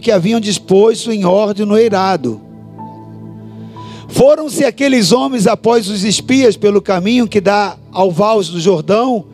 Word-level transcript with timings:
que 0.00 0.12
haviam 0.12 0.38
disposto 0.38 1.10
em 1.10 1.24
ordem 1.24 1.66
no 1.66 1.76
eirado. 1.76 2.40
Foram-se 4.06 4.64
aqueles 4.64 5.10
homens 5.10 5.48
após 5.48 5.88
os 5.88 6.04
espias 6.04 6.56
pelo 6.56 6.80
caminho 6.80 7.26
que 7.26 7.40
dá 7.40 7.76
ao 7.90 8.08
vals 8.08 8.48
do 8.48 8.60
Jordão, 8.60 9.24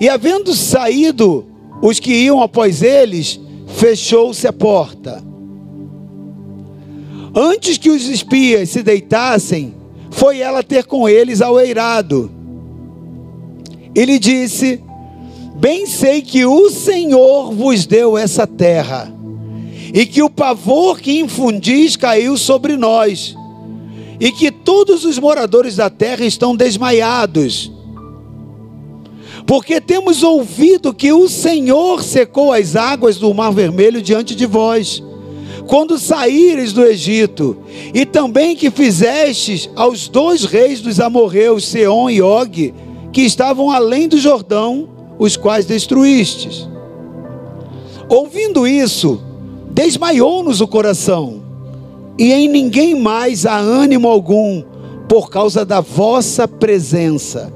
e 0.00 0.08
havendo 0.08 0.52
saído 0.54 1.46
os 1.80 2.00
que 2.00 2.12
iam 2.12 2.42
após 2.42 2.82
eles, 2.82 3.38
fechou-se 3.76 4.44
a 4.48 4.52
porta. 4.52 5.22
Antes 7.32 7.78
que 7.78 7.90
os 7.90 8.08
espias 8.08 8.70
se 8.70 8.82
deitassem, 8.82 9.72
foi 10.10 10.40
ela 10.40 10.64
ter 10.64 10.84
com 10.86 11.08
eles 11.08 11.40
ao 11.40 11.60
eirado. 11.60 12.28
E 13.94 14.04
lhe 14.04 14.18
disse: 14.18 14.82
Bem 15.54 15.86
sei 15.86 16.22
que 16.22 16.44
o 16.44 16.70
Senhor 16.70 17.52
vos 17.52 17.86
deu 17.86 18.18
essa 18.18 18.48
terra, 18.48 19.15
e 19.92 20.06
que 20.06 20.22
o 20.22 20.30
pavor 20.30 21.00
que 21.00 21.20
infundis 21.20 21.96
caiu 21.96 22.36
sobre 22.36 22.76
nós, 22.76 23.36
e 24.18 24.32
que 24.32 24.50
todos 24.50 25.04
os 25.04 25.18
moradores 25.18 25.76
da 25.76 25.90
terra 25.90 26.24
estão 26.24 26.56
desmaiados. 26.56 27.70
Porque 29.46 29.80
temos 29.80 30.22
ouvido 30.22 30.92
que 30.92 31.12
o 31.12 31.28
Senhor 31.28 32.02
secou 32.02 32.52
as 32.52 32.74
águas 32.74 33.16
do 33.16 33.32
Mar 33.32 33.52
Vermelho 33.52 34.02
diante 34.02 34.34
de 34.34 34.44
vós, 34.44 35.02
quando 35.66 35.98
saíres 35.98 36.72
do 36.72 36.84
Egito, 36.84 37.56
e 37.92 38.04
também 38.04 38.56
que 38.56 38.70
fizestes 38.70 39.68
aos 39.76 40.08
dois 40.08 40.44
reis 40.44 40.80
dos 40.80 41.00
amorreus, 41.00 41.66
Seom 41.66 42.08
e 42.08 42.22
Og, 42.22 42.74
que 43.12 43.22
estavam 43.22 43.70
além 43.70 44.08
do 44.08 44.18
Jordão, 44.18 44.88
os 45.18 45.36
quais 45.36 45.64
destruístes. 45.64 46.68
Ouvindo 48.08 48.66
isso, 48.66 49.20
desmaiou-nos 49.76 50.62
o 50.62 50.66
coração, 50.66 51.42
e 52.18 52.32
em 52.32 52.48
ninguém 52.48 52.98
mais 52.98 53.44
há 53.44 53.58
ânimo 53.58 54.08
algum, 54.08 54.62
por 55.06 55.28
causa 55.28 55.66
da 55.66 55.82
vossa 55.82 56.48
presença, 56.48 57.52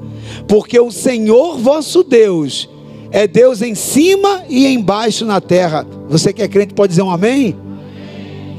porque 0.47 0.79
o 0.79 0.91
Senhor 0.91 1.57
vosso 1.57 2.03
Deus 2.03 2.69
é 3.09 3.27
Deus 3.27 3.63
em 3.63 3.73
cima 3.73 4.43
e 4.47 4.67
embaixo 4.67 5.25
na 5.25 5.41
terra. 5.41 5.85
Você 6.07 6.31
que 6.31 6.43
é 6.43 6.47
crente 6.47 6.75
pode 6.75 6.91
dizer 6.91 7.01
um 7.01 7.09
amém? 7.09 7.57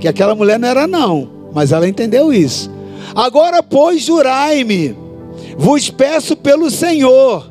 Que 0.01 0.09
aquela 0.09 0.35
mulher 0.35 0.59
não 0.59 0.69
era 0.69 0.89
não, 0.89 1.31
mas 1.55 1.71
ela 1.71 1.89
entendeu 1.89 2.35
isso. 2.35 2.69
Agora, 3.15 3.63
pois, 3.63 4.03
jurai-me, 4.03 4.97
vos 5.57 5.89
peço 5.89 6.37
pelo 6.37 6.69
Senhor, 6.69 7.49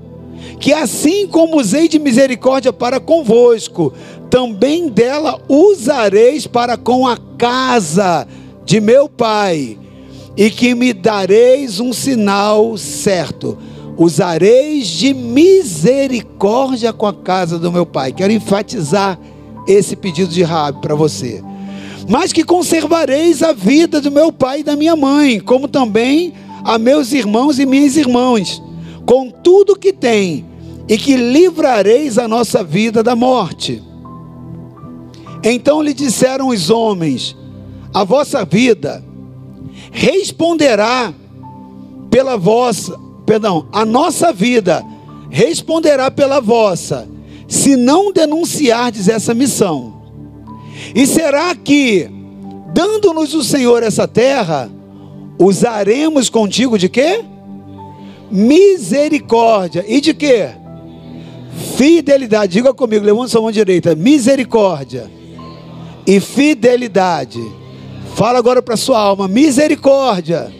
que 0.59 0.73
assim 0.73 1.25
como 1.25 1.57
usei 1.57 1.87
de 1.87 1.97
misericórdia 1.97 2.73
para 2.73 2.99
convosco, 2.99 3.93
também 4.31 4.87
dela 4.87 5.41
usareis 5.49 6.47
para 6.47 6.77
com 6.77 7.05
a 7.05 7.17
casa 7.37 8.25
de 8.63 8.79
meu 8.79 9.09
pai, 9.09 9.77
e 10.37 10.49
que 10.49 10.73
me 10.73 10.93
dareis 10.93 11.81
um 11.81 11.91
sinal 11.91 12.77
certo. 12.77 13.57
Usareis 13.97 14.87
de 14.87 15.13
misericórdia 15.13 16.93
com 16.93 17.05
a 17.05 17.13
casa 17.13 17.59
do 17.59 17.69
meu 17.71 17.85
pai. 17.85 18.13
Quero 18.13 18.31
enfatizar 18.31 19.19
esse 19.67 19.97
pedido 19.97 20.31
de 20.31 20.41
Rabi 20.43 20.79
para 20.81 20.95
você. 20.95 21.43
Mas 22.07 22.31
que 22.31 22.45
conservareis 22.45 23.43
a 23.43 23.51
vida 23.51 23.99
do 23.99 24.09
meu 24.09 24.31
pai 24.31 24.61
e 24.61 24.63
da 24.63 24.77
minha 24.77 24.95
mãe, 24.95 25.41
como 25.41 25.67
também 25.67 26.33
a 26.63 26.79
meus 26.79 27.11
irmãos 27.11 27.59
e 27.59 27.65
minhas 27.65 27.97
irmãs, 27.97 28.63
com 29.05 29.29
tudo 29.29 29.77
que 29.77 29.91
tem, 29.91 30.45
e 30.87 30.97
que 30.97 31.17
livrareis 31.17 32.17
a 32.17 32.29
nossa 32.29 32.63
vida 32.63 33.03
da 33.03 33.15
morte. 33.15 33.90
Então 35.43 35.81
lhe 35.81 35.93
disseram 35.93 36.49
os 36.49 36.69
homens: 36.69 37.35
A 37.93 38.03
vossa 38.03 38.45
vida 38.45 39.03
responderá 39.91 41.13
pela 42.09 42.37
vossa, 42.37 42.99
perdão, 43.25 43.67
a 43.71 43.85
nossa 43.85 44.31
vida 44.31 44.83
responderá 45.29 46.11
pela 46.11 46.39
vossa, 46.41 47.07
se 47.47 47.75
não 47.75 48.11
denunciardes 48.11 49.07
essa 49.07 49.33
missão. 49.33 50.01
E 50.93 51.07
será 51.07 51.55
que, 51.55 52.09
dando-nos 52.73 53.33
o 53.33 53.43
Senhor 53.43 53.81
essa 53.81 54.07
terra, 54.07 54.69
usaremos 55.39 56.29
contigo 56.29 56.77
de 56.77 56.89
quê? 56.89 57.23
Misericórdia. 58.29 59.85
E 59.87 60.01
de 60.01 60.13
quê? 60.13 60.49
Fidelidade. 61.75 62.53
Diga 62.53 62.73
comigo, 62.73 63.05
levanta 63.05 63.29
sua 63.29 63.41
mão 63.41 63.51
direita. 63.51 63.95
Misericórdia 63.95 65.20
e 66.11 66.19
fidelidade. 66.19 67.41
Fala 68.15 68.37
agora 68.37 68.61
para 68.61 68.75
sua 68.75 68.99
alma: 68.99 69.29
misericórdia 69.29 70.51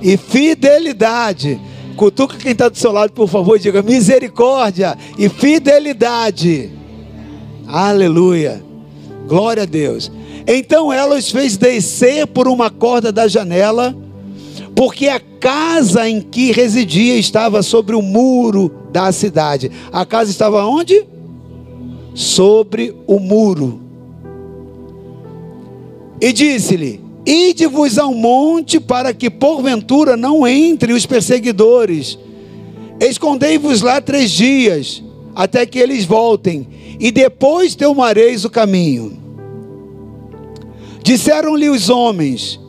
e 0.00 0.16
fidelidade. 0.16 1.60
Cutuca 1.94 2.38
quem 2.38 2.52
está 2.52 2.70
do 2.70 2.78
seu 2.78 2.90
lado, 2.90 3.12
por 3.12 3.28
favor, 3.28 3.58
diga 3.58 3.82
misericórdia 3.82 4.96
e 5.18 5.28
fidelidade. 5.28 6.72
Aleluia. 7.66 8.64
Glória 9.28 9.64
a 9.64 9.66
Deus. 9.66 10.10
Então 10.46 10.90
ela 10.90 11.16
os 11.16 11.30
fez 11.30 11.58
descer 11.58 12.26
por 12.26 12.48
uma 12.48 12.70
corda 12.70 13.12
da 13.12 13.28
janela, 13.28 13.94
porque 14.74 15.08
a 15.08 15.20
casa 15.38 16.08
em 16.08 16.22
que 16.22 16.50
residia 16.50 17.16
estava 17.16 17.62
sobre 17.62 17.94
o 17.94 18.00
muro 18.00 18.74
da 18.90 19.12
cidade. 19.12 19.70
A 19.92 20.06
casa 20.06 20.30
estava 20.30 20.64
onde? 20.64 21.06
Sobre 22.14 22.96
o 23.06 23.18
muro. 23.20 23.83
E 26.20 26.32
disse-lhe: 26.32 27.00
Ide-vos 27.26 27.98
ao 27.98 28.14
monte 28.14 28.78
para 28.78 29.14
que 29.14 29.30
porventura 29.30 30.16
não 30.16 30.46
entre 30.46 30.92
os 30.92 31.06
perseguidores. 31.06 32.18
Escondei-vos 33.00 33.80
lá 33.80 34.00
três 34.00 34.30
dias, 34.30 35.02
até 35.34 35.64
que 35.66 35.78
eles 35.78 36.04
voltem, 36.04 36.68
e 37.00 37.10
depois 37.10 37.74
tomareis 37.74 38.44
o 38.44 38.50
caminho. 38.50 39.18
Disseram-lhe 41.02 41.68
os 41.68 41.88
homens: 41.88 42.60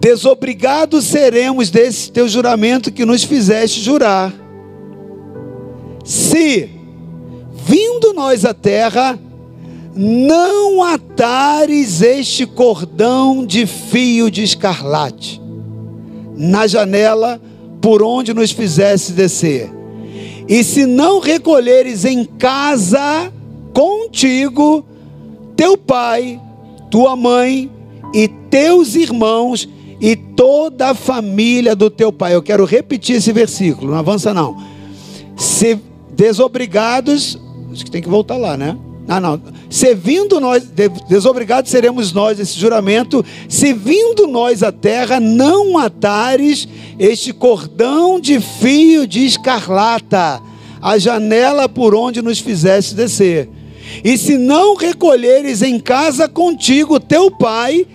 Desobrigados 0.00 1.04
seremos 1.04 1.70
desse 1.70 2.10
teu 2.10 2.28
juramento 2.28 2.92
que 2.92 3.04
nos 3.04 3.24
fizeste 3.24 3.80
jurar. 3.80 4.32
Se, 6.04 6.68
vindo 7.64 8.12
nós 8.12 8.44
à 8.44 8.52
terra, 8.52 9.18
não 9.94 10.82
atares 10.82 12.00
este 12.00 12.46
cordão 12.46 13.44
de 13.44 13.66
fio 13.66 14.30
de 14.30 14.42
escarlate 14.42 15.40
na 16.36 16.66
janela 16.66 17.40
por 17.80 18.02
onde 18.02 18.32
nos 18.32 18.50
fizesse 18.50 19.12
descer. 19.12 19.70
E 20.48 20.64
se 20.64 20.86
não 20.86 21.20
recolheres 21.20 22.04
em 22.04 22.24
casa 22.24 23.32
contigo 23.72 24.84
teu 25.56 25.76
pai, 25.76 26.40
tua 26.90 27.14
mãe 27.16 27.70
e 28.14 28.28
teus 28.28 28.94
irmãos 28.94 29.68
e 30.00 30.16
toda 30.16 30.90
a 30.90 30.94
família 30.94 31.76
do 31.76 31.88
teu 31.88 32.12
pai. 32.12 32.34
Eu 32.34 32.42
quero 32.42 32.64
repetir 32.64 33.16
esse 33.16 33.32
versículo, 33.32 33.92
não 33.92 33.98
avança 33.98 34.32
não. 34.34 34.56
Se 35.36 35.78
desobrigados, 36.12 37.38
acho 37.70 37.84
que 37.84 37.90
tem 37.90 38.02
que 38.02 38.08
voltar 38.08 38.36
lá, 38.36 38.56
né? 38.56 38.76
Ah, 39.08 39.20
não. 39.20 39.40
Se 39.68 39.94
vindo 39.94 40.40
nós, 40.40 40.64
desobrigados 41.08 41.70
seremos 41.70 42.12
nós 42.12 42.38
esse 42.38 42.58
juramento, 42.58 43.24
se 43.48 43.72
vindo 43.72 44.26
nós 44.26 44.62
à 44.62 44.70
terra, 44.70 45.18
não 45.18 45.76
atares 45.76 46.68
este 46.98 47.32
cordão 47.32 48.20
de 48.20 48.40
fio 48.40 49.06
de 49.06 49.24
escarlata, 49.24 50.40
a 50.80 50.98
janela 50.98 51.68
por 51.68 51.94
onde 51.94 52.22
nos 52.22 52.38
fizeste 52.38 52.94
descer. 52.94 53.48
E 54.04 54.16
se 54.16 54.38
não 54.38 54.76
recolheres 54.76 55.62
em 55.62 55.78
casa 55.78 56.28
contigo 56.28 57.00
teu 57.00 57.30
pai, 57.30 57.86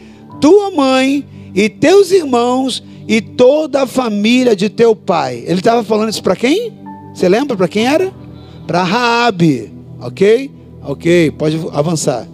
tua 0.41 0.71
mãe 0.71 1.25
e 1.55 1.69
teus 1.69 2.11
irmãos 2.11 2.83
e 3.07 3.21
toda 3.21 3.83
a 3.83 3.87
família 3.87 4.55
de 4.55 4.69
teu 4.69 4.95
pai. 4.95 5.43
Ele 5.47 5.59
estava 5.59 5.83
falando 5.83 6.09
isso 6.09 6.21
para 6.21 6.35
quem? 6.35 6.73
Você 7.13 7.27
lembra 7.29 7.55
para 7.55 7.67
quem 7.67 7.87
era? 7.87 8.11
Para 8.67 8.83
Raabe, 8.83 9.71
ok? 9.99 10.56
Ok, 10.87 11.31
pode 11.31 11.59
avançar. 11.73 12.25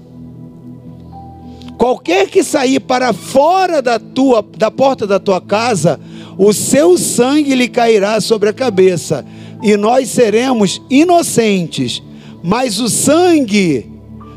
Qualquer 1.75 2.29
que 2.29 2.43
sair 2.43 2.79
para 2.79 3.11
fora 3.11 3.81
da 3.81 3.97
tua 3.97 4.45
da 4.55 4.69
porta 4.69 5.07
da 5.07 5.19
tua 5.19 5.41
casa, 5.41 5.99
o 6.37 6.53
seu 6.53 6.95
sangue 6.95 7.55
lhe 7.55 7.67
cairá 7.67 8.21
sobre 8.21 8.49
a 8.49 8.53
cabeça, 8.53 9.25
e 9.63 9.75
nós 9.75 10.09
seremos 10.09 10.79
inocentes. 10.87 12.01
Mas 12.43 12.79
o 12.79 12.87
sangue 12.87 13.91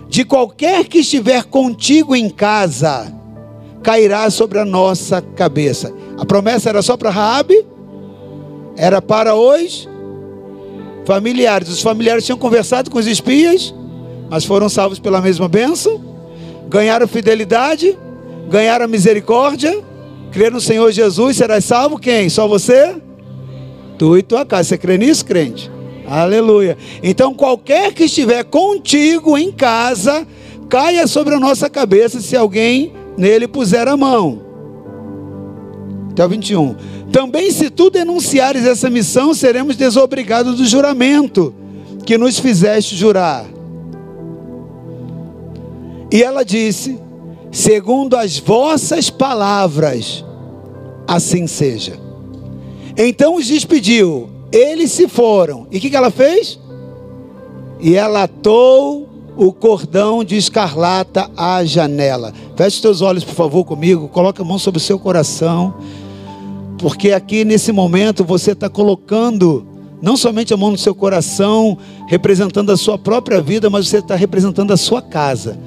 de 0.09 0.25
qualquer 0.25 0.87
que 0.87 1.01
estiver 1.01 1.45
contigo 1.45 2.17
em 2.17 2.31
casa, 2.31 3.13
cairá 3.83 4.31
sobre 4.31 4.59
a 4.59 4.65
nossa 4.65 5.21
cabeça. 5.21 5.93
A 6.17 6.25
promessa 6.25 6.71
era 6.71 6.81
só 6.81 6.97
para 6.97 7.11
Raabe? 7.11 7.67
Era 8.77 9.03
para 9.03 9.35
os 9.35 9.87
familiares. 11.05 11.69
Os 11.69 11.83
familiares 11.83 12.25
tinham 12.25 12.39
conversado 12.39 12.91
com 12.91 12.99
os 12.99 13.07
espias, 13.07 13.75
mas 14.31 14.45
foram 14.45 14.69
salvos 14.69 14.99
pela 14.99 15.21
mesma 15.21 15.49
bênção? 15.49 16.01
Ganharam 16.69 17.07
fidelidade, 17.07 17.97
ganharam 18.49 18.89
misericórdia, 18.89 19.83
crer 20.33 20.51
no 20.51 20.61
Senhor 20.61 20.91
Jesus, 20.91 21.37
serás 21.37 21.65
salvo 21.65 21.99
quem? 21.99 22.29
Só 22.29 22.47
você? 22.47 22.97
Tu 23.99 24.19
e 24.19 24.23
tua 24.23 24.45
casa. 24.45 24.71
Você 24.71 24.79
crê 24.79 24.99
nisso, 24.99 25.25
crente? 25.25 25.71
Aleluia. 26.07 26.77
Então, 27.03 27.35
qualquer 27.35 27.93
que 27.93 28.05
estiver 28.05 28.45
contigo 28.45 29.37
em 29.37 29.51
casa, 29.51 30.27
caia 30.69 31.07
sobre 31.07 31.35
a 31.35 31.41
nossa 31.41 31.69
cabeça 31.69 32.21
se 32.21 32.37
alguém 32.37 32.93
nele 33.17 33.49
puser 33.49 33.89
a 33.89 33.97
mão. 33.97 34.43
Até 36.11 36.25
o 36.25 36.29
21. 36.29 36.77
Também, 37.11 37.51
se 37.51 37.71
tu 37.71 37.91
denunciares 37.91 38.65
essa 38.65 38.89
missão, 38.91 39.35
seremos 39.35 39.77
desobrigados 39.77 40.57
do 40.57 40.65
juramento 40.65 41.55
que 42.05 42.17
nos 42.17 42.39
fizeste 42.39 42.95
jurar. 42.95 43.56
E 46.11 46.23
ela 46.23 46.45
disse: 46.45 46.99
segundo 47.51 48.17
as 48.17 48.39
vossas 48.39 49.11
palavras, 49.11 50.25
assim 51.07 51.47
seja. 51.47 51.99
Então 52.97 53.37
os 53.37 53.47
despediu, 53.47 54.29
eles 54.51 54.93
se 54.93 55.09
foram. 55.09 55.67
E 55.71 55.79
o 55.79 55.81
que, 55.81 55.91
que 55.91 55.97
ela 55.97 56.11
fez? 56.11 56.59
E 57.81 57.95
ela 57.95 58.23
atou 58.23 59.09
o 59.37 59.53
cordão 59.53 60.25
de 60.25 60.37
escarlata 60.37 61.31
à 61.37 61.63
janela. 61.65 62.33
Feche 62.57 62.81
teus 62.81 63.03
olhos, 63.03 63.23
por 63.23 63.35
favor, 63.35 63.65
comigo. 63.65 64.09
Coloque 64.09 64.41
a 64.41 64.45
mão 64.45 64.59
sobre 64.59 64.79
o 64.79 64.83
seu 64.83 64.99
coração. 64.99 65.75
Porque 66.79 67.13
aqui 67.13 67.45
nesse 67.45 67.71
momento 67.71 68.25
você 68.25 68.53
está 68.53 68.69
colocando 68.69 69.67
não 70.01 70.17
somente 70.17 70.53
a 70.53 70.57
mão 70.57 70.71
no 70.71 70.79
seu 70.79 70.95
coração, 70.95 71.77
representando 72.07 72.71
a 72.71 72.77
sua 72.77 72.99
própria 72.99 73.41
vida, 73.41 73.69
mas 73.71 73.89
você 73.89 73.99
está 73.99 74.15
representando 74.15 74.73
a 74.73 74.77
sua 74.77 75.01
casa. 75.01 75.59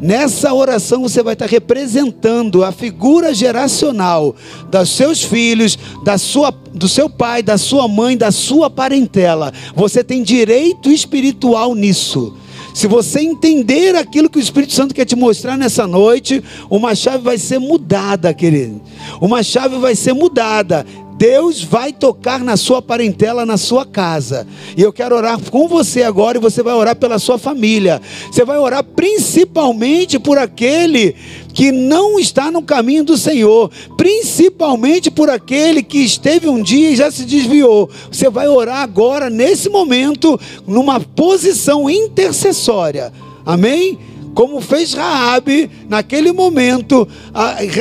Nessa 0.00 0.54
oração 0.54 1.02
você 1.02 1.22
vai 1.22 1.34
estar 1.34 1.46
representando 1.46 2.64
a 2.64 2.72
figura 2.72 3.34
geracional 3.34 4.34
dos 4.70 4.88
seus 4.90 5.22
filhos, 5.22 5.78
da 6.02 6.16
sua, 6.16 6.50
do 6.50 6.88
seu 6.88 7.10
pai, 7.10 7.42
da 7.42 7.58
sua 7.58 7.86
mãe, 7.86 8.16
da 8.16 8.30
sua 8.30 8.70
parentela. 8.70 9.52
Você 9.74 10.02
tem 10.02 10.22
direito 10.22 10.90
espiritual 10.90 11.74
nisso. 11.74 12.34
Se 12.72 12.86
você 12.86 13.20
entender 13.20 13.96
aquilo 13.96 14.30
que 14.30 14.38
o 14.38 14.40
Espírito 14.40 14.72
Santo 14.72 14.94
quer 14.94 15.04
te 15.04 15.16
mostrar 15.16 15.58
nessa 15.58 15.86
noite, 15.86 16.42
uma 16.70 16.94
chave 16.94 17.18
vai 17.18 17.36
ser 17.36 17.58
mudada, 17.58 18.32
querido. 18.32 18.80
Uma 19.20 19.42
chave 19.42 19.76
vai 19.78 19.94
ser 19.94 20.12
mudada. 20.12 20.86
Deus 21.20 21.62
vai 21.62 21.92
tocar 21.92 22.40
na 22.42 22.56
sua 22.56 22.80
parentela, 22.80 23.44
na 23.44 23.58
sua 23.58 23.84
casa. 23.84 24.46
E 24.74 24.80
eu 24.80 24.90
quero 24.90 25.14
orar 25.14 25.38
com 25.50 25.68
você 25.68 26.02
agora 26.02 26.38
e 26.38 26.40
você 26.40 26.62
vai 26.62 26.72
orar 26.72 26.96
pela 26.96 27.18
sua 27.18 27.36
família. 27.36 28.00
Você 28.32 28.42
vai 28.42 28.56
orar 28.56 28.82
principalmente 28.82 30.18
por 30.18 30.38
aquele 30.38 31.14
que 31.52 31.70
não 31.70 32.18
está 32.18 32.50
no 32.50 32.62
caminho 32.62 33.04
do 33.04 33.18
Senhor, 33.18 33.70
principalmente 33.98 35.10
por 35.10 35.28
aquele 35.28 35.82
que 35.82 35.98
esteve 35.98 36.48
um 36.48 36.62
dia 36.62 36.92
e 36.92 36.96
já 36.96 37.10
se 37.10 37.26
desviou. 37.26 37.90
Você 38.10 38.30
vai 38.30 38.48
orar 38.48 38.78
agora, 38.78 39.28
nesse 39.28 39.68
momento, 39.68 40.40
numa 40.66 40.98
posição 41.00 41.90
intercessória. 41.90 43.12
Amém? 43.44 43.98
Como 44.34 44.60
fez 44.60 44.94
Raabe 44.94 45.70
naquele 45.88 46.32
momento, 46.32 47.06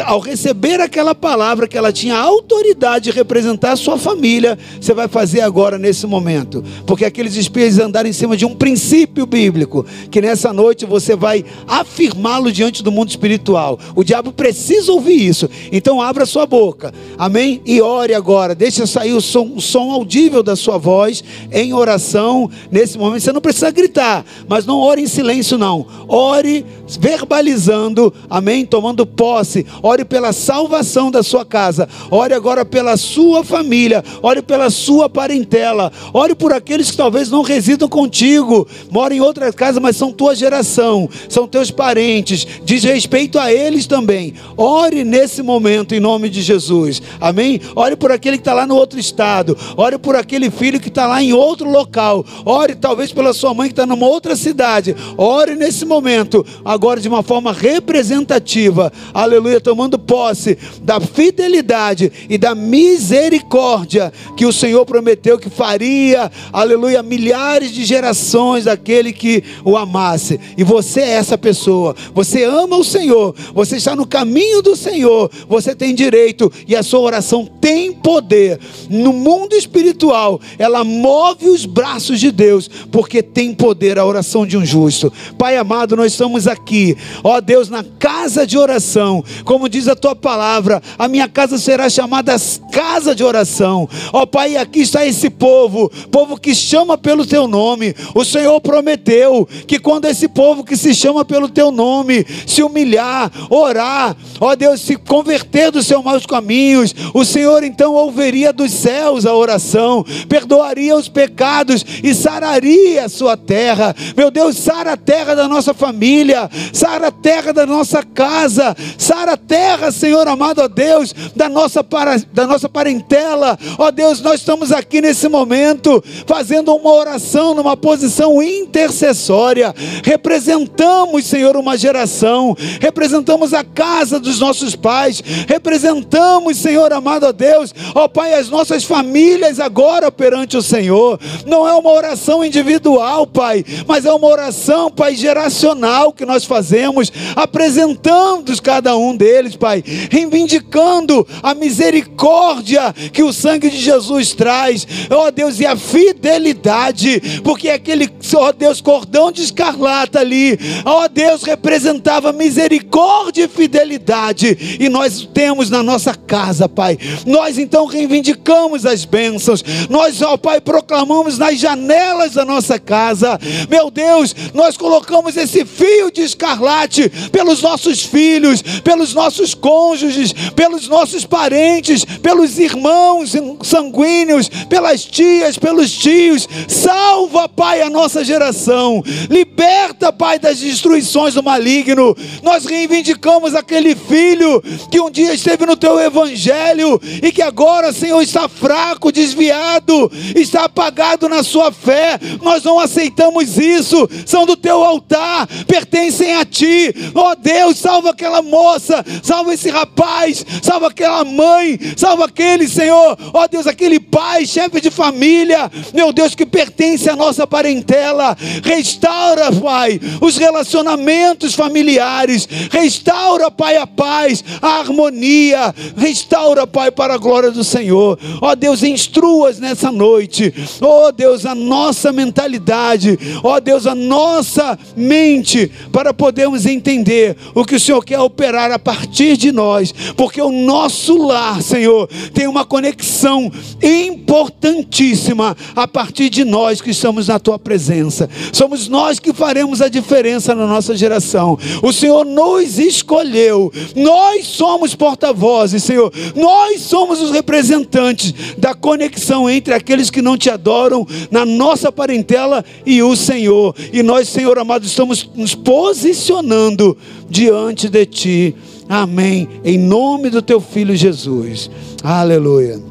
ao 0.06 0.20
receber 0.20 0.82
aquela 0.82 1.14
palavra 1.14 1.68
que 1.68 1.78
ela 1.78 1.92
tinha 1.92 2.18
autoridade 2.18 3.06
de 3.06 3.12
representar 3.12 3.74
a 3.74 3.76
sua 3.76 3.98
família, 3.98 4.58
você 4.80 4.94
vai 4.94 5.08
fazer 5.08 5.42
agora 5.42 5.78
nesse 5.78 6.08
momento, 6.08 6.64
porque 6.86 7.06
aqueles 7.06 7.36
espias 7.36 7.78
andaram 7.80 8.10
em 8.10 8.14
cima 8.14 8.36
de 8.36 8.46
um 8.46 8.56
princípio 8.56 9.26
bíblico, 9.26 9.86
que 10.10 10.22
nessa 10.22 10.52
noite 10.52 10.86
você 10.86 11.16
vai 11.16 11.46
afirmá-lo 11.68 12.52
diante 12.52 12.82
do 12.82 12.92
mundo 12.92 13.10
espiritual. 13.10 13.80
O 13.96 14.04
diabo 14.04 14.32
precisa 14.32 14.92
ouvir 14.92 15.28
isso, 15.28 15.50
então 15.72 16.02
abra 16.02 16.26
sua 16.26 16.46
boca, 16.46 16.94
amém? 17.18 17.62
E 17.66 17.82
ore 17.82 18.14
agora, 18.14 18.56
deixa 18.56 18.88
sair 18.88 19.14
o 19.14 19.22
som, 19.22 19.52
o 19.56 19.62
som 19.62 19.92
audível 19.92 20.42
da 20.42 20.56
sua 20.56 20.78
voz 20.78 21.24
em 21.52 21.74
oração 21.74 22.50
nesse 22.72 22.98
momento. 22.98 23.22
Você 23.22 23.32
não 23.32 23.42
precisa 23.42 23.72
gritar, 23.72 24.26
mas 24.48 24.66
não 24.66 24.80
ore 24.80 25.02
em 25.02 25.08
silêncio, 25.08 25.58
não. 25.58 25.86
Ore 26.08 26.39
ore 26.40 26.66
verbalizando, 27.00 28.14
amém? 28.30 28.66
Tomando 28.66 29.06
posse, 29.06 29.66
ore 29.84 30.04
pela 30.06 30.34
salvação 30.34 31.12
da 31.12 31.22
sua 31.22 31.46
casa, 31.46 31.88
ore 32.10 32.34
agora 32.34 32.66
pela 32.66 32.98
sua 32.98 33.44
família, 33.44 34.04
ore 34.22 34.42
pela 34.42 34.70
sua 34.70 35.10
parentela, 35.10 35.92
ore 36.14 36.34
por 36.34 36.54
aqueles 36.54 36.90
que 36.90 36.98
talvez 36.98 37.30
não 37.30 37.42
residam 37.42 37.88
contigo, 37.88 38.68
moram 38.90 39.16
em 39.16 39.22
outra 39.22 39.52
casa, 39.54 39.80
mas 39.80 39.98
são 39.98 40.12
tua 40.12 40.34
geração, 40.36 41.08
são 41.28 41.48
teus 41.48 41.70
parentes, 41.70 42.48
diz 42.64 42.84
respeito 42.84 43.38
a 43.38 43.54
eles 43.54 43.86
também. 43.86 44.34
Ore 44.58 45.04
nesse 45.04 45.44
momento 45.44 45.94
em 45.94 46.00
nome 46.00 46.30
de 46.30 46.42
Jesus, 46.42 47.02
amém? 47.20 47.62
Ore 47.76 47.96
por 47.96 48.12
aquele 48.12 48.38
que 48.38 48.42
está 48.42 48.54
lá 48.54 48.66
no 48.66 48.76
outro 48.76 49.00
estado, 49.00 49.58
ore 49.76 49.98
por 49.98 50.16
aquele 50.16 50.50
filho 50.50 50.80
que 50.80 50.88
está 50.88 51.06
lá 51.06 51.22
em 51.22 51.34
outro 51.34 51.70
local, 51.70 52.26
ore 52.46 52.76
talvez 52.76 53.12
pela 53.12 53.34
sua 53.34 53.54
mãe 53.54 53.68
que 53.68 53.74
está 53.74 53.86
numa 53.86 54.08
outra 54.08 54.36
cidade, 54.36 54.96
ore 55.18 55.56
nesse 55.56 55.86
momento 55.86 56.29
momento, 56.30 56.46
agora 56.64 57.02
de 57.02 57.08
uma 57.08 57.24
forma 57.24 57.52
representativa, 57.52 58.94
aleluia, 59.14 59.60
tomando 59.60 59.98
posse 59.98 60.58
da 60.84 61.00
fidelidade 61.00 62.12
e 62.30 62.38
da 62.38 62.54
misericórdia 62.54 64.14
que 64.38 64.46
o 64.46 64.54
Senhor 64.54 64.86
prometeu 64.86 65.40
que 65.40 65.50
faria, 65.50 66.32
aleluia, 66.54 67.02
milhares 67.02 67.72
de 67.72 67.84
gerações 67.84 68.66
daquele 68.66 69.12
que 69.12 69.44
o 69.66 69.76
amasse. 69.76 70.40
E 70.58 70.64
você 70.64 71.02
é 71.02 71.10
essa 71.14 71.38
pessoa, 71.38 71.96
você 72.14 72.44
ama 72.44 72.78
o 72.78 72.84
Senhor, 72.84 73.36
você 73.54 73.78
está 73.78 73.96
no 73.96 74.06
caminho 74.06 74.62
do 74.62 74.76
Senhor, 74.76 75.32
você 75.48 75.74
tem 75.74 75.96
direito 75.96 76.52
e 76.68 76.76
a 76.76 76.84
sua 76.84 77.00
oração 77.00 77.46
tem 77.60 77.92
poder. 77.92 78.60
No 78.90 79.12
mundo 79.12 79.56
espiritual, 79.56 80.40
ela 80.58 80.84
move 80.84 81.50
os 81.50 81.66
braços 81.66 82.20
de 82.20 82.32
Deus, 82.32 82.70
porque 82.92 83.24
tem 83.24 83.54
poder 83.54 83.98
a 83.98 84.06
oração 84.06 84.46
de 84.46 84.58
um 84.58 84.66
justo. 84.66 85.12
Pai 85.38 85.58
amado, 85.58 85.96
nós 85.96 86.19
estamos 86.20 86.50
aqui, 86.50 86.98
ó 87.24 87.40
Deus, 87.40 87.70
na 87.70 87.82
casa 87.82 88.46
de 88.46 88.58
oração, 88.58 89.24
como 89.46 89.70
diz 89.70 89.88
a 89.88 89.96
tua 89.96 90.14
palavra, 90.14 90.84
a 90.98 91.08
minha 91.08 91.30
casa 91.30 91.58
será 91.58 91.90
chamada 91.90 92.36
casa 92.74 93.16
de 93.16 93.24
oração. 93.24 93.88
Ó 94.12 94.26
Pai, 94.26 94.58
aqui 94.58 94.82
está 94.82 95.06
esse 95.06 95.30
povo, 95.30 95.90
povo 96.12 96.38
que 96.38 96.54
chama 96.54 96.98
pelo 96.98 97.26
teu 97.26 97.48
nome. 97.48 97.96
O 98.14 98.26
Senhor 98.26 98.60
prometeu 98.60 99.48
que 99.66 99.80
quando 99.80 100.06
esse 100.06 100.28
povo 100.28 100.66
que 100.66 100.76
se 100.76 100.94
chama 100.94 101.24
pelo 101.24 101.48
teu 101.48 101.72
nome 101.72 102.26
se 102.46 102.62
humilhar, 102.62 103.32
orar, 103.50 104.14
ó 104.42 104.56
Deus, 104.58 104.82
se 104.82 104.98
converter 104.98 105.72
dos 105.72 105.88
seus 105.88 106.04
maus 106.04 106.26
caminhos, 106.26 106.94
o 107.14 107.24
Senhor 107.24 107.64
então 107.64 107.94
ouviria 107.94 108.52
dos 108.52 108.74
céus 108.74 109.26
a 109.26 109.34
oração, 109.34 110.06
perdoaria 110.28 110.98
os 110.98 111.08
pecados 111.08 111.86
e 112.04 112.14
sararia 112.14 113.06
a 113.06 113.10
sua 113.10 113.38
terra. 113.38 113.96
Meu 114.18 114.30
Deus, 114.30 114.58
sara 114.58 114.94
a 114.94 114.98
terra 114.98 115.34
da 115.34 115.48
nossa 115.48 115.74
família 115.74 116.09
família, 116.10 116.50
sara 116.74 117.08
a 117.08 117.12
terra 117.12 117.54
da 117.54 117.66
nossa 117.66 118.02
casa, 118.02 118.76
sara 118.98 119.34
a 119.34 119.38
terra, 119.38 119.92
Senhor 119.92 120.28
amado, 120.28 120.60
ó 120.60 120.68
Deus, 120.68 121.14
da 121.36 121.48
nossa, 121.48 121.84
para, 121.84 122.18
da 122.34 122.48
nossa 122.48 122.68
parentela, 122.68 123.58
ó 123.78 123.92
Deus, 123.92 124.20
nós 124.20 124.40
estamos 124.40 124.72
aqui 124.72 125.02
nesse 125.02 125.28
momento, 125.28 126.04
fazendo 126.26 126.74
uma 126.76 126.92
oração 126.92 127.54
numa 127.54 127.78
posição 127.78 128.42
intercessória, 128.42 129.74
representamos, 130.04 131.26
Senhor, 131.26 131.56
uma 131.56 131.78
geração, 131.78 132.58
representamos 132.82 133.54
a 133.54 133.64
casa 133.64 134.20
dos 134.20 134.40
nossos 134.40 134.76
pais, 134.76 135.22
representamos, 135.48 136.58
Senhor 136.58 136.92
amado, 136.92 137.28
ó 137.28 137.32
Deus, 137.32 137.74
ó 137.94 138.08
Pai, 138.08 138.34
as 138.34 138.50
nossas 138.50 138.84
famílias 138.84 139.60
agora 139.60 140.12
perante 140.12 140.58
o 140.58 140.62
Senhor, 140.62 141.20
não 141.46 141.68
é 141.68 141.74
uma 141.74 141.92
oração 141.92 142.44
individual, 142.44 143.28
Pai, 143.28 143.64
mas 143.86 144.06
é 144.06 144.14
uma 144.14 144.28
oração, 144.28 144.90
Pai, 144.90 145.16
geracional 145.16 145.99
que 146.14 146.26
nós 146.26 146.46
fazemos, 146.46 147.12
apresentando 147.36 148.50
cada 148.62 148.96
um 148.98 149.16
deles, 149.16 149.56
Pai, 149.56 149.84
reivindicando 150.10 151.28
a 151.42 151.54
misericórdia 151.54 152.94
que 153.14 153.24
o 153.24 153.34
sangue 153.34 153.70
de 153.70 153.78
Jesus 153.78 154.34
traz, 154.34 154.88
ó 155.10 155.30
Deus, 155.32 155.60
e 155.60 155.66
a 155.66 155.76
fidelidade, 155.76 157.42
porque 157.44 157.70
aquele, 157.70 158.10
ó 158.36 158.52
Deus, 158.52 158.82
cordão 158.82 159.32
de 159.32 159.44
escarlata 159.44 160.20
ali, 160.20 160.58
ó 160.86 161.08
Deus, 161.08 161.44
representava 161.44 162.32
misericórdia 162.32 163.46
e 163.46 163.48
fidelidade, 163.48 164.78
e 164.80 164.90
nós 164.90 165.28
temos 165.34 165.70
na 165.70 165.84
nossa 165.84 166.14
casa, 166.14 166.68
Pai, 166.68 166.98
nós 167.26 167.58
então 167.58 167.86
reivindicamos 167.86 168.86
as 168.86 169.06
bênçãos, 169.06 169.64
nós, 169.90 170.22
ó 170.22 170.38
Pai, 170.38 170.60
proclamamos 170.62 171.38
nas 171.38 171.60
janelas 171.60 172.34
da 172.34 172.46
nossa 172.46 172.80
casa, 172.80 173.40
meu 173.70 173.92
Deus, 173.92 174.36
nós 174.54 174.78
colocamos 174.78 175.38
esse 175.38 175.66
filho 175.66 175.89
fio 175.90 176.12
de 176.12 176.22
escarlate 176.22 177.10
pelos 177.32 177.62
nossos 177.62 178.04
filhos, 178.04 178.62
pelos 178.84 179.14
nossos 179.14 179.56
cônjuges, 179.56 180.32
pelos 180.56 180.88
nossos 180.88 181.26
parentes, 181.26 182.06
pelos 182.06 182.60
irmãos 182.60 183.34
sanguíneos, 183.64 184.50
pelas 184.70 185.04
tias, 185.04 185.58
pelos 185.58 185.92
tios. 185.92 186.48
Salva, 186.68 187.50
Pai, 187.50 187.82
a 187.82 187.90
nossa 187.90 188.24
geração. 188.24 189.04
Liberta, 189.30 190.14
Pai, 190.14 190.38
das 190.38 190.60
destruições 190.60 191.34
do 191.34 191.44
maligno. 191.44 192.16
Nós 192.44 192.66
reivindicamos 192.66 193.56
aquele 193.56 193.96
filho 193.96 194.62
que 194.92 195.00
um 195.00 195.10
dia 195.10 195.34
esteve 195.34 195.66
no 195.66 195.76
teu 195.76 196.00
evangelho 196.00 197.02
e 197.24 197.32
que 197.32 197.42
agora, 197.42 197.92
Senhor, 197.92 198.22
está 198.22 198.48
fraco, 198.48 199.12
desviado, 199.12 200.12
está 200.36 200.66
apagado 200.66 201.28
na 201.28 201.42
sua 201.42 201.72
fé. 201.72 202.20
Nós 202.42 202.64
não 202.64 202.80
aceitamos 202.80 203.58
isso. 203.58 204.08
São 204.26 204.46
do 204.46 204.56
teu 204.56 204.84
altar, 204.84 205.48
pertencem 205.80 206.36
a 206.36 206.46
ti. 206.46 206.94
Ó 207.16 207.32
oh, 207.32 207.36
Deus, 207.36 207.78
salva 207.78 208.10
aquela 208.10 208.42
moça, 208.42 209.04
salva 209.24 209.54
esse 209.54 209.70
rapaz, 209.70 210.46
salva 210.62 210.88
aquela 210.88 211.24
mãe, 211.24 211.80
salva 211.96 212.26
aquele, 212.26 212.68
Senhor, 212.68 213.18
ó 213.34 213.44
oh, 213.44 213.48
Deus, 213.48 213.66
aquele 213.66 214.00
pai, 214.00 214.46
chefe 214.46 214.82
de 214.82 214.92
família, 214.92 215.72
meu 215.94 216.12
Deus, 216.12 216.36
que 216.36 216.46
pertence 216.46 217.10
à 217.10 217.16
nossa 217.16 217.48
parentela. 217.48 218.36
Restaura, 218.64 219.52
Pai, 219.52 220.00
os 220.22 220.38
relacionamentos 220.38 221.54
familiares, 221.54 222.48
restaura, 222.72 223.50
Pai, 223.50 223.78
a 223.78 223.88
paz, 223.88 224.44
a 224.62 224.80
harmonia, 224.80 225.74
restaura, 225.96 226.68
Pai, 226.68 226.92
para 226.92 227.14
a 227.14 227.18
glória 227.18 227.52
do 227.52 227.64
Senhor. 227.64 228.20
Ó 228.42 228.52
oh, 228.52 228.56
Deus, 228.56 228.84
instruas 228.84 229.60
nessa 229.60 229.92
noite, 229.92 230.54
ó 230.82 231.08
oh, 231.08 231.12
Deus, 231.12 231.46
a 231.46 231.56
nossa 231.56 232.12
mentalidade, 232.12 233.18
ó 233.44 233.56
oh, 233.56 233.60
Deus, 233.62 233.88
a 233.88 233.96
nossa 233.96 234.78
mente, 234.96 235.69
para 235.92 236.14
podermos 236.14 236.66
entender 236.66 237.36
o 237.54 237.66
que 237.66 237.76
o 237.76 237.80
Senhor 237.80 238.04
quer 238.04 238.20
operar 238.20 238.72
a 238.72 238.80
partir 238.80 239.38
de 239.38 239.52
nós, 239.52 239.94
porque 240.16 240.42
o 240.42 240.52
nosso 240.52 241.18
lar, 241.18 241.62
Senhor, 241.62 242.08
tem 242.34 242.48
uma 242.48 242.66
conexão 242.66 243.52
importantíssima 243.82 245.56
a 245.76 245.88
partir 245.88 246.30
de 246.30 246.44
nós 246.44 246.82
que 246.82 246.92
estamos 246.92 247.28
na 247.28 247.40
tua 247.40 247.58
presença. 247.58 248.30
Somos 248.52 248.88
nós 248.88 249.20
que 249.20 249.34
faremos 249.34 249.82
a 249.82 249.88
diferença 249.88 250.54
na 250.56 250.66
nossa 250.68 250.96
geração. 250.96 251.58
O 251.82 251.92
Senhor 251.92 252.26
nos 252.26 252.78
escolheu. 252.80 253.72
Nós 253.96 254.48
somos 254.48 254.96
porta-vozes, 254.96 255.84
Senhor. 255.84 256.12
Nós 256.36 256.82
somos 256.82 257.22
os 257.22 257.32
representantes 257.32 258.34
da 258.58 258.74
conexão 258.74 259.50
entre 259.50 259.74
aqueles 259.74 260.10
que 260.10 260.22
não 260.22 260.38
te 260.38 260.50
adoram 260.50 261.06
na 261.32 261.46
nossa 261.46 261.92
parentela 261.92 262.64
e 262.86 263.02
o 263.02 263.16
Senhor. 263.16 263.76
E 263.92 264.04
nós, 264.04 264.28
Senhor 264.30 264.58
amado, 264.58 264.86
estamos 264.86 265.30
nos 265.36 265.49
posicionando 265.56 266.98
diante 267.30 267.88
de 267.90 268.06
ti. 268.06 268.56
Amém. 268.88 269.48
Em 269.64 269.78
nome 269.78 270.30
do 270.30 270.42
teu 270.42 270.60
filho 270.60 270.96
Jesus. 270.96 271.70
Aleluia. 272.04 272.82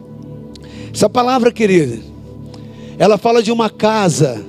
Essa 0.94 1.08
palavra, 1.08 1.52
querida, 1.52 1.98
ela 2.98 3.18
fala 3.18 3.42
de 3.42 3.52
uma 3.52 3.68
casa, 3.68 4.44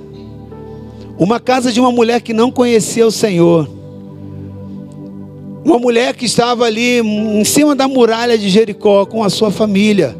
uma 1.18 1.40
casa 1.40 1.72
de 1.72 1.80
uma 1.80 1.92
mulher 1.92 2.20
que 2.20 2.32
não 2.32 2.50
conhecia 2.50 3.06
o 3.06 3.10
Senhor. 3.10 3.68
Uma 5.64 5.78
mulher 5.78 6.14
que 6.14 6.24
estava 6.24 6.64
ali 6.64 7.00
em 7.00 7.44
cima 7.44 7.74
da 7.74 7.86
muralha 7.86 8.38
de 8.38 8.48
Jericó 8.48 9.04
com 9.04 9.22
a 9.22 9.28
sua 9.28 9.50
família. 9.50 10.16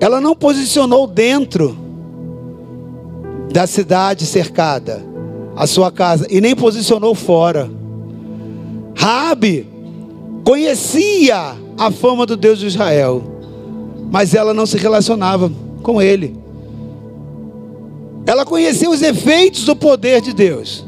Ela 0.00 0.20
não 0.20 0.36
posicionou 0.36 1.06
dentro 1.06 1.76
da 3.50 3.66
cidade 3.66 4.26
cercada 4.26 5.13
a 5.56 5.66
sua 5.66 5.90
casa 5.90 6.26
e 6.30 6.40
nem 6.40 6.54
posicionou 6.54 7.14
fora. 7.14 7.70
Rabi 8.96 9.66
conhecia 10.44 11.56
a 11.78 11.90
fama 11.90 12.26
do 12.26 12.36
Deus 12.36 12.58
de 12.58 12.66
Israel, 12.66 13.22
mas 14.10 14.34
ela 14.34 14.52
não 14.52 14.66
se 14.66 14.76
relacionava 14.76 15.50
com 15.82 16.00
ele. 16.00 16.36
Ela 18.26 18.44
conhecia 18.44 18.88
os 18.88 19.02
efeitos 19.02 19.64
do 19.64 19.76
poder 19.76 20.20
de 20.20 20.32
Deus. 20.32 20.84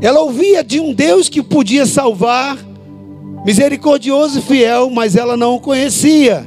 Ela 0.00 0.20
ouvia 0.20 0.64
de 0.64 0.80
um 0.80 0.92
Deus 0.92 1.28
que 1.28 1.42
podia 1.42 1.86
salvar, 1.86 2.58
misericordioso 3.44 4.38
e 4.38 4.42
fiel, 4.42 4.90
mas 4.90 5.16
ela 5.16 5.36
não 5.36 5.54
o 5.54 5.60
conhecia. 5.60 6.46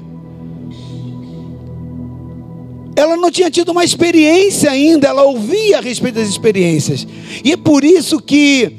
Ela 2.96 3.18
não 3.18 3.30
tinha 3.30 3.52
tido 3.52 3.72
uma 3.72 3.84
experiência 3.84 4.72
ainda, 4.72 5.08
ela 5.08 5.24
ouvia 5.24 5.80
a 5.80 5.82
respeito 5.82 6.16
das 6.16 6.30
experiências. 6.30 7.06
E 7.44 7.52
é 7.52 7.58
por 7.58 7.84
isso 7.84 8.22
que 8.22 8.72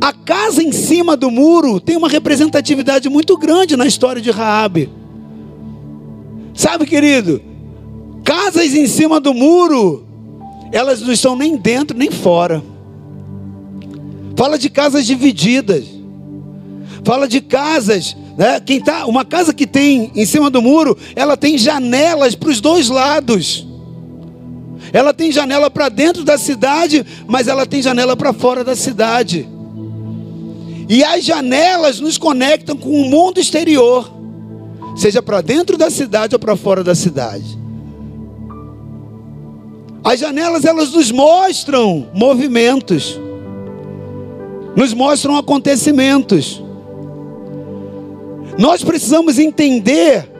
a 0.00 0.12
casa 0.12 0.62
em 0.62 0.72
cima 0.72 1.14
do 1.14 1.30
muro 1.30 1.78
tem 1.78 1.96
uma 1.96 2.08
representatividade 2.08 3.08
muito 3.10 3.36
grande 3.36 3.76
na 3.76 3.86
história 3.86 4.22
de 4.22 4.30
Raabe. 4.30 4.88
Sabe, 6.54 6.86
querido? 6.86 7.42
Casas 8.24 8.74
em 8.74 8.86
cima 8.86 9.20
do 9.20 9.34
muro, 9.34 10.06
elas 10.72 11.02
não 11.02 11.12
estão 11.12 11.36
nem 11.36 11.56
dentro 11.56 11.96
nem 11.96 12.10
fora. 12.10 12.62
Fala 14.36 14.58
de 14.58 14.70
casas 14.70 15.06
divididas. 15.06 15.84
Fala 17.04 17.28
de 17.28 17.40
casas, 17.40 18.16
né? 18.40 18.58
Quem 18.58 18.80
tá, 18.80 19.04
uma 19.04 19.22
casa 19.22 19.52
que 19.52 19.66
tem 19.66 20.10
em 20.14 20.24
cima 20.24 20.48
do 20.48 20.62
muro, 20.62 20.96
ela 21.14 21.36
tem 21.36 21.58
janelas 21.58 22.34
para 22.34 22.48
os 22.48 22.58
dois 22.58 22.88
lados. 22.88 23.66
Ela 24.94 25.12
tem 25.12 25.30
janela 25.30 25.70
para 25.70 25.90
dentro 25.90 26.24
da 26.24 26.38
cidade, 26.38 27.04
mas 27.26 27.48
ela 27.48 27.66
tem 27.66 27.82
janela 27.82 28.16
para 28.16 28.32
fora 28.32 28.64
da 28.64 28.74
cidade. 28.74 29.46
E 30.88 31.04
as 31.04 31.22
janelas 31.22 32.00
nos 32.00 32.16
conectam 32.16 32.78
com 32.78 32.88
o 32.88 33.10
mundo 33.10 33.38
exterior, 33.38 34.10
seja 34.96 35.20
para 35.20 35.42
dentro 35.42 35.76
da 35.76 35.90
cidade 35.90 36.34
ou 36.34 36.38
para 36.38 36.56
fora 36.56 36.82
da 36.82 36.94
cidade. 36.94 37.58
As 40.02 40.18
janelas 40.18 40.64
elas 40.64 40.90
nos 40.92 41.10
mostram 41.10 42.08
movimentos, 42.14 43.20
nos 44.74 44.94
mostram 44.94 45.36
acontecimentos. 45.36 46.69
Nós 48.58 48.82
precisamos 48.84 49.38
entender 49.38 50.30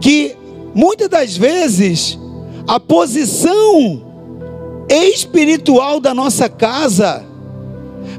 que 0.00 0.36
muitas 0.74 1.08
das 1.08 1.36
vezes 1.36 2.18
a 2.66 2.78
posição 2.78 4.02
espiritual 4.88 6.00
da 6.00 6.14
nossa 6.14 6.48
casa 6.48 7.24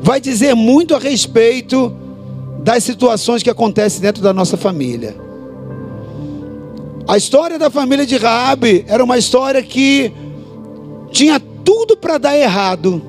vai 0.02 0.20
dizer 0.20 0.56
muito 0.56 0.96
a 0.96 1.00
respeito 1.00 1.96
das 2.64 2.84
situações 2.84 3.44
que 3.44 3.50
acontecem 3.50 4.02
dentro 4.02 4.24
da 4.24 4.34
nossa 4.34 4.56
família. 4.56 5.16
A 7.08 7.18
história 7.18 7.60
da 7.60 7.70
família 7.70 8.06
de 8.06 8.18
Raabe 8.18 8.86
era 8.88 9.04
uma 9.04 9.18
história 9.18 9.62
que 9.62 10.12
tinha 11.12 11.40
tudo 11.64 11.98
para 11.98 12.18
dar 12.18 12.38
errado. 12.38 13.02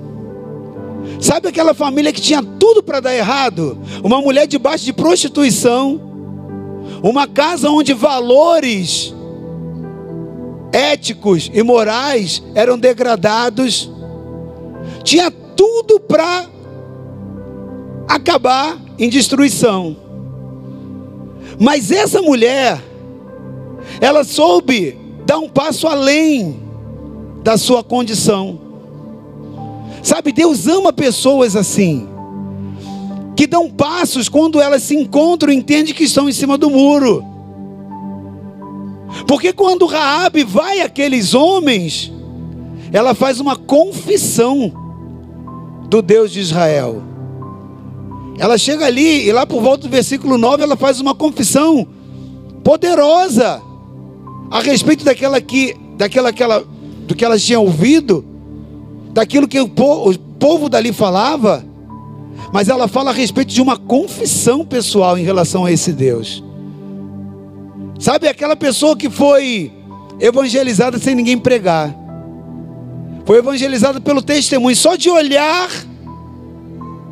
Sabe 1.25 1.49
aquela 1.49 1.73
família 1.73 2.13
que 2.13 2.21
tinha 2.21 2.43
tudo 2.43 2.83
para 2.83 3.01
dar 3.01 3.15
errado? 3.15 3.79
Uma 4.03 4.21
mulher 4.21 4.47
debaixo 4.47 4.85
de 4.85 4.93
prostituição, 4.93 5.99
uma 7.03 7.27
casa 7.27 7.71
onde 7.71 7.95
valores 7.95 9.15
éticos 10.71 11.51
e 11.55 11.63
morais 11.63 12.43
eram 12.55 12.79
degradados, 12.79 13.91
tinha 15.03 15.31
tudo 15.31 15.99
para 15.99 16.45
acabar 18.07 18.79
em 18.99 19.09
destruição. 19.09 19.97
Mas 21.59 21.91
essa 21.91 22.21
mulher, 22.21 22.79
ela 23.99 24.25
soube 24.25 24.99
dar 25.25 25.39
um 25.39 25.49
passo 25.49 25.87
além 25.87 26.61
da 27.43 27.57
sua 27.57 27.83
condição. 27.83 28.64
Sabe, 30.05 30.33
Deus 30.33 30.69
ama 30.69 30.93
pessoas 30.93 31.57
assim, 31.57 32.07
que 33.35 33.47
dão 33.47 33.71
passos 33.71 34.29
quando 34.29 34.61
elas 34.61 34.83
se 34.83 34.95
encontram 34.95 35.51
e 35.51 35.57
entendem 35.57 35.95
que 35.95 36.05
estão 36.05 36.29
em 36.29 36.33
cima 36.33 36.59
do 36.59 36.69
muro. 36.69 37.25
Porque 39.27 39.51
quando 39.51 39.87
Raabe 39.87 40.45
vai 40.45 40.83
àqueles 40.83 41.33
homens, 41.33 42.13
ela 42.93 43.15
faz 43.15 43.41
uma 43.41 43.57
confissão 43.57 44.71
do 45.89 46.03
Deus 46.03 46.31
de 46.31 46.41
Israel. 46.41 47.03
Ela 48.39 48.59
chega 48.59 48.85
ali 48.85 49.27
e 49.27 49.33
lá 49.33 49.47
por 49.47 49.63
volta 49.63 49.89
do 49.89 49.91
versículo 49.91 50.37
9 50.37 50.63
ela 50.63 50.77
faz 50.77 51.01
uma 51.01 51.15
confissão 51.15 51.89
poderosa 52.63 53.63
a 54.51 54.61
respeito 54.61 55.03
daquela 55.03 55.41
que 55.41 55.75
daquela 55.97 56.29
aquela 56.29 56.63
do 57.07 57.15
que 57.15 57.25
elas 57.25 57.43
tinham 57.43 57.63
ouvido, 57.63 58.34
daquilo 59.15 59.47
que 59.47 59.61
o 59.61 59.69
povo, 59.69 60.69
dali 60.69 60.93
falava, 60.93 61.65
mas 62.53 62.69
ela 62.69 62.89
fala 62.89 63.11
a 63.11 63.15
respeito 63.15 63.55
de 63.55 63.63
uma 63.63 63.77
confissão 63.77 64.67
pessoal 64.67 65.17
em 65.17 65.23
relação 65.23 65.65
a 65.65 65.71
esse 65.71 65.93
Deus. 65.93 66.43
Sabe 67.99 68.27
aquela 68.27 68.57
pessoa 68.57 68.97
que 68.97 69.09
foi 69.09 69.73
evangelizada 70.21 70.99
sem 70.99 71.15
ninguém 71.15 71.39
pregar? 71.39 71.95
Foi 73.25 73.39
evangelizada 73.39 74.01
pelo 74.01 74.21
testemunho, 74.21 74.75
só 74.75 74.97
de 74.97 75.09
olhar 75.09 75.71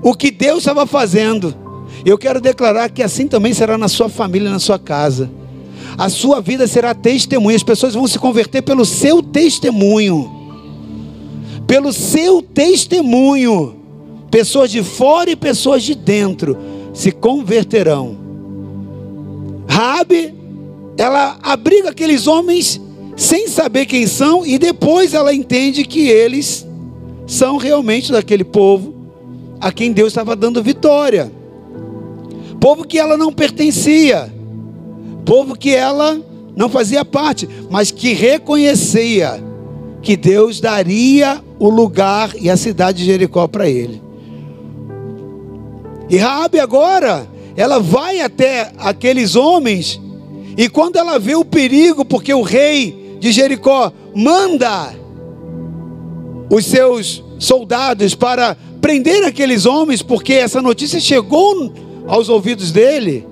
o 0.03 0.13
que 0.13 0.33
Deus 0.33 0.59
estava 0.59 0.85
fazendo. 0.85 1.55
Eu 2.05 2.19
quero 2.19 2.41
declarar 2.41 2.91
que 2.91 3.01
assim 3.01 3.29
também 3.29 3.55
será 3.55 3.79
na 3.79 3.87
sua 3.87 4.09
família, 4.09 4.51
na 4.51 4.59
sua 4.59 4.79
casa. 4.79 5.31
A 5.97 6.09
sua 6.09 6.41
vida 6.41 6.67
será 6.67 6.95
testemunho. 6.95 7.57
As 7.57 7.63
pessoas 7.63 7.95
vão 7.95 8.09
se 8.09 8.19
converter 8.19 8.63
pelo 8.63 8.85
seu 8.85 9.23
testemunho. 9.23 10.42
Pelo 11.73 11.91
seu 11.91 12.43
testemunho. 12.43 13.77
Pessoas 14.31 14.71
de 14.71 14.83
fora 14.83 15.31
e 15.31 15.35
pessoas 15.35 15.83
de 15.83 15.95
dentro 15.95 16.55
se 16.93 17.11
converterão. 17.11 18.15
Rabi, 19.67 20.35
ela 20.99 21.39
abriga 21.43 21.89
aqueles 21.89 22.27
homens 22.27 22.79
sem 23.17 23.49
saber 23.49 23.87
quem 23.87 24.07
são 24.07 24.45
e 24.45 24.59
depois 24.59 25.15
ela 25.15 25.33
entende 25.33 25.87
que 25.87 26.11
eles 26.11 26.67
são 27.27 27.57
realmente 27.57 28.13
daquele 28.13 28.45
povo 28.45 28.95
a 29.59 29.73
quem 29.73 29.93
Deus 29.93 30.09
estava 30.09 30.37
dando 30.37 30.63
vitória. 30.63 31.33
Povo 32.61 32.87
que 32.87 32.99
ela 32.99 33.17
não 33.17 33.33
pertencia, 33.33 34.31
povo 35.25 35.57
que 35.57 35.75
ela 35.75 36.21
não 36.55 36.69
fazia 36.69 37.03
parte, 37.03 37.49
mas 37.71 37.91
que 37.91 38.13
reconhecia 38.13 39.43
que 40.03 40.19
Deus 40.19 40.61
daria 40.61 41.43
o 41.63 41.71
lugar 41.71 42.33
e 42.41 42.51
a 42.51 42.57
cidade 42.57 42.99
de 42.99 43.05
Jericó 43.05 43.47
para 43.47 43.71
ele. 43.71 44.03
E 46.11 46.17
Raabe 46.17 46.59
agora, 46.59 47.25
ela 47.57 47.79
vai 47.79 48.21
até 48.21 48.73
aqueles 48.79 49.37
homens 49.37 50.01
e 50.57 50.69
quando 50.69 50.97
ela 50.97 51.21
vê 51.21 51.37
o 51.37 51.45
perigo, 51.45 52.05
porque 52.05 52.35
o 52.35 52.43
rei 52.43 53.17
de 53.21 53.31
Jericó 53.31 53.93
manda 54.13 54.93
os 56.51 56.67
seus 56.67 57.23
soldados 57.39 58.17
para 58.17 58.57
prender 58.81 59.25
aqueles 59.25 59.65
homens, 59.65 60.03
porque 60.03 60.33
essa 60.33 60.61
notícia 60.61 60.99
chegou 60.99 61.73
aos 62.09 62.29
ouvidos 62.29 62.73
dele. 62.73 63.25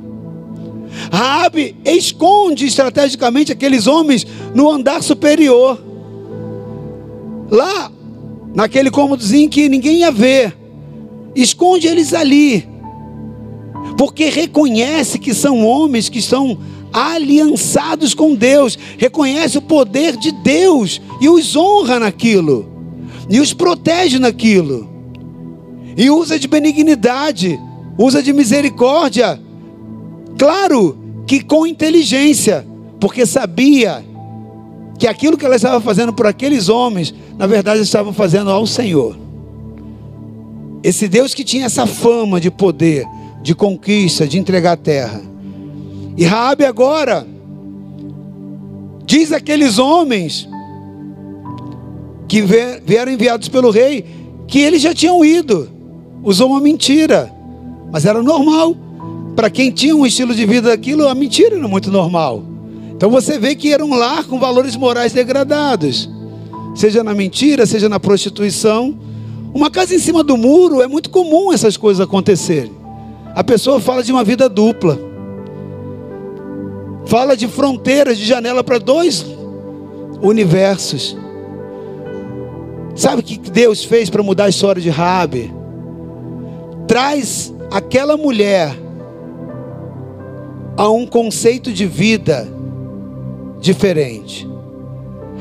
Raabe 1.10 1.74
esconde 1.84 2.64
estrategicamente 2.64 3.50
aqueles 3.50 3.88
homens 3.88 4.24
no 4.54 4.70
andar 4.70 5.02
superior. 5.02 5.82
Lá, 7.50 7.90
naquele 8.54 8.90
cômodozinho 8.90 9.48
que 9.48 9.68
ninguém 9.68 9.98
ia 9.98 10.10
ver. 10.10 10.56
Esconde 11.34 11.86
eles 11.86 12.12
ali. 12.12 12.68
Porque 13.96 14.28
reconhece 14.28 15.18
que 15.18 15.34
são 15.34 15.64
homens 15.64 16.08
que 16.08 16.18
estão 16.18 16.58
aliançados 16.92 18.14
com 18.14 18.34
Deus, 18.34 18.78
reconhece 18.98 19.58
o 19.58 19.62
poder 19.62 20.16
de 20.16 20.32
Deus 20.32 21.00
e 21.20 21.28
os 21.28 21.54
honra 21.54 22.00
naquilo, 22.00 22.68
e 23.28 23.40
os 23.40 23.52
protege 23.52 24.18
naquilo, 24.18 24.88
e 25.96 26.10
usa 26.10 26.38
de 26.38 26.48
benignidade, 26.48 27.58
usa 27.96 28.22
de 28.22 28.32
misericórdia, 28.32 29.40
claro 30.36 30.98
que 31.26 31.42
com 31.42 31.66
inteligência, 31.66 32.66
porque 32.98 33.24
sabia 33.24 34.04
que 35.00 35.08
aquilo 35.08 35.38
que 35.38 35.46
ela 35.46 35.56
estava 35.56 35.80
fazendo 35.80 36.12
por 36.12 36.26
aqueles 36.26 36.68
homens, 36.68 37.14
na 37.38 37.46
verdade 37.46 37.80
estavam 37.80 38.12
fazendo 38.12 38.50
ao 38.50 38.66
Senhor. 38.66 39.16
Esse 40.82 41.08
Deus 41.08 41.32
que 41.32 41.42
tinha 41.42 41.64
essa 41.64 41.86
fama 41.86 42.38
de 42.38 42.50
poder, 42.50 43.06
de 43.42 43.54
conquista, 43.54 44.28
de 44.28 44.38
entregar 44.38 44.72
a 44.72 44.76
terra. 44.76 45.22
E 46.18 46.24
Raabe 46.24 46.66
agora 46.66 47.26
diz 49.06 49.32
aqueles 49.32 49.78
homens 49.78 50.46
que 52.28 52.42
vieram 52.84 53.10
enviados 53.10 53.48
pelo 53.48 53.70
rei 53.70 54.04
que 54.46 54.60
eles 54.60 54.82
já 54.82 54.92
tinham 54.92 55.24
ido. 55.24 55.70
Usou 56.22 56.50
uma 56.50 56.60
mentira, 56.60 57.32
mas 57.90 58.04
era 58.04 58.22
normal. 58.22 58.76
Para 59.34 59.48
quem 59.48 59.70
tinha 59.70 59.96
um 59.96 60.04
estilo 60.04 60.34
de 60.34 60.44
vida 60.44 60.68
daquilo, 60.68 61.08
a 61.08 61.14
mentira 61.14 61.56
era 61.56 61.66
muito 61.66 61.90
normal. 61.90 62.49
Então 63.00 63.08
você 63.08 63.38
vê 63.38 63.54
que 63.54 63.72
era 63.72 63.82
um 63.82 63.94
lar 63.94 64.24
com 64.24 64.38
valores 64.38 64.76
morais 64.76 65.10
degradados, 65.10 66.06
seja 66.74 67.02
na 67.02 67.14
mentira, 67.14 67.64
seja 67.64 67.88
na 67.88 67.98
prostituição. 67.98 68.94
Uma 69.54 69.70
casa 69.70 69.94
em 69.94 69.98
cima 69.98 70.22
do 70.22 70.36
muro 70.36 70.82
é 70.82 70.86
muito 70.86 71.08
comum 71.08 71.50
essas 71.50 71.78
coisas 71.78 71.98
acontecerem. 71.98 72.72
A 73.34 73.42
pessoa 73.42 73.80
fala 73.80 74.02
de 74.02 74.12
uma 74.12 74.22
vida 74.22 74.50
dupla. 74.50 74.98
Fala 77.06 77.34
de 77.34 77.48
fronteiras, 77.48 78.18
de 78.18 78.26
janela 78.26 78.62
para 78.62 78.76
dois 78.76 79.24
universos. 80.20 81.16
Sabe 82.94 83.20
o 83.20 83.24
que 83.24 83.38
Deus 83.38 83.82
fez 83.82 84.10
para 84.10 84.22
mudar 84.22 84.44
a 84.44 84.50
história 84.50 84.82
de 84.82 84.90
Rabi? 84.90 85.50
Traz 86.86 87.50
aquela 87.70 88.18
mulher 88.18 88.76
a 90.76 90.90
um 90.90 91.06
conceito 91.06 91.72
de 91.72 91.86
vida 91.86 92.59
diferente. 93.60 94.48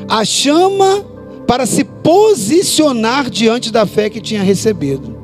A 0.08 0.24
chama 0.24 1.04
para 1.46 1.66
se 1.66 1.82
posicionar 1.82 3.28
diante 3.28 3.72
da 3.72 3.86
fé 3.86 4.08
que 4.08 4.20
tinha 4.20 4.42
recebido. 4.42 5.18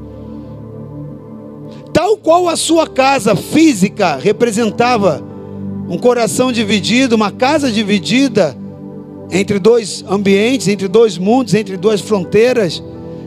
Tal 1.93 2.17
qual 2.17 2.49
a 2.49 2.57
sua 2.57 2.87
casa 2.87 3.37
física 3.37 4.17
representava 4.17 5.23
um 5.89 5.97
coração 5.97 6.51
dividido, 6.51 7.15
uma 7.15 7.31
casa 7.31 7.71
dividida 7.71 8.57
entre 9.31 9.59
dois 9.59 10.05
ambientes, 10.09 10.69
entre 10.69 10.89
dois 10.89 11.17
mundos, 11.17 11.55
entre 11.55 11.77
duas 11.77 12.01
fronteiras, 12.01 12.83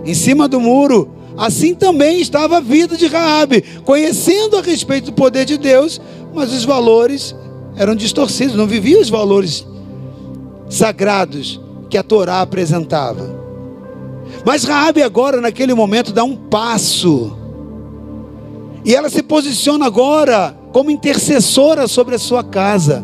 em 0.06 0.14
cima 0.14 0.48
do 0.48 0.60
muro. 0.60 1.10
Assim 1.38 1.74
também 1.74 2.20
estava 2.20 2.58
a 2.58 2.62
vida 2.62 2.98
de 2.98 3.08
Raabe, 3.08 3.64
conhecendo 3.86 4.58
a 4.58 4.62
respeito 4.62 5.06
do 5.06 5.14
poder 5.14 5.46
de 5.46 5.58
Deus, 5.58 6.02
mas 6.34 6.52
os 6.52 6.66
valores 6.66 7.34
eram 7.80 7.96
distorcidos, 7.96 8.56
não 8.56 8.68
vivia 8.68 9.00
os 9.00 9.10
valores 9.10 9.66
sagrados 10.70 11.62
que 11.90 11.98
a 11.98 12.04
Torá 12.04 12.42
apresentava. 12.42 13.40
Mas 14.46 14.66
Raabe 14.66 15.02
agora 15.02 15.40
naquele 15.40 15.74
momento 15.74 16.12
dá 16.12 16.26
um 16.26 16.36
passo. 16.36 17.38
E 18.84 18.94
ela 18.94 19.10
se 19.10 19.24
posiciona 19.24 19.86
agora 19.86 20.58
como 20.74 20.92
intercessora 20.92 21.88
sobre 21.88 22.16
a 22.16 22.20
sua 22.20 22.44
casa. 22.44 23.02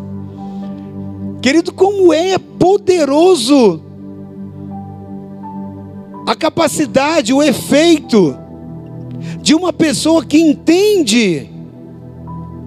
Querido, 1.41 1.71
como 1.71 2.13
é 2.13 2.37
poderoso 2.37 3.81
a 6.27 6.35
capacidade, 6.35 7.31
o 7.31 7.41
efeito 7.41 8.37
de 9.41 9.55
uma 9.55 9.71
pessoa 9.71 10.25
que 10.25 10.37
entende 10.37 11.54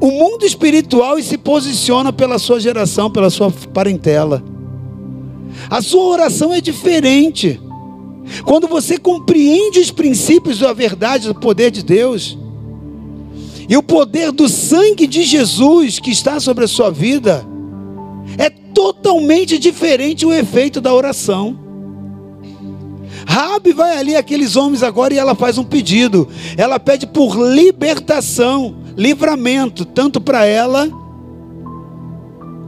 o 0.01 0.11
mundo 0.11 0.45
espiritual 0.45 1.19
e 1.19 1.23
se 1.23 1.37
posiciona 1.37 2.13
pela 2.13 2.39
sua 2.39 2.61
geração, 2.61 3.11
pela 3.11 3.31
sua 3.31 3.51
parentela. 3.51 4.43
A 5.69 5.83
sua 5.83 6.05
oração 6.05 6.53
é 6.53 6.61
diferente. 6.61 7.61
Quando 8.45 8.69
você 8.69 8.99
compreende 8.99 9.81
os 9.81 9.91
princípios 9.91 10.59
da 10.59 10.73
verdade, 10.73 11.29
do 11.29 11.35
poder 11.35 11.71
de 11.71 11.83
Deus, 11.83 12.39
e 13.69 13.77
o 13.77 13.83
poder 13.83 14.33
do 14.33 14.49
sangue 14.49 15.07
de 15.07 15.25
Jesus 15.25 15.99
que 15.99 16.11
está 16.11 16.41
sobre 16.41 16.65
a 16.65 16.69
sua 16.69 16.91
vida 16.91 17.45
é 18.39 18.49
totalmente 18.49 19.59
diferente 19.59 20.25
o 20.25 20.33
efeito 20.33 20.81
da 20.81 20.95
oração. 20.95 21.59
Rabi 23.27 23.73
vai 23.73 23.99
ali 23.99 24.17
aqueles 24.17 24.57
homens 24.57 24.83
agora 24.83 25.13
e 25.13 25.19
ela 25.19 25.35
faz 25.35 25.59
um 25.59 25.65
pedido. 25.65 26.29
Ela 26.57 26.81
pede 26.81 27.07
por 27.07 27.37
libertação, 27.37 28.77
livramento, 28.99 29.87
tanto 29.87 30.21
para 30.21 30.45
ela 30.45 30.91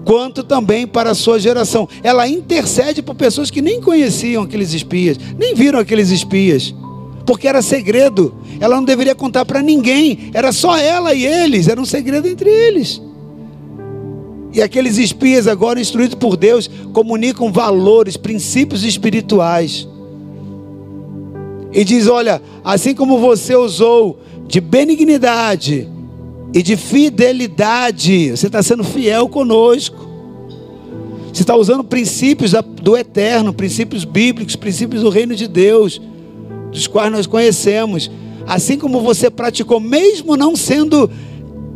quanto 0.04 0.42
também 0.42 0.86
para 0.86 1.10
a 1.10 1.14
sua 1.14 1.38
geração. 1.38 1.88
Ela 2.02 2.26
intercede 2.28 3.02
por 3.02 3.14
pessoas 3.14 3.50
que 3.50 3.60
nem 3.60 3.80
conheciam 3.80 4.44
aqueles 4.44 4.72
espias, 4.72 5.18
nem 5.36 5.54
viram 5.54 5.78
aqueles 5.78 6.10
espias 6.10 6.72
porque 7.30 7.46
era 7.46 7.62
segredo. 7.62 8.34
Ela 8.58 8.74
não 8.74 8.84
deveria 8.84 9.14
contar 9.14 9.44
para 9.44 9.62
ninguém. 9.62 10.30
Era 10.34 10.50
só 10.50 10.76
ela 10.76 11.14
e 11.14 11.24
eles, 11.24 11.68
era 11.68 11.80
um 11.80 11.84
segredo 11.84 12.26
entre 12.26 12.50
eles. 12.50 13.00
E 14.52 14.60
aqueles 14.60 14.98
espias, 14.98 15.46
agora 15.46 15.80
instruídos 15.80 16.16
por 16.16 16.36
Deus, 16.36 16.68
comunicam 16.92 17.52
valores, 17.52 18.16
princípios 18.16 18.82
espirituais. 18.82 19.88
E 21.72 21.84
diz: 21.84 22.08
Olha, 22.08 22.42
assim 22.64 22.96
como 22.96 23.18
você 23.18 23.54
usou 23.54 24.18
de 24.48 24.60
benignidade 24.60 25.88
e 26.52 26.62
de 26.62 26.76
fidelidade, 26.76 28.30
você 28.30 28.46
está 28.46 28.62
sendo 28.62 28.82
fiel 28.82 29.28
conosco. 29.28 30.08
Você 31.32 31.42
está 31.42 31.54
usando 31.54 31.84
princípios 31.84 32.52
do 32.82 32.96
eterno, 32.96 33.52
princípios 33.52 34.04
bíblicos, 34.04 34.56
princípios 34.56 35.02
do 35.02 35.10
reino 35.10 35.34
de 35.34 35.46
Deus 35.46 36.00
dos 36.70 36.86
quais 36.86 37.10
nós 37.12 37.26
conhecemos, 37.26 38.10
assim 38.46 38.78
como 38.78 39.00
você 39.00 39.30
praticou, 39.30 39.80
mesmo 39.80 40.36
não 40.36 40.54
sendo 40.56 41.10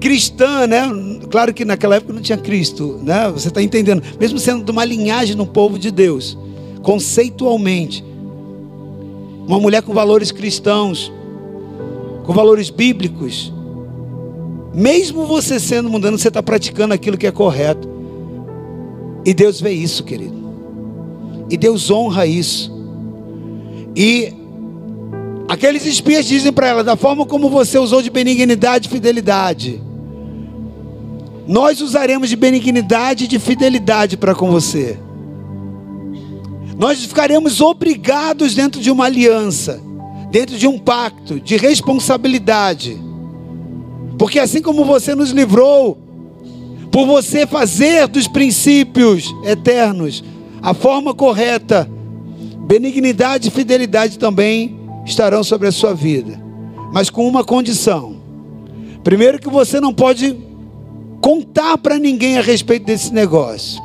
cristã, 0.01 0.67
né? 0.67 0.83
Claro 1.31 1.55
que 1.55 1.65
naquela 1.65 1.97
época 1.97 2.13
não 2.13 2.21
tinha 2.21 2.37
Cristo, 2.37 3.01
né? 3.03 3.31
Você 3.31 3.49
está 3.49 3.63
entendendo? 3.63 4.03
Mesmo 4.21 4.39
sendo 4.39 4.65
de 4.65 4.71
uma 4.71 4.85
linhagem 4.85 5.35
no 5.35 5.47
povo 5.47 5.79
de 5.79 5.91
Deus, 5.91 6.37
conceitualmente, 6.83 8.05
uma 9.47 9.59
mulher 9.59 9.83
com 9.83 9.93
valores 9.93 10.31
cristãos, 10.31 11.13
com 12.25 12.33
valores 12.33 12.71
bíblicos. 12.71 13.54
Mesmo 14.75 15.25
você 15.25 15.61
sendo 15.61 15.89
mundano, 15.89 16.19
você 16.19 16.29
está 16.29 16.43
praticando 16.43 16.93
aquilo 16.93 17.17
que 17.17 17.27
é 17.27 17.31
correto. 17.31 17.89
E 19.25 19.33
Deus 19.33 19.61
vê 19.61 19.71
isso, 19.71 20.03
querido. 20.03 20.35
E 21.49 21.57
Deus 21.57 21.91
honra 21.91 22.27
isso. 22.27 22.73
E 23.95 24.33
aqueles 25.49 25.87
espias 25.87 26.27
dizem 26.27 26.53
para 26.53 26.67
ela: 26.67 26.85
da 26.85 26.97
forma 26.97 27.25
como 27.25 27.49
você 27.49 27.79
usou 27.79 28.03
de 28.03 28.11
benignidade 28.11 28.89
e 28.89 28.91
fidelidade, 28.91 29.81
nós 31.47 31.81
usaremos 31.81 32.29
de 32.29 32.37
benignidade 32.37 33.25
e 33.25 33.29
de 33.29 33.39
fidelidade 33.39 34.17
para 34.17 34.35
com 34.35 34.51
você. 34.51 34.99
Nós 36.77 36.99
ficaremos 37.05 37.61
obrigados 37.61 38.55
dentro 38.55 38.81
de 38.81 38.91
uma 38.91 39.05
aliança, 39.05 39.81
dentro 40.31 40.59
de 40.59 40.67
um 40.67 40.79
pacto 40.79 41.39
de 41.39 41.57
responsabilidade. 41.57 43.01
Porque 44.19 44.39
assim 44.39 44.63
como 44.63 44.85
você 44.85 45.15
nos 45.15 45.31
livrou, 45.31 45.99
por 46.91 47.07
você 47.07 47.47
fazer 47.47 48.07
dos 48.07 48.29
princípios 48.29 49.35
eternos 49.45 50.23
a 50.63 50.73
forma 50.73 51.13
correta, 51.13 51.91
benignidade 52.67 53.49
e 53.49 53.51
fidelidade 53.51 54.19
também 54.19 54.79
estarão 55.05 55.45
sobre 55.45 55.69
a 55.69 55.73
sua 55.73 55.93
vida, 55.93 56.41
mas 56.93 57.11
com 57.11 57.27
uma 57.27 57.45
condição. 57.45 58.17
Primeiro, 59.03 59.39
que 59.39 59.51
você 59.51 59.81
não 59.81 59.93
pode 59.93 60.35
contar 61.21 61.77
para 61.79 61.99
ninguém 61.99 62.39
a 62.39 62.43
respeito 62.43 62.87
desse 62.87 63.13
negócio. 63.13 63.83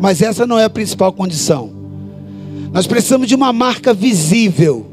Mas 0.00 0.22
essa 0.22 0.46
não 0.46 0.58
é 0.58 0.64
a 0.64 0.70
principal 0.70 1.12
condição. 1.12 1.70
Nós 2.72 2.86
precisamos 2.86 3.28
de 3.28 3.34
uma 3.34 3.52
marca 3.52 3.92
visível. 3.92 4.89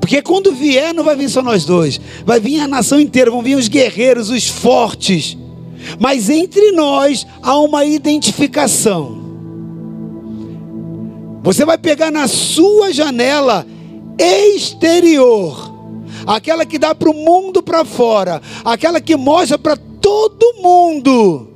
Porque 0.00 0.22
quando 0.22 0.52
vier, 0.52 0.94
não 0.94 1.04
vai 1.04 1.16
vir 1.16 1.28
só 1.28 1.42
nós 1.42 1.64
dois, 1.64 2.00
vai 2.24 2.40
vir 2.40 2.60
a 2.60 2.68
nação 2.68 3.00
inteira, 3.00 3.30
vão 3.30 3.42
vir 3.42 3.56
os 3.56 3.68
guerreiros, 3.68 4.30
os 4.30 4.46
fortes. 4.46 5.36
Mas 5.98 6.28
entre 6.28 6.72
nós 6.72 7.26
há 7.42 7.58
uma 7.58 7.84
identificação. 7.84 9.18
Você 11.42 11.64
vai 11.64 11.78
pegar 11.78 12.10
na 12.10 12.28
sua 12.28 12.92
janela 12.92 13.66
exterior, 14.18 15.72
aquela 16.26 16.66
que 16.66 16.78
dá 16.78 16.94
para 16.94 17.10
o 17.10 17.14
mundo 17.14 17.62
para 17.62 17.84
fora, 17.84 18.42
aquela 18.64 19.00
que 19.00 19.16
mostra 19.16 19.58
para 19.58 19.76
todo 19.76 20.54
mundo 20.60 21.48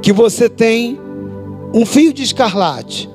que 0.00 0.12
você 0.12 0.48
tem 0.48 0.98
um 1.74 1.84
fio 1.84 2.12
de 2.12 2.22
escarlate 2.22 3.08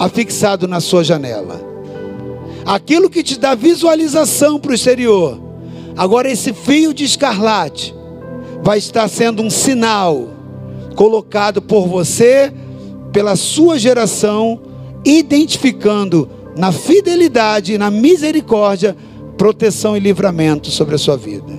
afixado 0.00 0.66
na 0.66 0.80
sua 0.80 1.04
janela. 1.04 1.60
Aquilo 2.64 3.10
que 3.10 3.22
te 3.22 3.38
dá 3.38 3.54
visualização 3.54 4.58
para 4.58 4.70
o 4.70 4.74
exterior. 4.74 5.38
Agora, 5.94 6.30
esse 6.30 6.54
fio 6.54 6.94
de 6.94 7.04
escarlate 7.04 7.94
vai 8.62 8.78
estar 8.78 9.06
sendo 9.08 9.42
um 9.42 9.50
sinal 9.50 10.30
colocado 10.96 11.60
por 11.60 11.86
você, 11.86 12.50
pela 13.12 13.36
sua 13.36 13.78
geração, 13.78 14.60
identificando 15.04 16.28
na 16.56 16.72
fidelidade 16.72 17.76
na 17.78 17.90
misericórdia 17.90 18.96
proteção 19.36 19.96
e 19.96 20.00
livramento 20.00 20.70
sobre 20.70 20.94
a 20.94 20.98
sua 20.98 21.16
vida. 21.16 21.52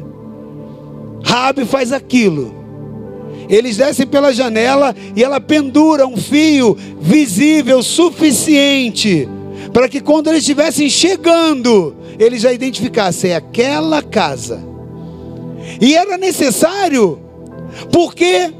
Rabi 1.24 1.66
faz 1.66 1.92
aquilo. 1.92 2.61
Eles 3.52 3.76
descem 3.76 4.08
pela 4.08 4.34
janela 4.34 4.96
e 5.14 5.22
ela 5.22 5.42
pendura 5.42 6.08
um 6.08 6.16
fio 6.16 6.76
visível 7.02 7.84
suficiente 7.84 9.28
para 9.74 9.90
que 9.90 10.00
quando 10.00 10.28
eles 10.28 10.40
estivessem 10.40 10.90
chegando, 10.90 11.94
eles 12.18 12.42
já 12.42 12.52
identificassem 12.54 13.34
aquela 13.34 14.02
casa. 14.02 14.64
E 15.80 15.94
era 15.96 16.18
necessário, 16.18 17.20
porque 17.92 18.54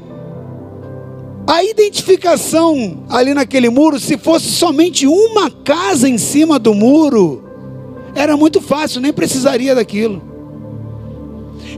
a 1.46 1.64
identificação 1.64 3.04
ali 3.08 3.34
naquele 3.34 3.68
muro, 3.68 3.98
se 3.98 4.16
fosse 4.16 4.48
somente 4.48 5.06
uma 5.06 5.50
casa 5.50 6.08
em 6.08 6.18
cima 6.18 6.58
do 6.58 6.74
muro, 6.74 7.44
era 8.14 8.36
muito 8.36 8.60
fácil, 8.60 9.00
nem 9.00 9.12
precisaria 9.12 9.74
daquilo. 9.74 10.30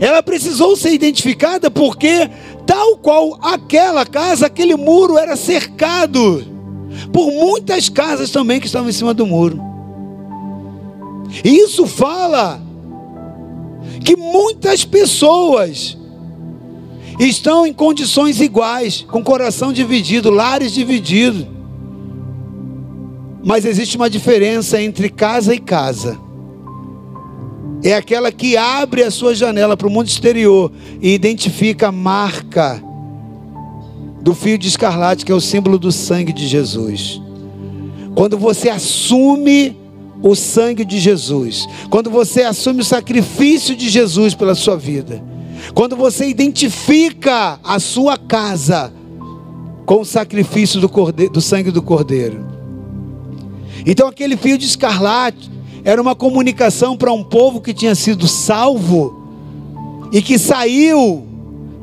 Ela 0.01 0.23
precisou 0.23 0.77
ser 0.77 0.93
identificada 0.93 1.71
porque, 1.71 2.29
tal 2.67 2.97
qual 2.97 3.39
aquela 3.43 4.05
casa, 4.07 4.47
aquele 4.47 4.75
muro 4.77 5.19
era 5.19 5.37
cercado 5.37 6.45
por 7.13 7.31
muitas 7.31 7.89
casas 7.89 8.31
também 8.31 8.61
que 8.61 8.67
estavam 8.67 8.89
em 8.89 8.93
cima 8.93 9.13
do 9.13 9.27
muro. 9.27 9.61
E 11.45 11.57
isso 11.57 11.87
fala 11.87 12.61
que 14.05 14.17
muitas 14.17 14.85
pessoas 14.85 15.97
estão 17.19 17.67
em 17.67 17.73
condições 17.73 18.41
iguais, 18.41 19.05
com 19.09 19.23
coração 19.23 19.73
dividido, 19.73 20.31
lares 20.31 20.73
divididos. 20.73 21.47
Mas 23.45 23.65
existe 23.65 23.97
uma 23.97 24.09
diferença 24.09 24.81
entre 24.81 25.09
casa 25.09 25.55
e 25.55 25.59
casa 25.59 26.24
é 27.85 27.95
aquela 27.95 28.33
que 28.33 28.57
abre 28.57 29.03
a 29.03 29.11
sua 29.11 29.35
janela 29.35 29.77
para 29.77 29.87
o 29.87 29.91
mundo 29.91 30.09
exterior 30.09 30.73
e 31.03 31.13
identifica 31.13 31.89
a 31.89 31.93
marca 31.93 32.83
do 34.23 34.35
fio 34.35 34.57
de 34.57 34.69
escarlate, 34.69 35.23
que 35.23 35.31
é 35.31 35.35
o 35.35 35.41
símbolo 35.41 35.79
do 35.79 35.93
sangue 35.93 36.33
de 36.33 36.49
Jesus. 36.49 37.21
Quando 38.15 38.39
você 38.39 38.71
assume 38.71 39.77
o 40.23 40.35
sangue 40.35 40.83
de 40.83 40.99
Jesus, 40.99 41.67
quando 41.91 42.09
você 42.09 42.43
assume 42.43 42.81
o 42.81 42.85
sacrifício 42.85 43.77
de 43.77 43.91
Jesus 43.91 44.35
pela 44.35 44.55
sua 44.55 44.79
vida, 44.79 45.23
quando 45.75 45.95
você 45.95 46.27
identifica 46.27 47.61
a 47.63 47.79
sua 47.79 48.17
casa 48.17 48.91
com 49.85 50.01
o 50.01 50.05
sacrifício 50.07 50.81
do, 50.81 50.89
cordeiro, 50.89 51.33
do 51.35 51.41
sangue 51.43 51.71
do 51.71 51.83
cordeiro. 51.83 52.47
Então 53.85 54.09
aquele 54.09 54.39
fio 54.39 54.57
de 54.57 54.65
escarlate 54.65 55.51
era 55.85 56.01
uma 56.01 56.15
comunicação 56.15 56.97
para 56.97 57.13
um 57.13 57.23
povo 57.23 57.61
que 57.61 57.75
tinha 57.75 57.95
sido 57.95 58.27
salvo 58.27 59.23
e 60.11 60.23
que 60.23 60.39
saiu 60.39 61.27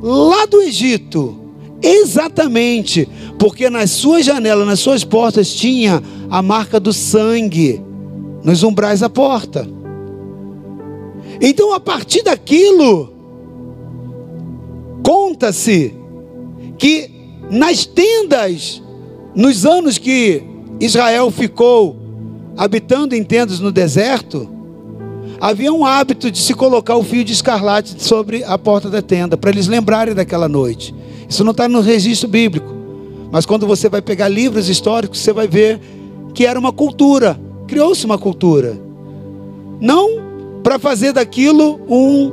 lá 0.02 0.46
do 0.48 0.62
Egito, 0.62 1.38
exatamente 1.82 3.08
porque 3.38 3.70
nas 3.70 3.92
suas 3.92 4.26
janelas, 4.26 4.66
nas 4.68 4.80
suas 4.80 5.04
portas, 5.04 5.54
tinha 5.54 6.02
a 6.30 6.42
marca 6.42 6.80
do 6.80 6.92
sangue 6.92 7.82
nos 8.44 8.64
umbrais 8.64 9.02
da 9.02 9.10
porta. 9.10 9.68
Então, 11.40 11.74
a 11.74 11.80
partir 11.80 12.24
daquilo, 12.24 13.14
conta-se 15.04 15.94
que 16.78 17.10
nas 17.50 17.86
tendas, 17.86 18.82
nos 19.36 19.66
anos 19.66 19.98
que 19.98 20.44
Israel 20.80 21.30
ficou 21.32 22.01
habitando 22.58 23.16
em 23.16 23.24
tendas 23.24 23.60
no 23.60 23.72
deserto, 23.72 24.50
havia 25.40 25.74
um 25.74 25.86
hábito 25.86 26.30
de 26.30 26.38
se 26.38 26.54
colocar 26.54 26.96
o 26.96 27.04
fio 27.04 27.24
de 27.24 27.34
escarlate 27.34 28.02
sobre 28.04 28.44
a 28.44 28.58
porta 28.58 28.90
da 28.90 29.02
tenda, 29.02 29.38
para 29.38 29.50
eles 29.50 29.68
lembrarem 29.68 30.14
daquela 30.14 30.48
noite. 30.48 30.94
Isso 31.28 31.44
não 31.44 31.52
está 31.52 31.68
no 31.68 31.82
registro 31.82 32.28
bíblico, 32.28 32.74
mas 33.32 33.46
quando 33.46 33.66
você 33.66 33.90
vai 33.90 34.02
pegar 34.02 34.28
livros 34.28 34.70
históricos, 34.70 35.20
você 35.20 35.34
vai 35.34 35.48
ver 35.48 35.80
que 36.34 36.46
era 36.46 36.60
uma 36.60 36.72
cultura, 36.72 37.40
criou-se 37.68 38.06
uma 38.06 38.18
cultura, 38.18 38.80
não 39.80 40.32
para 40.62 40.78
fazer 40.78 41.14
daquilo 41.14 41.80
um, 41.90 42.32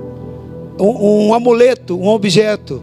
um, 0.78 1.28
um 1.28 1.34
amuleto, 1.34 1.98
um 1.98 2.08
objeto, 2.08 2.82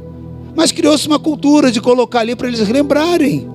mas 0.56 0.72
criou-se 0.72 1.06
uma 1.06 1.20
cultura 1.20 1.72
de 1.72 1.82
colocar 1.82 2.22
ali 2.22 2.36
para 2.36 2.48
eles 2.48 2.68
lembrarem. 2.68 3.50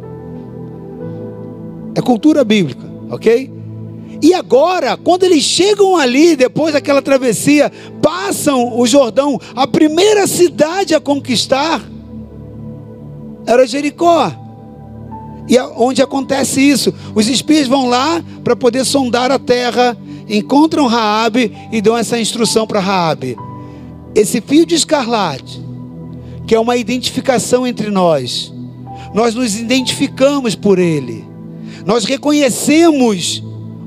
É 1.94 2.00
cultura 2.00 2.44
bíblica, 2.44 2.86
ok? 3.10 3.59
E 4.22 4.34
agora, 4.34 4.96
quando 4.96 5.24
eles 5.24 5.42
chegam 5.42 5.96
ali, 5.96 6.36
depois 6.36 6.74
daquela 6.74 7.00
travessia, 7.00 7.72
passam 8.02 8.78
o 8.78 8.86
Jordão, 8.86 9.40
a 9.56 9.66
primeira 9.66 10.26
cidade 10.26 10.94
a 10.94 11.00
conquistar 11.00 11.82
era 13.46 13.66
Jericó. 13.66 14.32
E 15.48 15.58
onde 15.76 16.02
acontece 16.02 16.60
isso? 16.60 16.94
Os 17.14 17.28
espias 17.28 17.66
vão 17.66 17.88
lá 17.88 18.22
para 18.44 18.54
poder 18.54 18.84
sondar 18.84 19.32
a 19.32 19.38
terra, 19.38 19.96
encontram 20.28 20.86
Raabe 20.86 21.52
e 21.72 21.80
dão 21.80 21.96
essa 21.96 22.20
instrução 22.20 22.66
para 22.66 22.78
Raabe. 22.78 23.36
Esse 24.14 24.40
fio 24.40 24.66
de 24.66 24.74
escarlate, 24.74 25.60
que 26.46 26.54
é 26.54 26.60
uma 26.60 26.76
identificação 26.76 27.66
entre 27.66 27.90
nós. 27.90 28.52
Nós 29.14 29.34
nos 29.34 29.56
identificamos 29.56 30.54
por 30.54 30.78
ele. 30.78 31.24
Nós 31.84 32.04
reconhecemos 32.04 33.42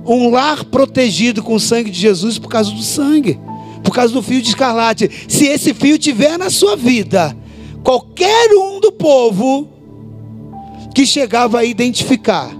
um 0.05 0.29
lar 0.29 0.65
protegido 0.65 1.41
com 1.41 1.55
o 1.55 1.59
sangue 1.59 1.89
de 1.89 1.99
Jesus 1.99 2.37
por 2.37 2.49
causa 2.49 2.71
do 2.71 2.81
sangue, 2.81 3.39
por 3.83 3.93
causa 3.93 4.13
do 4.13 4.21
fio 4.21 4.41
de 4.41 4.49
escarlate. 4.49 5.09
Se 5.27 5.45
esse 5.45 5.73
fio 5.73 5.97
tiver 5.97 6.37
na 6.37 6.49
sua 6.49 6.75
vida, 6.75 7.35
qualquer 7.83 8.51
um 8.51 8.79
do 8.79 8.91
povo 8.91 9.67
que 10.93 11.05
chegava 11.05 11.59
a 11.59 11.65
identificar 11.65 12.55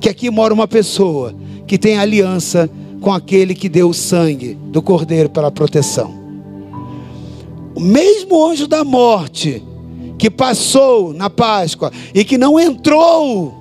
que 0.00 0.08
aqui 0.08 0.30
mora 0.30 0.54
uma 0.54 0.66
pessoa 0.66 1.34
que 1.66 1.78
tem 1.78 1.98
aliança 1.98 2.70
com 3.00 3.12
aquele 3.12 3.54
que 3.54 3.68
deu 3.68 3.90
o 3.90 3.94
sangue 3.94 4.54
do 4.54 4.82
cordeiro 4.82 5.28
pela 5.28 5.50
proteção. 5.50 6.18
O 7.74 7.80
mesmo 7.80 8.44
anjo 8.46 8.66
da 8.66 8.82
morte 8.82 9.62
que 10.18 10.30
passou 10.30 11.14
na 11.14 11.30
Páscoa 11.30 11.92
e 12.14 12.24
que 12.24 12.36
não 12.36 12.58
entrou 12.58 13.59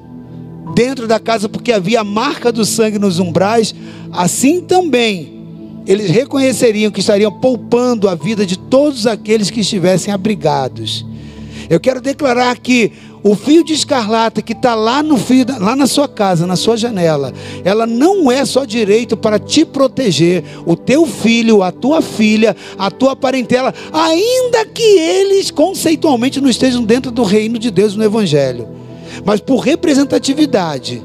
dentro 0.73 1.07
da 1.07 1.19
casa 1.19 1.49
porque 1.49 1.71
havia 1.71 2.01
a 2.01 2.03
marca 2.03 2.51
do 2.51 2.65
sangue 2.65 2.99
nos 2.99 3.19
umbrais, 3.19 3.73
assim 4.11 4.61
também 4.61 5.39
eles 5.89 6.11
reconheceriam 6.11 6.91
que 6.91 6.99
estariam 6.99 7.31
poupando 7.31 8.07
a 8.07 8.13
vida 8.13 8.45
de 8.45 8.57
todos 8.57 9.07
aqueles 9.07 9.49
que 9.49 9.61
estivessem 9.61 10.13
abrigados. 10.13 11.03
Eu 11.67 11.79
quero 11.79 11.99
declarar 11.99 12.57
que 12.59 12.91
o 13.23 13.35
fio 13.35 13.63
de 13.63 13.73
escarlata 13.73 14.41
que 14.41 14.53
está 14.53 14.75
lá 14.75 15.03
no 15.03 15.17
fio, 15.17 15.45
lá 15.59 15.75
na 15.75 15.87
sua 15.87 16.07
casa, 16.07 16.47
na 16.47 16.55
sua 16.55 16.77
janela, 16.77 17.33
ela 17.65 17.85
não 17.85 18.31
é 18.31 18.45
só 18.45 18.65
direito 18.65 19.17
para 19.17 19.37
te 19.37 19.65
proteger, 19.65 20.43
o 20.65 20.75
teu 20.75 21.05
filho, 21.05 21.61
a 21.61 21.71
tua 21.71 22.01
filha, 22.01 22.55
a 22.77 22.89
tua 22.89 23.15
parentela, 23.15 23.73
ainda 23.91 24.65
que 24.65 24.81
eles 24.81 25.51
conceitualmente 25.51 26.39
não 26.39 26.49
estejam 26.49 26.83
dentro 26.83 27.11
do 27.11 27.23
reino 27.23 27.59
de 27.59 27.71
Deus 27.71 27.95
no 27.95 28.03
Evangelho, 28.03 28.67
mas 29.25 29.39
por 29.39 29.59
representatividade, 29.59 31.01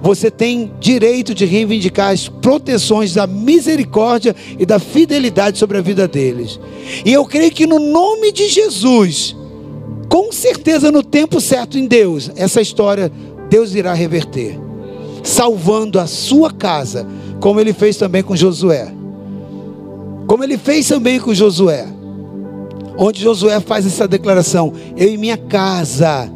você 0.00 0.30
tem 0.30 0.72
direito 0.78 1.34
de 1.34 1.44
reivindicar 1.44 2.12
as 2.12 2.28
proteções 2.28 3.14
da 3.14 3.26
misericórdia 3.26 4.34
e 4.58 4.64
da 4.64 4.78
fidelidade 4.78 5.58
sobre 5.58 5.78
a 5.78 5.80
vida 5.80 6.06
deles. 6.06 6.58
E 7.04 7.12
eu 7.12 7.24
creio 7.24 7.50
que 7.50 7.66
no 7.66 7.78
nome 7.78 8.30
de 8.32 8.48
Jesus, 8.48 9.36
com 10.08 10.32
certeza 10.32 10.92
no 10.92 11.02
tempo 11.02 11.40
certo 11.40 11.78
em 11.78 11.86
Deus, 11.86 12.30
essa 12.36 12.60
história 12.60 13.10
Deus 13.50 13.74
irá 13.74 13.92
reverter, 13.92 14.58
salvando 15.22 15.98
a 15.98 16.06
sua 16.06 16.52
casa, 16.52 17.06
como 17.40 17.60
ele 17.60 17.72
fez 17.72 17.96
também 17.96 18.22
com 18.22 18.36
Josué. 18.36 18.92
Como 20.26 20.44
ele 20.44 20.58
fez 20.58 20.86
também 20.86 21.18
com 21.18 21.32
Josué. 21.32 21.86
Onde 22.96 23.22
Josué 23.22 23.60
faz 23.60 23.86
essa 23.86 24.06
declaração: 24.06 24.72
Eu 24.96 25.08
e 25.08 25.16
minha 25.16 25.36
casa 25.38 26.30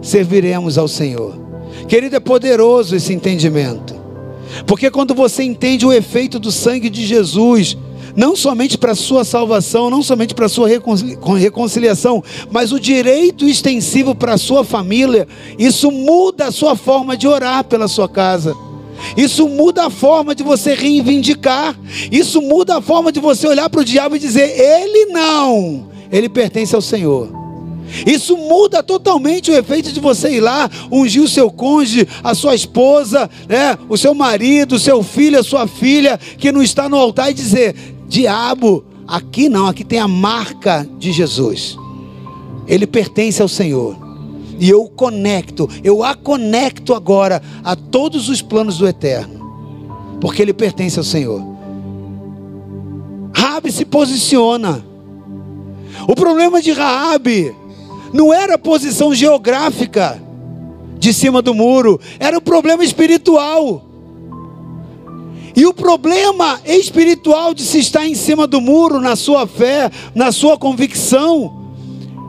serviremos 0.00 0.78
ao 0.78 0.88
Senhor. 0.88 1.34
Querido, 1.88 2.16
é 2.16 2.20
poderoso 2.20 2.96
esse 2.96 3.12
entendimento. 3.12 3.94
Porque 4.66 4.90
quando 4.90 5.14
você 5.14 5.42
entende 5.42 5.84
o 5.84 5.92
efeito 5.92 6.38
do 6.38 6.50
sangue 6.50 6.88
de 6.88 7.04
Jesus, 7.04 7.76
não 8.16 8.34
somente 8.34 8.78
para 8.78 8.92
a 8.92 8.96
sua 8.96 9.24
salvação, 9.24 9.90
não 9.90 10.02
somente 10.02 10.34
para 10.34 10.46
a 10.46 10.48
sua 10.48 10.68
reconciliação, 11.38 12.24
mas 12.50 12.72
o 12.72 12.80
direito 12.80 13.44
extensivo 13.44 14.14
para 14.14 14.34
a 14.34 14.38
sua 14.38 14.64
família. 14.64 15.28
Isso 15.58 15.90
muda 15.90 16.46
a 16.46 16.52
sua 16.52 16.74
forma 16.74 17.16
de 17.16 17.28
orar 17.28 17.64
pela 17.64 17.86
sua 17.88 18.08
casa. 18.08 18.54
Isso 19.16 19.46
muda 19.46 19.86
a 19.86 19.90
forma 19.90 20.34
de 20.34 20.42
você 20.42 20.74
reivindicar. 20.74 21.78
Isso 22.10 22.40
muda 22.40 22.78
a 22.78 22.80
forma 22.80 23.12
de 23.12 23.20
você 23.20 23.46
olhar 23.46 23.68
para 23.68 23.82
o 23.82 23.84
diabo 23.84 24.16
e 24.16 24.18
dizer: 24.18 24.58
Ele 24.58 25.06
não, 25.12 25.88
ele 26.10 26.30
pertence 26.30 26.74
ao 26.74 26.80
Senhor. 26.80 27.45
Isso 28.06 28.36
muda 28.36 28.82
totalmente 28.82 29.50
o 29.50 29.54
efeito 29.54 29.92
de 29.92 30.00
você 30.00 30.36
ir 30.36 30.40
lá, 30.40 30.68
ungir 30.90 31.22
o 31.22 31.28
seu 31.28 31.50
cônjuge, 31.50 32.06
a 32.22 32.34
sua 32.34 32.54
esposa, 32.54 33.30
né, 33.48 33.78
o 33.88 33.96
seu 33.96 34.14
marido, 34.14 34.76
o 34.76 34.78
seu 34.78 35.02
filho, 35.02 35.38
a 35.38 35.44
sua 35.44 35.66
filha, 35.66 36.18
que 36.18 36.52
não 36.52 36.62
está 36.62 36.88
no 36.88 36.96
altar 36.96 37.30
e 37.30 37.34
dizer: 37.34 37.74
Diabo, 38.08 38.84
aqui 39.06 39.48
não, 39.48 39.66
aqui 39.66 39.84
tem 39.84 39.98
a 39.98 40.08
marca 40.08 40.86
de 40.98 41.12
Jesus. 41.12 41.76
Ele 42.66 42.86
pertence 42.86 43.40
ao 43.40 43.48
Senhor. 43.48 43.96
E 44.58 44.70
eu 44.70 44.88
conecto, 44.88 45.68
eu 45.84 46.02
a 46.02 46.14
conecto 46.14 46.94
agora 46.94 47.42
a 47.62 47.76
todos 47.76 48.28
os 48.28 48.40
planos 48.40 48.78
do 48.78 48.88
eterno. 48.88 49.36
Porque 50.20 50.40
ele 50.40 50.54
pertence 50.54 50.98
ao 50.98 51.04
Senhor. 51.04 51.42
Raabe 53.34 53.70
se 53.70 53.84
posiciona. 53.84 54.84
O 56.08 56.14
problema 56.14 56.62
de 56.62 56.72
Raabe 56.72 57.54
não 58.16 58.32
era 58.32 58.54
a 58.54 58.58
posição 58.58 59.14
geográfica 59.14 60.20
de 60.98 61.12
cima 61.12 61.42
do 61.42 61.54
muro, 61.54 62.00
era 62.18 62.38
o 62.38 62.40
problema 62.40 62.82
espiritual. 62.82 63.84
E 65.54 65.64
o 65.66 65.72
problema 65.72 66.60
espiritual 66.64 67.54
de 67.54 67.62
se 67.62 67.78
estar 67.78 68.06
em 68.06 68.14
cima 68.14 68.46
do 68.46 68.60
muro, 68.60 69.00
na 69.00 69.14
sua 69.14 69.46
fé, 69.46 69.90
na 70.14 70.32
sua 70.32 70.58
convicção, 70.58 71.66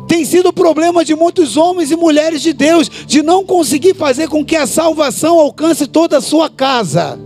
tem 0.08 0.24
sido 0.24 0.50
o 0.50 0.54
problema 0.54 1.04
de 1.04 1.16
muitos 1.16 1.58
homens 1.58 1.92
e 1.92 1.96
mulheres 1.96 2.42
de 2.42 2.54
Deus, 2.54 2.90
de 3.06 3.22
não 3.22 3.46
conseguir 3.46 3.96
fazer 3.96 4.28
com 4.30 4.46
que 4.46 4.56
a 4.56 4.68
salvação 4.68 5.40
alcance 5.40 5.88
toda 5.88 6.18
a 6.18 6.22
sua 6.22 6.50
casa. 6.50 7.20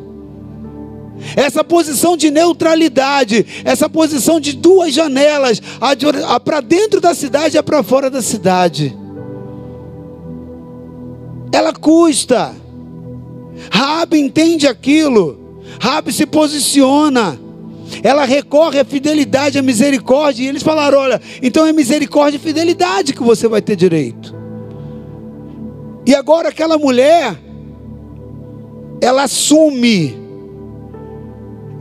Essa 1.35 1.63
posição 1.63 2.17
de 2.17 2.31
neutralidade, 2.31 3.45
essa 3.63 3.89
posição 3.89 4.39
de 4.39 4.53
duas 4.53 4.93
janelas, 4.93 5.61
a 6.27 6.39
para 6.39 6.61
dentro 6.61 6.99
da 6.99 7.13
cidade 7.13 7.55
e 7.55 7.59
a 7.59 7.63
para 7.63 7.83
fora 7.83 8.09
da 8.09 8.21
cidade. 8.21 8.97
Ela 11.51 11.73
custa. 11.73 12.55
Rabi 13.69 14.19
entende 14.19 14.67
aquilo. 14.67 15.61
Rabi 15.79 16.11
se 16.11 16.25
posiciona. 16.25 17.39
Ela 18.03 18.23
recorre 18.23 18.79
à 18.79 18.85
fidelidade, 18.85 19.59
à 19.59 19.61
misericórdia. 19.61 20.43
E 20.43 20.47
eles 20.47 20.63
falaram: 20.63 20.97
olha, 20.99 21.21
então 21.41 21.65
é 21.65 21.73
misericórdia 21.73 22.37
e 22.37 22.39
fidelidade 22.39 23.13
que 23.13 23.23
você 23.23 23.47
vai 23.47 23.61
ter 23.61 23.75
direito. 23.75 24.33
E 26.05 26.15
agora 26.15 26.49
aquela 26.49 26.77
mulher, 26.77 27.37
ela 29.01 29.23
assume. 29.23 30.20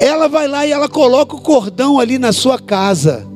Ela 0.01 0.29
vai 0.29 0.49
lá 0.49 0.67
e 0.67 0.73
ela 0.73 0.89
coloca 0.89 1.37
o 1.37 1.41
cordão 1.41 2.01
ali 2.01 2.19
na 2.19 2.33
sua 2.33 2.59
casa. 2.59 3.27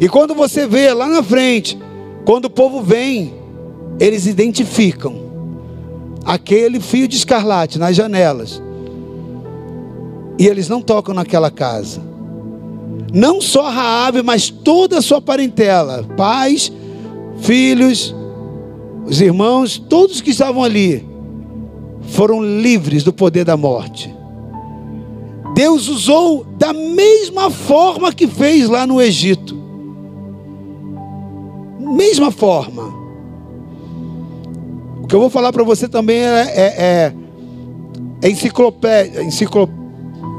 E 0.00 0.08
quando 0.08 0.34
você 0.34 0.68
vê 0.68 0.94
lá 0.94 1.08
na 1.08 1.20
frente, 1.20 1.76
quando 2.24 2.44
o 2.44 2.50
povo 2.50 2.80
vem, 2.80 3.34
eles 3.98 4.26
identificam 4.26 5.28
aquele 6.24 6.78
fio 6.78 7.08
de 7.08 7.16
escarlate 7.16 7.76
nas 7.76 7.96
janelas 7.96 8.62
e 10.38 10.46
eles 10.46 10.68
não 10.68 10.80
tocam 10.80 11.12
naquela 11.12 11.50
casa. 11.50 12.00
Não 13.12 13.40
só 13.40 13.68
Raabe, 13.68 14.22
mas 14.22 14.48
toda 14.48 14.98
a 14.98 15.02
sua 15.02 15.20
parentela, 15.20 16.04
pais, 16.16 16.72
filhos, 17.40 18.14
os 19.04 19.20
irmãos, 19.20 19.76
todos 19.76 20.20
que 20.20 20.30
estavam 20.30 20.62
ali, 20.62 21.04
foram 22.10 22.42
livres 22.42 23.02
do 23.02 23.12
poder 23.12 23.44
da 23.44 23.56
morte. 23.56 24.19
Deus 25.60 25.88
usou 25.88 26.46
da 26.56 26.72
mesma 26.72 27.50
forma 27.50 28.14
que 28.14 28.26
fez 28.26 28.66
lá 28.66 28.86
no 28.86 28.98
Egito. 28.98 29.54
Mesma 31.78 32.30
forma. 32.30 32.84
O 35.02 35.06
que 35.06 35.14
eu 35.14 35.20
vou 35.20 35.28
falar 35.28 35.52
para 35.52 35.62
você 35.62 35.86
também 35.86 36.16
é, 36.16 36.40
é, 36.40 36.62
é, 36.78 37.14
é 38.22 38.30
enciclopédia, 38.30 39.22
enciclopédia 39.22 39.78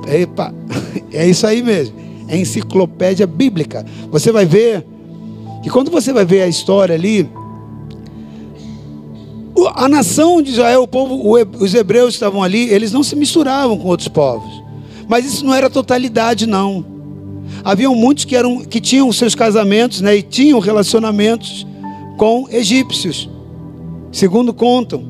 Epa, 0.07 0.51
é 1.13 1.27
isso 1.27 1.45
aí 1.45 1.61
mesmo. 1.61 1.95
É 2.27 2.35
enciclopédia 2.35 3.27
bíblica. 3.27 3.85
Você 4.09 4.31
vai 4.31 4.47
ver 4.47 4.83
que 5.61 5.69
quando 5.69 5.91
você 5.91 6.11
vai 6.11 6.25
ver 6.25 6.41
a 6.41 6.47
história 6.47 6.95
ali, 6.95 7.29
a 9.75 9.87
nação 9.87 10.41
de 10.41 10.49
Israel, 10.49 10.81
o 10.81 10.87
povo, 10.87 11.37
os 11.59 11.75
hebreus 11.75 12.15
estavam 12.15 12.41
ali, 12.41 12.69
eles 12.69 12.91
não 12.91 13.03
se 13.03 13.15
misturavam 13.15 13.77
com 13.77 13.87
outros 13.87 14.07
povos. 14.07 14.60
Mas 15.11 15.25
isso 15.25 15.43
não 15.43 15.53
era 15.53 15.69
totalidade, 15.69 16.47
não. 16.47 16.85
Haviam 17.65 17.93
muitos 17.93 18.23
que, 18.23 18.33
eram, 18.33 18.63
que 18.63 18.79
tinham 18.79 19.11
seus 19.11 19.35
casamentos 19.35 19.99
né, 19.99 20.15
e 20.15 20.23
tinham 20.23 20.57
relacionamentos 20.57 21.67
com 22.17 22.47
egípcios, 22.49 23.29
segundo 24.09 24.53
contam, 24.53 25.03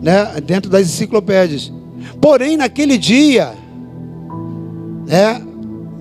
né, 0.00 0.40
dentro 0.40 0.70
das 0.70 0.82
enciclopédias. 0.82 1.72
Porém, 2.20 2.56
naquele 2.56 2.96
dia, 2.96 3.52
é, 5.08 5.40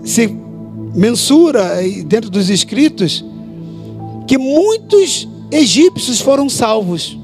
se 0.03 0.27
mensura 0.93 1.81
dentro 2.05 2.29
dos 2.29 2.47
escritos 2.47 3.25
que 4.27 4.37
muitos 4.37 5.27
egípcios 5.49 6.21
foram 6.21 6.47
salvos, 6.47 7.17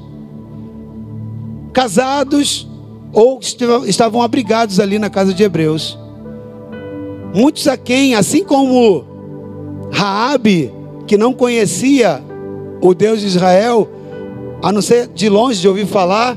casados 1.72 2.66
ou 3.12 3.40
estavam 3.86 4.22
abrigados 4.22 4.80
ali 4.80 4.98
na 4.98 5.08
casa 5.08 5.32
de 5.32 5.42
Hebreus. 5.42 5.98
Muitos 7.34 7.66
a 7.68 7.76
quem, 7.76 8.14
assim 8.14 8.44
como 8.44 9.04
Raabe, 9.92 10.72
que 11.06 11.16
não 11.16 11.32
conhecia 11.32 12.22
o 12.80 12.94
Deus 12.94 13.20
de 13.20 13.26
Israel, 13.26 13.88
a 14.62 14.72
não 14.72 14.82
ser 14.82 15.08
de 15.08 15.28
longe 15.28 15.60
de 15.60 15.68
ouvir 15.68 15.86
falar, 15.86 16.36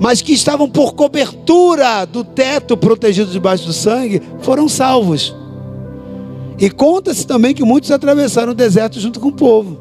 mas 0.00 0.20
que 0.20 0.32
estavam 0.32 0.68
por 0.68 0.94
cobertura 0.94 2.04
do 2.04 2.24
teto 2.24 2.76
protegido 2.76 3.30
debaixo 3.30 3.66
do 3.66 3.72
sangue, 3.72 4.22
foram 4.40 4.68
salvos. 4.68 5.34
E 6.58 6.70
conta-se 6.70 7.26
também 7.26 7.54
que 7.54 7.64
muitos 7.64 7.90
atravessaram 7.90 8.52
o 8.52 8.54
deserto 8.54 8.98
junto 8.98 9.20
com 9.20 9.28
o 9.28 9.32
povo. 9.32 9.78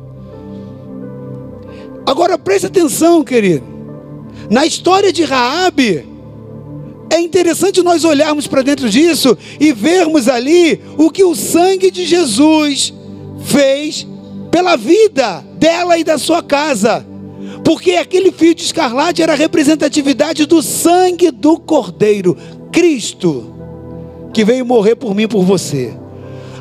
Agora 2.06 2.38
preste 2.38 2.66
atenção, 2.66 3.24
querido. 3.24 3.71
Na 4.52 4.66
história 4.66 5.14
de 5.14 5.24
Raabe, 5.24 6.06
É 7.10 7.20
interessante 7.20 7.82
nós 7.82 8.06
olharmos 8.06 8.48
para 8.48 8.62
dentro 8.62 8.90
disso 8.90 9.38
e 9.60 9.74
vermos 9.74 10.30
ali 10.30 10.80
o 10.98 11.12
que 11.12 11.26
o 11.26 11.36
sangue 11.36 11.92
de 11.92 12.06
Jesus 12.06 12.94
fez 13.44 14.08
pela 14.50 14.78
vida 14.78 15.44
dela 15.58 15.98
e 15.98 16.06
da 16.06 16.18
sua 16.18 16.42
casa. 16.42 17.06
Porque 17.66 17.92
aquele 17.92 18.32
fio 18.32 18.56
de 18.56 18.64
escarlate 18.64 19.22
era 19.22 19.34
a 19.34 19.36
representatividade 19.36 20.46
do 20.46 20.62
sangue 20.62 21.32
do 21.32 21.60
Cordeiro, 21.60 22.38
Cristo, 22.72 23.54
que 24.34 24.46
veio 24.46 24.66
morrer 24.66 24.96
por 24.96 25.14
mim 25.14 25.24
e 25.24 25.28
por 25.28 25.44
você. 25.44 25.94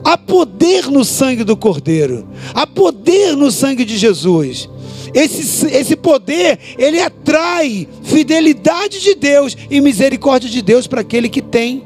Há 0.03 0.19
poder 0.19 0.91
no 0.91 1.05
sangue 1.05 1.45
do 1.45 1.57
Cordeiro, 1.57 2.27
há 2.55 2.67
poder 2.67 3.37
no 3.37 3.53
sangue 3.53 3.85
de 3.85 3.97
Jesus. 3.97 4.69
Esse, 5.15 5.67
esse 5.67 5.97
poder, 5.97 6.59
ele 6.79 7.01
atrai 7.01 7.89
fidelidade 8.03 9.01
de 9.01 9.15
Deus 9.15 9.57
e 9.71 9.81
misericórdia 9.81 10.49
de 10.49 10.63
Deus 10.63 10.87
para 10.87 11.01
aquele 11.01 11.29
que 11.29 11.43
tem 11.43 11.85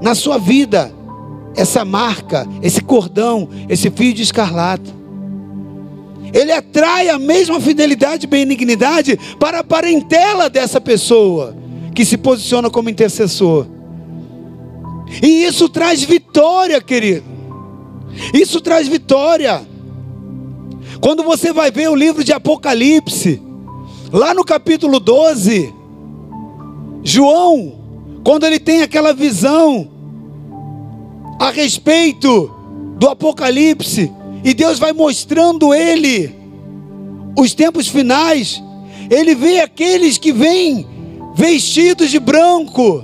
na 0.00 0.14
sua 0.14 0.38
vida 0.38 0.92
essa 1.54 1.84
marca, 1.84 2.46
esse 2.62 2.80
cordão, 2.82 3.48
esse 3.68 3.90
fio 3.90 4.12
de 4.12 4.22
escarlate. 4.22 4.92
Ele 6.32 6.50
atrai 6.50 7.08
a 7.10 7.18
mesma 7.18 7.60
fidelidade 7.60 8.24
e 8.24 8.28
benignidade 8.28 9.18
para 9.38 9.58
a 9.58 9.64
parentela 9.64 10.48
dessa 10.48 10.80
pessoa 10.80 11.54
que 11.94 12.04
se 12.04 12.16
posiciona 12.16 12.70
como 12.70 12.88
intercessor. 12.88 13.66
E 15.22 15.44
isso 15.44 15.68
traz 15.68 16.02
vitória, 16.02 16.80
querido. 16.80 17.24
Isso 18.32 18.60
traz 18.60 18.88
vitória. 18.88 19.62
Quando 21.02 21.24
você 21.24 21.52
vai 21.52 21.72
ver 21.72 21.90
o 21.90 21.96
livro 21.96 22.22
de 22.22 22.32
Apocalipse, 22.32 23.42
lá 24.12 24.32
no 24.32 24.44
capítulo 24.44 25.00
12, 25.00 25.74
João, 27.02 28.20
quando 28.24 28.46
ele 28.46 28.60
tem 28.60 28.82
aquela 28.82 29.12
visão 29.12 29.90
a 31.40 31.50
respeito 31.50 32.48
do 32.98 33.08
Apocalipse, 33.08 34.12
e 34.44 34.54
Deus 34.54 34.78
vai 34.78 34.92
mostrando 34.92 35.74
ele 35.74 36.32
os 37.36 37.52
tempos 37.52 37.88
finais, 37.88 38.62
ele 39.10 39.34
vê 39.34 39.58
aqueles 39.58 40.18
que 40.18 40.32
vêm 40.32 40.86
vestidos 41.34 42.12
de 42.12 42.20
branco, 42.20 43.02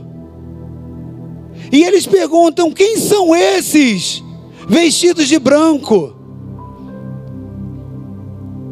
e 1.73 1.83
eles 1.83 2.07
perguntam: 2.07 2.71
quem 2.71 2.97
são 2.97 3.35
esses 3.35 4.23
vestidos 4.69 5.27
de 5.27 5.41
branco? 5.41 6.18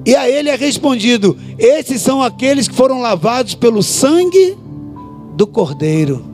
E 0.07 0.15
a 0.15 0.31
ele 0.31 0.49
é 0.49 0.55
respondido: 0.55 1.37
esses 1.59 2.01
são 2.01 2.23
aqueles 2.23 2.69
que 2.69 2.75
foram 2.75 3.01
lavados 3.01 3.57
pelo 3.57 3.83
sangue 3.83 4.57
do 5.35 5.49
Cordeiro. 5.49 6.25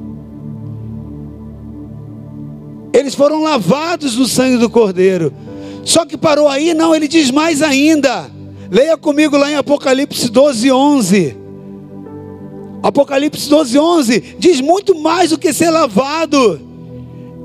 Eles 2.92 3.14
foram 3.14 3.42
lavados 3.42 4.16
no 4.16 4.26
sangue 4.26 4.58
do 4.58 4.68
Cordeiro. 4.68 5.32
Só 5.82 6.04
que 6.04 6.18
parou 6.18 6.46
aí, 6.46 6.74
não, 6.74 6.94
ele 6.94 7.08
diz 7.08 7.30
mais 7.30 7.62
ainda. 7.62 8.30
Leia 8.70 8.96
comigo 8.98 9.36
lá 9.38 9.50
em 9.50 9.56
Apocalipse 9.56 10.30
12, 10.30 10.70
11. 10.70 11.36
Apocalipse 12.82 13.48
12, 13.48 13.78
11 13.78 14.20
diz 14.38 14.60
muito 14.60 14.94
mais 15.00 15.30
do 15.30 15.38
que 15.38 15.52
ser 15.52 15.70
lavado. 15.70 16.60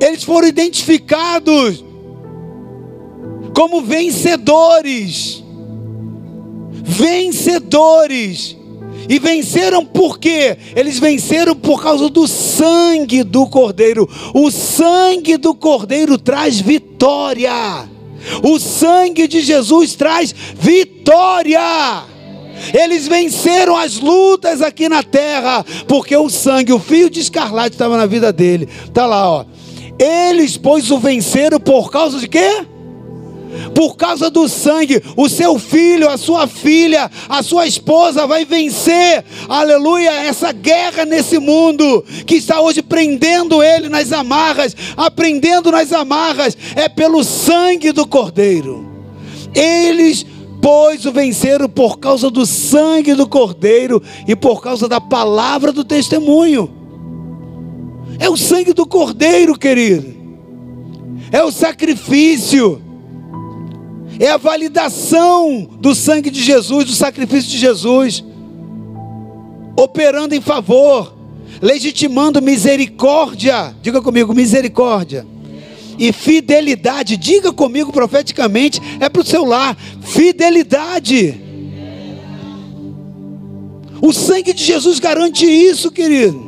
Eles 0.01 0.23
foram 0.23 0.47
identificados 0.47 1.83
como 3.53 3.81
vencedores 3.81 5.43
vencedores. 6.87 8.55
E 9.09 9.19
venceram 9.19 9.85
por 9.85 10.19
quê? 10.19 10.57
Eles 10.75 10.99
venceram 10.99 11.55
por 11.55 11.81
causa 11.81 12.09
do 12.09 12.27
sangue 12.27 13.23
do 13.23 13.47
Cordeiro. 13.47 14.09
O 14.33 14.51
sangue 14.51 15.37
do 15.37 15.53
Cordeiro 15.53 16.17
traz 16.17 16.59
vitória. 16.59 17.87
O 18.43 18.59
sangue 18.59 19.27
de 19.27 19.41
Jesus 19.41 19.95
traz 19.95 20.33
vitória. 20.55 22.03
Eles 22.73 23.07
venceram 23.07 23.77
as 23.77 23.99
lutas 23.99 24.61
aqui 24.61 24.89
na 24.89 25.03
terra, 25.03 25.65
porque 25.87 26.15
o 26.17 26.29
sangue, 26.29 26.73
o 26.73 26.79
fio 26.79 27.09
de 27.09 27.19
escarlate 27.19 27.75
estava 27.75 27.95
na 27.95 28.05
vida 28.05 28.33
dele. 28.33 28.67
Tá 28.93 29.05
lá, 29.05 29.29
ó. 29.29 29.45
Eles, 29.99 30.57
pois, 30.57 30.91
o 30.91 30.97
venceram 30.97 31.59
por 31.59 31.89
causa 31.91 32.19
de 32.19 32.27
quê? 32.27 32.65
Por 33.73 33.95
causa 33.95 34.29
do 34.29 34.47
sangue, 34.47 35.01
o 35.15 35.29
seu 35.29 35.57
filho, 35.59 36.09
a 36.09 36.17
sua 36.17 36.47
filha, 36.47 37.09
a 37.29 37.41
sua 37.43 37.65
esposa 37.67 38.27
vai 38.27 38.45
vencer, 38.45 39.23
aleluia, 39.47 40.11
essa 40.11 40.51
guerra 40.51 41.05
nesse 41.05 41.39
mundo 41.39 42.03
que 42.25 42.35
está 42.35 42.59
hoje 42.59 42.81
prendendo 42.81 43.61
ele 43.61 43.89
nas 43.89 44.11
amarras, 44.11 44.75
aprendendo 44.95 45.71
nas 45.71 45.91
amarras, 45.91 46.57
é 46.75 46.89
pelo 46.89 47.23
sangue 47.23 47.91
do 47.91 48.05
Cordeiro. 48.05 48.85
Eles 49.53 50.25
pois 50.61 51.05
o 51.05 51.11
venceram 51.11 51.69
por 51.69 51.99
causa 51.99 52.29
do 52.29 52.45
sangue 52.45 53.13
do 53.13 53.27
Cordeiro 53.27 54.01
e 54.27 54.35
por 54.35 54.61
causa 54.61 54.87
da 54.87 54.99
palavra 54.99 55.71
do 55.71 55.83
testemunho. 55.83 56.69
É 58.19 58.29
o 58.29 58.35
sangue 58.35 58.73
do 58.73 58.85
Cordeiro, 58.85 59.57
querido. 59.57 60.15
É 61.31 61.43
o 61.43 61.51
sacrifício 61.51 62.81
é 64.19 64.29
a 64.29 64.37
validação 64.37 65.67
do 65.79 65.93
sangue 65.93 66.29
de 66.29 66.41
Jesus, 66.41 66.85
do 66.85 66.93
sacrifício 66.93 67.51
de 67.51 67.57
Jesus, 67.57 68.23
operando 69.75 70.33
em 70.33 70.41
favor, 70.41 71.15
legitimando 71.61 72.41
misericórdia. 72.41 73.75
Diga 73.81 74.01
comigo, 74.01 74.33
misericórdia. 74.33 75.25
E 75.99 76.11
fidelidade, 76.11 77.17
diga 77.17 77.51
comigo 77.51 77.91
profeticamente, 77.91 78.79
é 78.99 79.09
para 79.09 79.21
o 79.21 79.25
seu 79.25 79.43
lar, 79.45 79.75
fidelidade. 80.01 81.41
O 84.01 84.13
sangue 84.13 84.53
de 84.53 84.63
Jesus 84.63 84.99
garante 84.99 85.45
isso, 85.45 85.91
querido. 85.91 86.45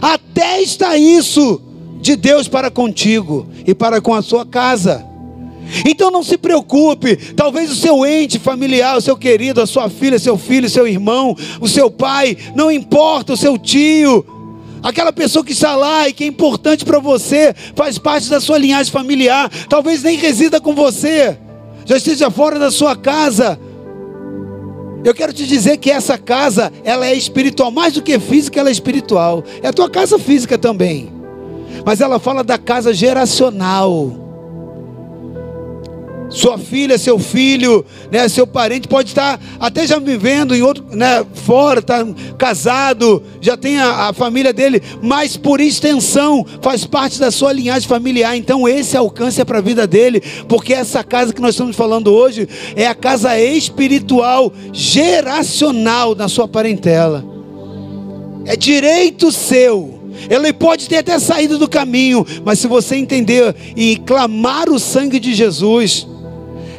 Até 0.00 0.60
está 0.62 0.96
isso 0.96 1.60
de 2.00 2.16
Deus 2.16 2.48
para 2.48 2.70
contigo 2.70 3.48
e 3.66 3.74
para 3.74 4.00
com 4.00 4.14
a 4.14 4.22
sua 4.22 4.44
casa. 4.44 5.11
Então 5.86 6.10
não 6.10 6.22
se 6.22 6.36
preocupe, 6.36 7.16
talvez 7.34 7.70
o 7.70 7.74
seu 7.74 8.04
ente 8.04 8.38
familiar, 8.38 8.96
o 8.96 9.00
seu 9.00 9.16
querido, 9.16 9.60
a 9.60 9.66
sua 9.66 9.88
filha, 9.88 10.18
seu 10.18 10.36
filho, 10.36 10.68
seu 10.68 10.86
irmão, 10.86 11.36
o 11.60 11.68
seu 11.68 11.90
pai, 11.90 12.36
não 12.54 12.70
importa, 12.70 13.32
o 13.32 13.36
seu 13.36 13.56
tio, 13.56 14.24
aquela 14.82 15.12
pessoa 15.12 15.44
que 15.44 15.52
está 15.52 15.74
lá 15.74 16.08
e 16.08 16.12
que 16.12 16.24
é 16.24 16.26
importante 16.26 16.84
para 16.84 16.98
você, 16.98 17.54
faz 17.74 17.98
parte 17.98 18.28
da 18.28 18.40
sua 18.40 18.58
linhagem 18.58 18.92
familiar, 18.92 19.50
talvez 19.68 20.02
nem 20.02 20.16
resida 20.16 20.60
com 20.60 20.74
você, 20.74 21.38
já 21.84 21.96
esteja 21.96 22.30
fora 22.30 22.58
da 22.58 22.70
sua 22.70 22.94
casa. 22.94 23.58
Eu 25.04 25.12
quero 25.12 25.32
te 25.32 25.44
dizer 25.46 25.78
que 25.78 25.90
essa 25.90 26.16
casa, 26.16 26.72
ela 26.84 27.06
é 27.06 27.14
espiritual, 27.14 27.72
mais 27.72 27.94
do 27.94 28.02
que 28.02 28.20
física, 28.20 28.60
ela 28.60 28.68
é 28.68 28.72
espiritual. 28.72 29.42
É 29.60 29.66
a 29.66 29.72
tua 29.72 29.90
casa 29.90 30.16
física 30.16 30.56
também. 30.56 31.12
Mas 31.84 32.00
ela 32.00 32.20
fala 32.20 32.44
da 32.44 32.56
casa 32.56 32.94
geracional 32.94 34.21
sua 36.32 36.58
filha, 36.58 36.96
seu 36.98 37.18
filho, 37.18 37.84
né, 38.10 38.28
seu 38.28 38.46
parente 38.46 38.88
pode 38.88 39.10
estar 39.10 39.40
até 39.60 39.86
já 39.86 39.98
vivendo 39.98 40.54
em 40.54 40.62
outro, 40.62 40.84
né, 40.90 41.24
fora, 41.34 41.80
está 41.80 42.06
casado, 42.38 43.22
já 43.40 43.56
tem 43.56 43.78
a, 43.78 44.08
a, 44.08 44.12
família 44.12 44.52
dele, 44.52 44.82
mas 45.02 45.36
por 45.36 45.60
extensão 45.60 46.44
faz 46.60 46.84
parte 46.84 47.18
da 47.20 47.30
sua 47.30 47.52
linhagem 47.52 47.88
familiar. 47.88 48.36
Então 48.36 48.68
esse 48.68 48.96
alcance 48.96 49.40
é 49.40 49.44
para 49.44 49.58
a 49.58 49.62
vida 49.62 49.86
dele, 49.86 50.22
porque 50.48 50.72
essa 50.72 51.04
casa 51.04 51.32
que 51.32 51.40
nós 51.40 51.54
estamos 51.54 51.76
falando 51.76 52.12
hoje 52.12 52.48
é 52.74 52.86
a 52.86 52.94
casa 52.94 53.38
espiritual, 53.38 54.52
geracional 54.72 56.14
na 56.14 56.28
sua 56.28 56.48
parentela. 56.48 57.24
É 58.44 58.56
direito 58.56 59.30
seu. 59.30 60.00
Ele 60.28 60.52
pode 60.52 60.88
ter 60.88 60.98
até 60.98 61.18
saído 61.18 61.58
do 61.58 61.68
caminho, 61.68 62.24
mas 62.44 62.58
se 62.58 62.66
você 62.66 62.96
entender 62.96 63.54
e 63.76 63.96
clamar 63.96 64.68
o 64.68 64.78
sangue 64.78 65.18
de 65.18 65.34
Jesus, 65.34 66.06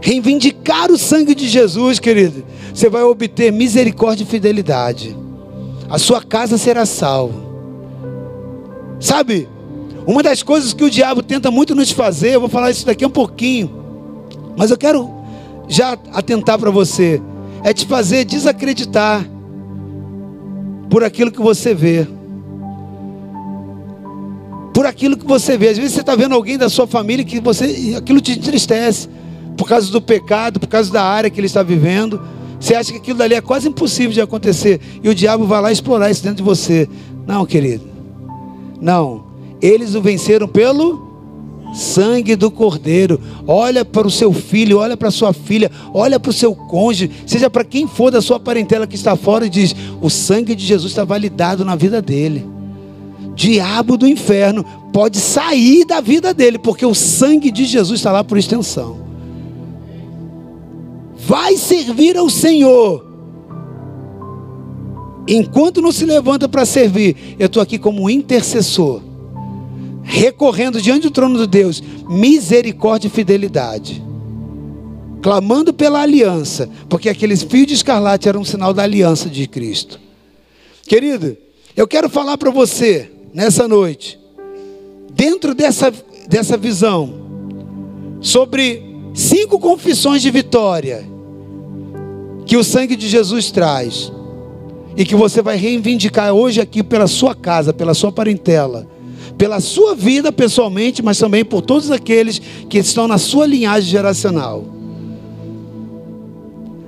reivindicar 0.03 0.91
o 0.91 0.97
sangue 0.97 1.33
de 1.33 1.47
Jesus, 1.47 1.97
querido, 1.97 2.43
você 2.73 2.89
vai 2.89 3.03
obter 3.03 3.53
misericórdia 3.53 4.25
e 4.25 4.27
fidelidade. 4.27 5.17
A 5.89 5.97
sua 5.97 6.21
casa 6.21 6.57
será 6.57 6.85
salva. 6.85 7.41
Sabe, 8.99 9.47
uma 10.05 10.21
das 10.21 10.43
coisas 10.43 10.73
que 10.73 10.83
o 10.83 10.89
diabo 10.89 11.23
tenta 11.23 11.49
muito 11.49 11.73
nos 11.73 11.89
fazer, 11.91 12.35
eu 12.35 12.41
vou 12.41 12.49
falar 12.49 12.69
isso 12.69 12.85
daqui 12.85 13.05
um 13.05 13.09
pouquinho, 13.09 13.71
mas 14.57 14.71
eu 14.71 14.77
quero 14.77 15.09
já 15.69 15.97
atentar 16.11 16.59
para 16.59 16.69
você, 16.69 17.21
é 17.63 17.73
te 17.73 17.87
fazer 17.87 18.25
desacreditar 18.25 19.25
por 20.89 21.01
aquilo 21.01 21.31
que 21.31 21.41
você 21.41 21.73
vê. 21.73 22.05
Por 24.73 24.85
aquilo 24.85 25.15
que 25.15 25.25
você 25.25 25.57
vê. 25.57 25.69
Às 25.69 25.77
vezes 25.77 25.93
você 25.93 26.01
está 26.01 26.13
vendo 26.13 26.35
alguém 26.35 26.57
da 26.57 26.67
sua 26.67 26.85
família 26.85 27.23
que 27.23 27.39
você 27.39 27.95
aquilo 27.97 28.19
te 28.19 28.33
entristece 28.33 29.07
por 29.57 29.67
causa 29.67 29.91
do 29.91 30.01
pecado, 30.01 30.59
por 30.59 30.67
causa 30.67 30.91
da 30.91 31.03
área 31.03 31.29
que 31.29 31.39
ele 31.39 31.47
está 31.47 31.63
vivendo. 31.63 32.21
Você 32.59 32.75
acha 32.75 32.91
que 32.91 32.97
aquilo 32.97 33.17
dali 33.17 33.35
é 33.35 33.41
quase 33.41 33.67
impossível 33.67 34.11
de 34.11 34.21
acontecer. 34.21 34.79
E 35.03 35.09
o 35.09 35.15
diabo 35.15 35.45
vai 35.45 35.61
lá 35.61 35.71
explorar 35.71 36.09
isso 36.09 36.23
dentro 36.23 36.37
de 36.37 36.43
você. 36.43 36.87
Não, 37.27 37.45
querido. 37.45 37.83
Não, 38.79 39.25
eles 39.61 39.95
o 39.95 40.01
venceram 40.01 40.47
pelo 40.47 41.13
sangue 41.73 42.35
do 42.35 42.51
Cordeiro. 42.51 43.19
Olha 43.47 43.83
para 43.83 44.07
o 44.07 44.11
seu 44.11 44.31
filho, 44.31 44.77
olha 44.77 44.95
para 44.95 45.07
a 45.07 45.11
sua 45.11 45.33
filha, 45.33 45.71
olha 45.93 46.19
para 46.19 46.29
o 46.29 46.33
seu 46.33 46.55
cônjuge, 46.55 47.11
seja 47.25 47.49
para 47.49 47.63
quem 47.63 47.87
for 47.87 48.11
da 48.11 48.21
sua 48.21 48.39
parentela 48.39 48.87
que 48.87 48.95
está 48.95 49.15
fora 49.15 49.45
e 49.45 49.49
diz: 49.49 49.75
o 50.01 50.09
sangue 50.09 50.55
de 50.55 50.65
Jesus 50.65 50.91
está 50.91 51.03
validado 51.03 51.65
na 51.65 51.75
vida 51.75 52.01
dele. 52.01 52.45
Diabo 53.35 53.97
do 53.97 54.07
inferno 54.07 54.63
pode 54.93 55.17
sair 55.17 55.85
da 55.85 55.99
vida 55.99 56.33
dele, 56.33 56.59
porque 56.59 56.85
o 56.85 56.93
sangue 56.93 57.51
de 57.51 57.65
Jesus 57.65 57.99
está 57.99 58.11
lá 58.11 58.23
por 58.23 58.37
extensão. 58.37 59.02
Vai 61.25 61.57
servir 61.57 62.17
ao 62.17 62.29
Senhor. 62.29 63.05
Enquanto 65.27 65.81
não 65.81 65.91
se 65.91 66.05
levanta 66.05 66.49
para 66.49 66.65
servir, 66.65 67.35
eu 67.39 67.45
estou 67.45 67.61
aqui 67.63 67.77
como 67.77 68.09
intercessor 68.09 69.13
recorrendo 70.03 70.81
diante 70.81 71.03
do 71.03 71.11
trono 71.11 71.39
de 71.39 71.47
Deus, 71.47 71.81
misericórdia 72.09 73.07
e 73.07 73.11
fidelidade. 73.11 74.03
Clamando 75.21 75.73
pela 75.73 76.01
aliança, 76.01 76.69
porque 76.89 77.07
aqueles 77.07 77.41
fios 77.41 77.67
de 77.67 77.73
escarlate 77.73 78.27
eram 78.27 78.41
um 78.41 78.45
sinal 78.45 78.73
da 78.73 78.83
aliança 78.83 79.29
de 79.29 79.47
Cristo. 79.47 79.99
Querido, 80.85 81.37
eu 81.75 81.87
quero 81.87 82.09
falar 82.09 82.37
para 82.37 82.51
você 82.51 83.09
nessa 83.33 83.67
noite, 83.67 84.19
dentro 85.13 85.55
dessa, 85.55 85.91
dessa 86.27 86.57
visão, 86.57 87.13
sobre 88.19 88.83
cinco 89.13 89.57
confissões 89.57 90.21
de 90.21 90.29
vitória 90.29 91.12
que 92.45 92.57
o 92.57 92.63
sangue 92.63 92.95
de 92.95 93.07
Jesus 93.07 93.51
traz 93.51 94.11
e 94.95 95.05
que 95.05 95.15
você 95.15 95.41
vai 95.41 95.57
reivindicar 95.57 96.33
hoje 96.33 96.61
aqui 96.61 96.83
pela 96.83 97.07
sua 97.07 97.33
casa, 97.33 97.73
pela 97.73 97.93
sua 97.93 98.11
parentela 98.11 98.87
pela 99.37 99.59
sua 99.59 99.95
vida 99.95 100.31
pessoalmente, 100.31 101.01
mas 101.01 101.17
também 101.17 101.43
por 101.43 101.61
todos 101.61 101.91
aqueles 101.91 102.39
que 102.69 102.77
estão 102.77 103.07
na 103.07 103.17
sua 103.17 103.45
linhagem 103.45 103.89
geracional. 103.89 104.63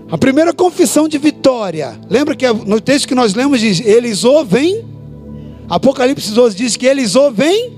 A 0.10 0.18
primeira 0.18 0.54
confissão 0.54 1.08
de 1.08 1.18
vitória, 1.18 2.00
lembra 2.10 2.36
que 2.36 2.48
no 2.48 2.80
texto 2.80 3.08
que 3.08 3.16
nós 3.16 3.34
lemos 3.34 3.60
diz: 3.60 3.82
Eles 3.82 4.24
o 4.24 4.46
vêm. 4.46 4.86
Apocalipse 5.68 6.32
12 6.32 6.56
diz 6.56 6.78
que 6.78 6.86
eles 6.86 7.16
o 7.16 7.32
vêm 7.32 7.74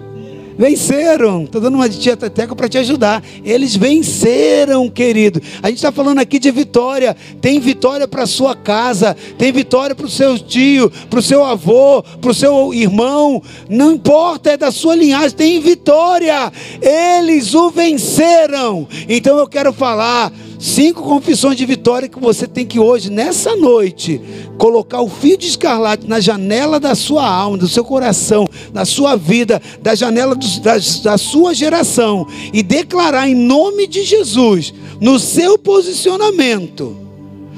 Venceram. 0.57 1.43
Estou 1.43 1.61
dando 1.61 1.75
uma 1.75 1.87
de 1.87 1.99
tia 1.99 2.17
Teteca 2.17 2.55
para 2.55 2.67
te 2.67 2.77
ajudar. 2.79 3.23
Eles 3.43 3.75
venceram, 3.75 4.89
querido. 4.89 5.41
A 5.61 5.67
gente 5.67 5.77
está 5.77 5.91
falando 5.91 6.19
aqui 6.19 6.39
de 6.39 6.49
vitória. 6.49 7.15
Tem 7.39 7.59
vitória 7.59 8.07
para 8.07 8.25
sua 8.25 8.55
casa, 8.55 9.15
tem 9.37 9.51
vitória 9.51 9.95
para 9.95 10.05
o 10.05 10.09
seu 10.09 10.37
tio, 10.39 10.91
para 11.09 11.19
o 11.19 11.21
seu 11.21 11.43
avô, 11.43 12.01
para 12.01 12.31
o 12.31 12.33
seu 12.33 12.73
irmão. 12.73 13.41
Não 13.69 13.93
importa, 13.93 14.51
é 14.51 14.57
da 14.57 14.71
sua 14.71 14.95
linhagem, 14.95 15.37
tem 15.37 15.59
vitória. 15.59 16.51
Eles 16.81 17.53
o 17.53 17.69
venceram. 17.69 18.87
Então 19.07 19.37
eu 19.37 19.47
quero 19.47 19.71
falar 19.71 20.31
Cinco 20.59 21.03
confissões 21.03 21.55
de 21.55 21.65
vitória 21.65 22.09
que 22.09 22.19
você 22.19 22.47
tem 22.47 22.65
que 22.65 22.79
hoje, 22.79 23.11
nessa 23.11 23.55
noite, 23.55 24.19
colocar 24.57 25.01
o 25.01 25.09
fio 25.09 25.37
de 25.37 25.47
escarlate 25.47 26.07
na 26.07 26.19
janela 26.19 26.79
da 26.79 26.95
sua 26.95 27.27
alma, 27.27 27.57
do 27.57 27.67
seu 27.67 27.85
coração, 27.85 28.47
da 28.73 28.83
sua 28.83 29.15
vida, 29.15 29.61
da 29.81 29.93
janela 29.93 30.33
do, 30.33 30.59
da, 30.61 30.77
da 31.03 31.17
sua 31.17 31.53
geração 31.53 32.27
e 32.51 32.63
declarar 32.63 33.29
em 33.29 33.35
nome 33.35 33.85
de 33.85 34.03
Jesus, 34.03 34.73
no 34.99 35.19
seu 35.19 35.59
posicionamento. 35.59 36.97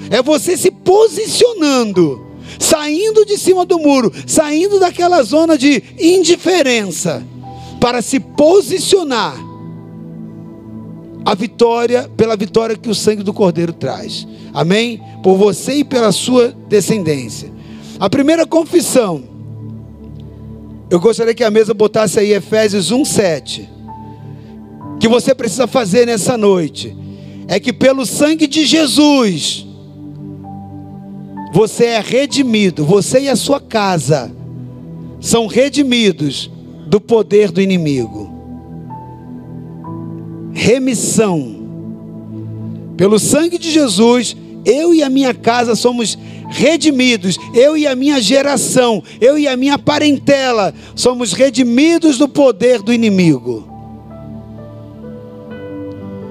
É 0.09 0.21
você 0.21 0.57
se 0.57 0.69
posicionando, 0.69 2.21
saindo 2.59 3.25
de 3.25 3.37
cima 3.37 3.65
do 3.65 3.79
muro, 3.79 4.11
saindo 4.27 4.77
daquela 4.77 5.23
zona 5.23 5.57
de 5.57 5.81
indiferença, 5.97 7.25
para 7.79 8.01
se 8.01 8.19
posicionar 8.19 9.48
a 11.25 11.35
vitória, 11.35 12.09
pela 12.15 12.35
vitória 12.35 12.75
que 12.75 12.89
o 12.89 12.95
sangue 12.95 13.23
do 13.23 13.33
Cordeiro 13.33 13.73
traz. 13.73 14.27
Amém? 14.53 15.01
Por 15.21 15.37
você 15.37 15.75
e 15.75 15.83
pela 15.83 16.11
sua 16.11 16.53
descendência. 16.67 17.51
A 17.99 18.09
primeira 18.09 18.45
confissão, 18.45 19.23
eu 20.89 20.99
gostaria 20.99 21.33
que 21.33 21.43
a 21.43 21.51
mesa 21.51 21.73
botasse 21.73 22.19
aí 22.19 22.33
Efésios 22.33 22.91
1:7. 22.91 23.67
Que 24.99 25.07
você 25.07 25.35
precisa 25.35 25.67
fazer 25.67 26.05
nessa 26.05 26.37
noite 26.37 26.95
é 27.47 27.59
que 27.59 27.73
pelo 27.73 28.05
sangue 28.05 28.47
de 28.47 28.65
Jesus 28.65 29.65
você 31.51 31.85
é 31.85 31.99
redimido, 31.99 32.85
você 32.85 33.21
e 33.21 33.29
a 33.29 33.35
sua 33.35 33.59
casa 33.59 34.31
são 35.19 35.47
redimidos 35.47 36.49
do 36.87 37.01
poder 37.01 37.51
do 37.51 37.59
inimigo 37.61 38.28
remissão. 40.59 41.55
Pelo 42.97 43.17
sangue 43.17 43.57
de 43.57 43.71
Jesus, 43.71 44.35
eu 44.65 44.93
e 44.93 45.01
a 45.01 45.09
minha 45.09 45.33
casa 45.33 45.73
somos 45.73 46.17
redimidos, 46.49 47.37
eu 47.53 47.77
e 47.77 47.87
a 47.87 47.95
minha 47.95 48.21
geração, 48.21 49.01
eu 49.21 49.37
e 49.37 49.47
a 49.47 49.55
minha 49.55 49.79
parentela 49.79 50.73
somos 50.95 51.31
redimidos 51.31 52.17
do 52.17 52.27
poder 52.27 52.81
do 52.81 52.91
inimigo. 52.91 53.65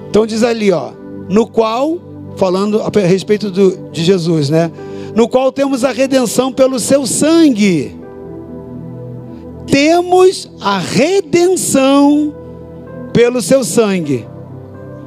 Então 0.09 0.27
diz 0.27 0.43
ali, 0.43 0.71
ó, 0.71 0.91
no 1.27 1.47
qual, 1.47 1.97
falando 2.35 2.81
a 2.81 2.89
respeito 2.99 3.49
do, 3.49 3.89
de 3.91 4.03
Jesus, 4.03 4.49
né? 4.49 4.71
No 5.15 5.27
qual 5.27 5.51
temos 5.51 5.83
a 5.83 5.91
redenção 5.91 6.51
pelo 6.51 6.79
seu 6.79 7.05
sangue. 7.07 7.97
Temos 9.65 10.49
a 10.61 10.77
redenção 10.77 12.38
pelo 13.19 13.41
seu 13.41 13.65
sangue, 13.65 14.25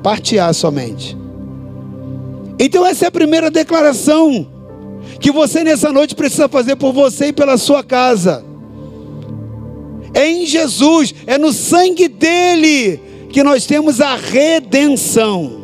partear 0.02 0.52
somente. 0.52 1.16
Então, 2.58 2.84
essa 2.84 3.06
é 3.06 3.08
a 3.08 3.10
primeira 3.10 3.50
declaração 3.50 4.46
que 5.18 5.32
você 5.32 5.64
nessa 5.64 5.90
noite 5.90 6.14
precisa 6.14 6.46
fazer 6.46 6.76
por 6.76 6.92
você 6.92 7.28
e 7.28 7.32
pela 7.32 7.56
sua 7.56 7.82
casa. 7.82 8.44
É 10.12 10.28
em 10.28 10.44
Jesus, 10.44 11.14
é 11.26 11.38
no 11.38 11.54
sangue 11.54 12.06
dele 12.06 13.00
que 13.30 13.42
nós 13.42 13.64
temos 13.64 13.98
a 13.98 14.14
redenção. 14.14 15.62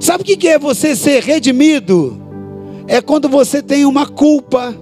Sabe 0.00 0.22
o 0.22 0.24
que 0.24 0.48
é 0.48 0.58
você 0.58 0.96
ser 0.96 1.22
redimido? 1.22 2.18
É 2.88 3.02
quando 3.02 3.28
você 3.28 3.62
tem 3.62 3.84
uma 3.84 4.06
culpa, 4.06 4.74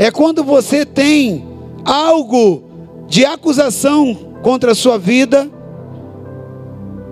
é 0.00 0.10
quando 0.10 0.42
você 0.42 0.84
tem 0.84 1.46
algo 1.84 2.67
de 3.08 3.24
acusação 3.24 4.14
contra 4.42 4.72
a 4.72 4.74
sua 4.74 4.98
vida, 4.98 5.50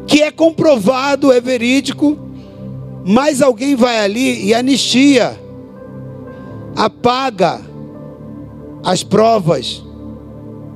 que 0.06 0.22
é 0.22 0.30
comprovado, 0.30 1.32
é 1.32 1.40
verídico, 1.40 2.16
mas 3.04 3.40
alguém 3.40 3.74
vai 3.74 3.98
ali 3.98 4.44
e 4.44 4.54
anistia, 4.54 5.40
apaga 6.76 7.60
as 8.84 9.02
provas, 9.02 9.82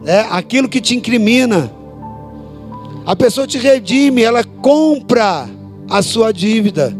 é 0.04 0.20
aquilo 0.30 0.68
que 0.68 0.80
te 0.80 0.96
incrimina. 0.96 1.70
A 3.04 3.14
pessoa 3.14 3.46
te 3.46 3.58
redime, 3.58 4.22
ela 4.22 4.42
compra 4.42 5.48
a 5.88 6.02
sua 6.02 6.32
dívida. 6.32 6.96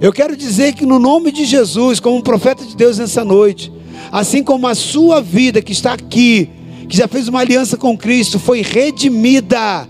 Eu 0.00 0.12
quero 0.12 0.36
dizer 0.36 0.72
que 0.72 0.86
no 0.86 0.98
nome 0.98 1.30
de 1.30 1.44
Jesus, 1.44 2.00
como 2.00 2.16
um 2.16 2.22
profeta 2.22 2.64
de 2.64 2.74
Deus 2.74 2.98
nessa 2.98 3.24
noite, 3.24 3.72
assim 4.10 4.42
como 4.42 4.66
a 4.66 4.74
sua 4.74 5.20
vida 5.20 5.60
que 5.60 5.72
está 5.72 5.92
aqui, 5.92 6.48
que 6.90 6.96
já 6.96 7.06
fez 7.06 7.28
uma 7.28 7.38
aliança 7.38 7.76
com 7.76 7.96
Cristo, 7.96 8.40
foi 8.40 8.62
redimida 8.62 9.88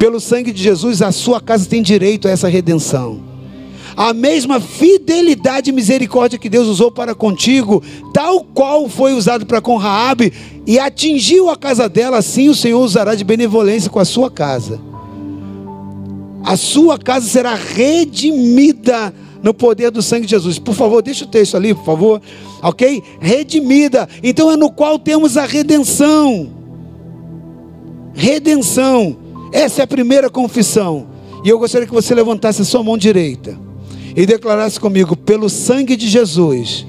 pelo 0.00 0.18
sangue 0.18 0.50
de 0.50 0.60
Jesus, 0.60 1.00
a 1.00 1.12
sua 1.12 1.40
casa 1.40 1.64
tem 1.64 1.80
direito 1.80 2.26
a 2.26 2.30
essa 2.32 2.48
redenção. 2.48 3.22
A 3.96 4.12
mesma 4.12 4.58
fidelidade 4.58 5.70
e 5.70 5.72
misericórdia 5.72 6.40
que 6.40 6.48
Deus 6.48 6.66
usou 6.66 6.90
para 6.90 7.14
contigo, 7.14 7.80
tal 8.12 8.42
qual 8.42 8.88
foi 8.88 9.12
usado 9.12 9.46
para 9.46 9.60
com 9.60 9.76
Raabe 9.76 10.32
e 10.66 10.76
atingiu 10.76 11.48
a 11.48 11.56
casa 11.56 11.88
dela, 11.88 12.18
assim 12.18 12.48
o 12.48 12.54
Senhor 12.54 12.80
usará 12.80 13.14
de 13.14 13.22
benevolência 13.22 13.88
com 13.88 14.00
a 14.00 14.04
sua 14.04 14.28
casa. 14.28 14.80
A 16.44 16.56
sua 16.56 16.98
casa 16.98 17.28
será 17.28 17.54
redimida 17.54 19.14
no 19.42 19.52
poder 19.52 19.90
do 19.90 20.00
sangue 20.00 20.26
de 20.26 20.30
Jesus. 20.30 20.58
Por 20.58 20.74
favor, 20.74 21.02
deixa 21.02 21.24
o 21.24 21.28
texto 21.28 21.56
ali, 21.56 21.74
por 21.74 21.84
favor. 21.84 22.22
Ok? 22.62 23.02
Redimida. 23.20 24.08
Então 24.22 24.50
é 24.50 24.56
no 24.56 24.70
qual 24.70 24.98
temos 24.98 25.36
a 25.36 25.44
redenção. 25.44 26.50
Redenção. 28.14 29.16
Essa 29.52 29.82
é 29.82 29.84
a 29.84 29.86
primeira 29.86 30.30
confissão. 30.30 31.08
E 31.44 31.48
eu 31.48 31.58
gostaria 31.58 31.86
que 31.86 31.92
você 31.92 32.14
levantasse 32.14 32.62
a 32.62 32.64
sua 32.64 32.82
mão 32.82 32.96
direita 32.96 33.58
e 34.14 34.24
declarasse 34.24 34.78
comigo: 34.78 35.16
pelo 35.16 35.48
sangue 35.48 35.96
de 35.96 36.08
Jesus, 36.08 36.86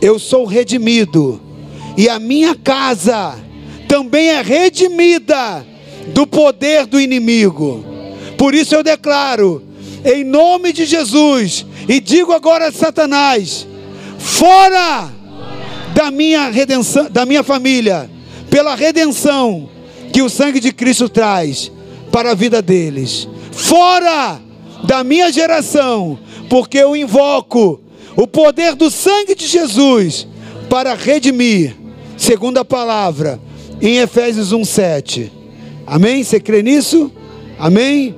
eu 0.00 0.18
sou 0.18 0.44
redimido, 0.44 1.40
e 1.96 2.08
a 2.08 2.18
minha 2.18 2.54
casa 2.54 3.38
também 3.88 4.28
é 4.28 4.42
redimida 4.42 5.64
do 6.12 6.26
poder 6.26 6.86
do 6.86 7.00
inimigo. 7.00 7.84
Por 8.36 8.54
isso 8.54 8.74
eu 8.74 8.82
declaro 8.82 9.62
em 10.04 10.24
nome 10.24 10.72
de 10.72 10.84
Jesus. 10.84 11.66
E 11.88 12.00
digo 12.00 12.32
agora 12.32 12.68
a 12.68 12.72
Satanás: 12.72 13.66
fora, 14.18 15.10
minha 16.12 16.50
redenção, 16.50 17.10
da 17.10 17.26
minha 17.26 17.42
família, 17.42 18.08
pela 18.50 18.74
redenção 18.74 19.68
que 20.12 20.22
o 20.22 20.28
sangue 20.28 20.60
de 20.60 20.72
Cristo 20.72 21.08
traz 21.08 21.72
para 22.12 22.32
a 22.32 22.34
vida 22.34 22.60
deles. 22.60 23.28
Fora 23.50 24.40
da 24.84 25.02
minha 25.02 25.32
geração, 25.32 26.18
porque 26.48 26.78
eu 26.78 26.94
invoco 26.94 27.80
o 28.14 28.26
poder 28.26 28.74
do 28.74 28.90
sangue 28.90 29.34
de 29.34 29.46
Jesus 29.46 30.26
para 30.68 30.94
redimir, 30.94 31.74
segundo 32.16 32.58
a 32.58 32.64
palavra, 32.64 33.40
em 33.80 33.98
Efésios 33.98 34.52
1:7. 34.52 35.30
Amém? 35.86 36.22
Você 36.22 36.38
crê 36.38 36.62
nisso? 36.62 37.10
Amém? 37.58 38.14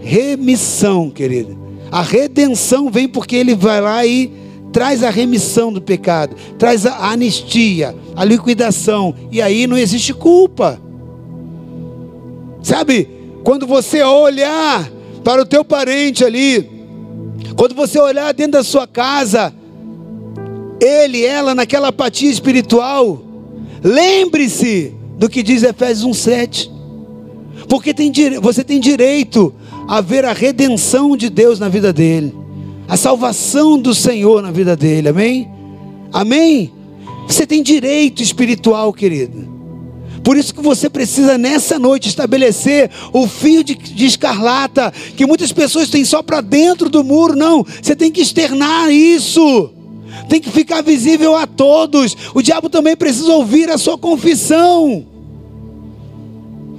Remissão, 0.00 1.10
querido. 1.10 1.56
A 1.90 2.02
redenção 2.02 2.90
vem 2.90 3.08
porque 3.08 3.36
ele 3.36 3.54
vai 3.54 3.80
lá 3.80 4.04
e 4.04 4.32
traz 4.72 5.02
a 5.02 5.10
remissão 5.10 5.72
do 5.72 5.80
pecado, 5.80 6.36
traz 6.58 6.84
a 6.84 7.10
anistia, 7.10 7.96
a 8.14 8.24
liquidação, 8.24 9.14
e 9.30 9.40
aí 9.40 9.66
não 9.66 9.78
existe 9.78 10.12
culpa. 10.12 10.80
Sabe, 12.62 13.08
quando 13.42 13.66
você 13.66 14.02
olhar 14.02 14.90
para 15.24 15.42
o 15.42 15.46
teu 15.46 15.64
parente 15.64 16.24
ali, 16.24 16.68
quando 17.56 17.74
você 17.74 17.98
olhar 17.98 18.34
dentro 18.34 18.52
da 18.52 18.64
sua 18.64 18.86
casa, 18.86 19.54
ele, 20.80 21.24
ela 21.24 21.54
naquela 21.54 21.88
apatia 21.88 22.30
espiritual, 22.30 23.22
lembre-se 23.82 24.92
do 25.16 25.28
que 25.28 25.42
diz 25.42 25.62
Efésios 25.62 26.04
1:7. 26.04 26.70
Porque 27.68 27.94
tem, 27.94 28.12
você 28.40 28.62
tem 28.62 28.78
direito 28.78 29.54
a 29.88 30.00
ver 30.00 30.24
a 30.24 30.32
redenção 30.32 31.16
de 31.16 31.30
Deus 31.30 31.58
na 31.58 31.68
vida 31.68 31.92
dele, 31.92 32.34
a 32.88 32.96
salvação 32.96 33.78
do 33.78 33.94
Senhor 33.94 34.42
na 34.42 34.50
vida 34.50 34.76
dele, 34.76 35.08
amém? 35.08 35.50
Amém? 36.12 36.72
Você 37.26 37.46
tem 37.46 37.62
direito 37.62 38.22
espiritual, 38.22 38.92
querido. 38.92 39.56
Por 40.22 40.36
isso 40.36 40.54
que 40.54 40.62
você 40.62 40.90
precisa 40.90 41.38
nessa 41.38 41.78
noite 41.78 42.08
estabelecer 42.08 42.90
o 43.12 43.28
fio 43.28 43.62
de, 43.62 43.74
de 43.74 44.06
escarlata 44.06 44.92
que 45.16 45.26
muitas 45.26 45.52
pessoas 45.52 45.88
têm 45.88 46.04
só 46.04 46.22
para 46.22 46.40
dentro 46.40 46.88
do 46.88 47.04
muro. 47.04 47.36
Não, 47.36 47.64
você 47.80 47.94
tem 47.94 48.10
que 48.10 48.22
externar 48.22 48.90
isso. 48.90 49.70
Tem 50.28 50.40
que 50.40 50.50
ficar 50.50 50.82
visível 50.82 51.36
a 51.36 51.46
todos. 51.46 52.16
O 52.34 52.42
diabo 52.42 52.68
também 52.68 52.96
precisa 52.96 53.32
ouvir 53.32 53.70
a 53.70 53.78
sua 53.78 53.96
confissão. 53.96 55.06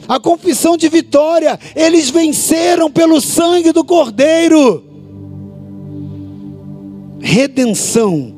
A 0.08 0.20
confissão 0.20 0.78
de 0.78 0.88
vitória. 0.90 1.60
Eles 1.76 2.10
venceram 2.10 2.90
pelo 2.90 3.20
sangue 3.20 3.72
do 3.72 3.84
Cordeiro. 3.84 4.84
Redenção 7.20 8.34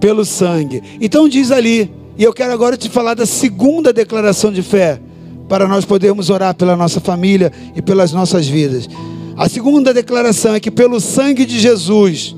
pelo 0.00 0.24
sangue. 0.24 0.82
Então 1.00 1.28
diz 1.28 1.50
ali 1.50 1.90
e 2.16 2.22
eu 2.22 2.32
quero 2.32 2.52
agora 2.52 2.76
te 2.76 2.88
falar 2.88 3.14
da 3.14 3.26
segunda 3.26 3.92
declaração 3.92 4.52
de 4.52 4.62
fé, 4.62 5.00
para 5.48 5.66
nós 5.66 5.84
podermos 5.84 6.30
orar 6.30 6.54
pela 6.54 6.76
nossa 6.76 7.00
família 7.00 7.52
e 7.74 7.82
pelas 7.82 8.12
nossas 8.12 8.46
vidas. 8.46 8.88
A 9.36 9.48
segunda 9.48 9.92
declaração 9.92 10.54
é 10.54 10.60
que 10.60 10.70
pelo 10.70 11.00
sangue 11.00 11.44
de 11.44 11.58
Jesus, 11.58 12.36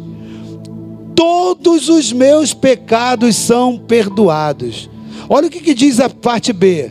todos 1.15 1.91
os 1.91 2.11
meus 2.11 2.55
pecados 2.55 3.37
são 3.37 3.79
perdoados. 3.79 4.89
Olha 5.29 5.49
o 5.49 5.51
que, 5.51 5.61
que 5.61 5.75
diz 5.75 6.01
a 6.01 6.09
parte 6.09 6.55
B. 6.55 6.91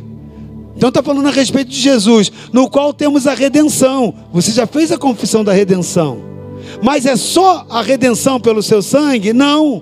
Então 0.75 0.89
está 0.89 1.01
falando 1.01 1.27
a 1.27 1.31
respeito 1.31 1.69
de 1.69 1.79
Jesus, 1.79 2.31
no 2.51 2.69
qual 2.69 2.93
temos 2.93 3.27
a 3.27 3.33
redenção. 3.33 4.13
Você 4.33 4.51
já 4.51 4.67
fez 4.67 4.91
a 4.91 4.97
confissão 4.97 5.43
da 5.43 5.53
redenção. 5.53 6.19
Mas 6.81 7.05
é 7.05 7.15
só 7.15 7.65
a 7.69 7.81
redenção 7.81 8.39
pelo 8.39 8.61
seu 8.61 8.81
sangue? 8.81 9.31
Não. 9.31 9.81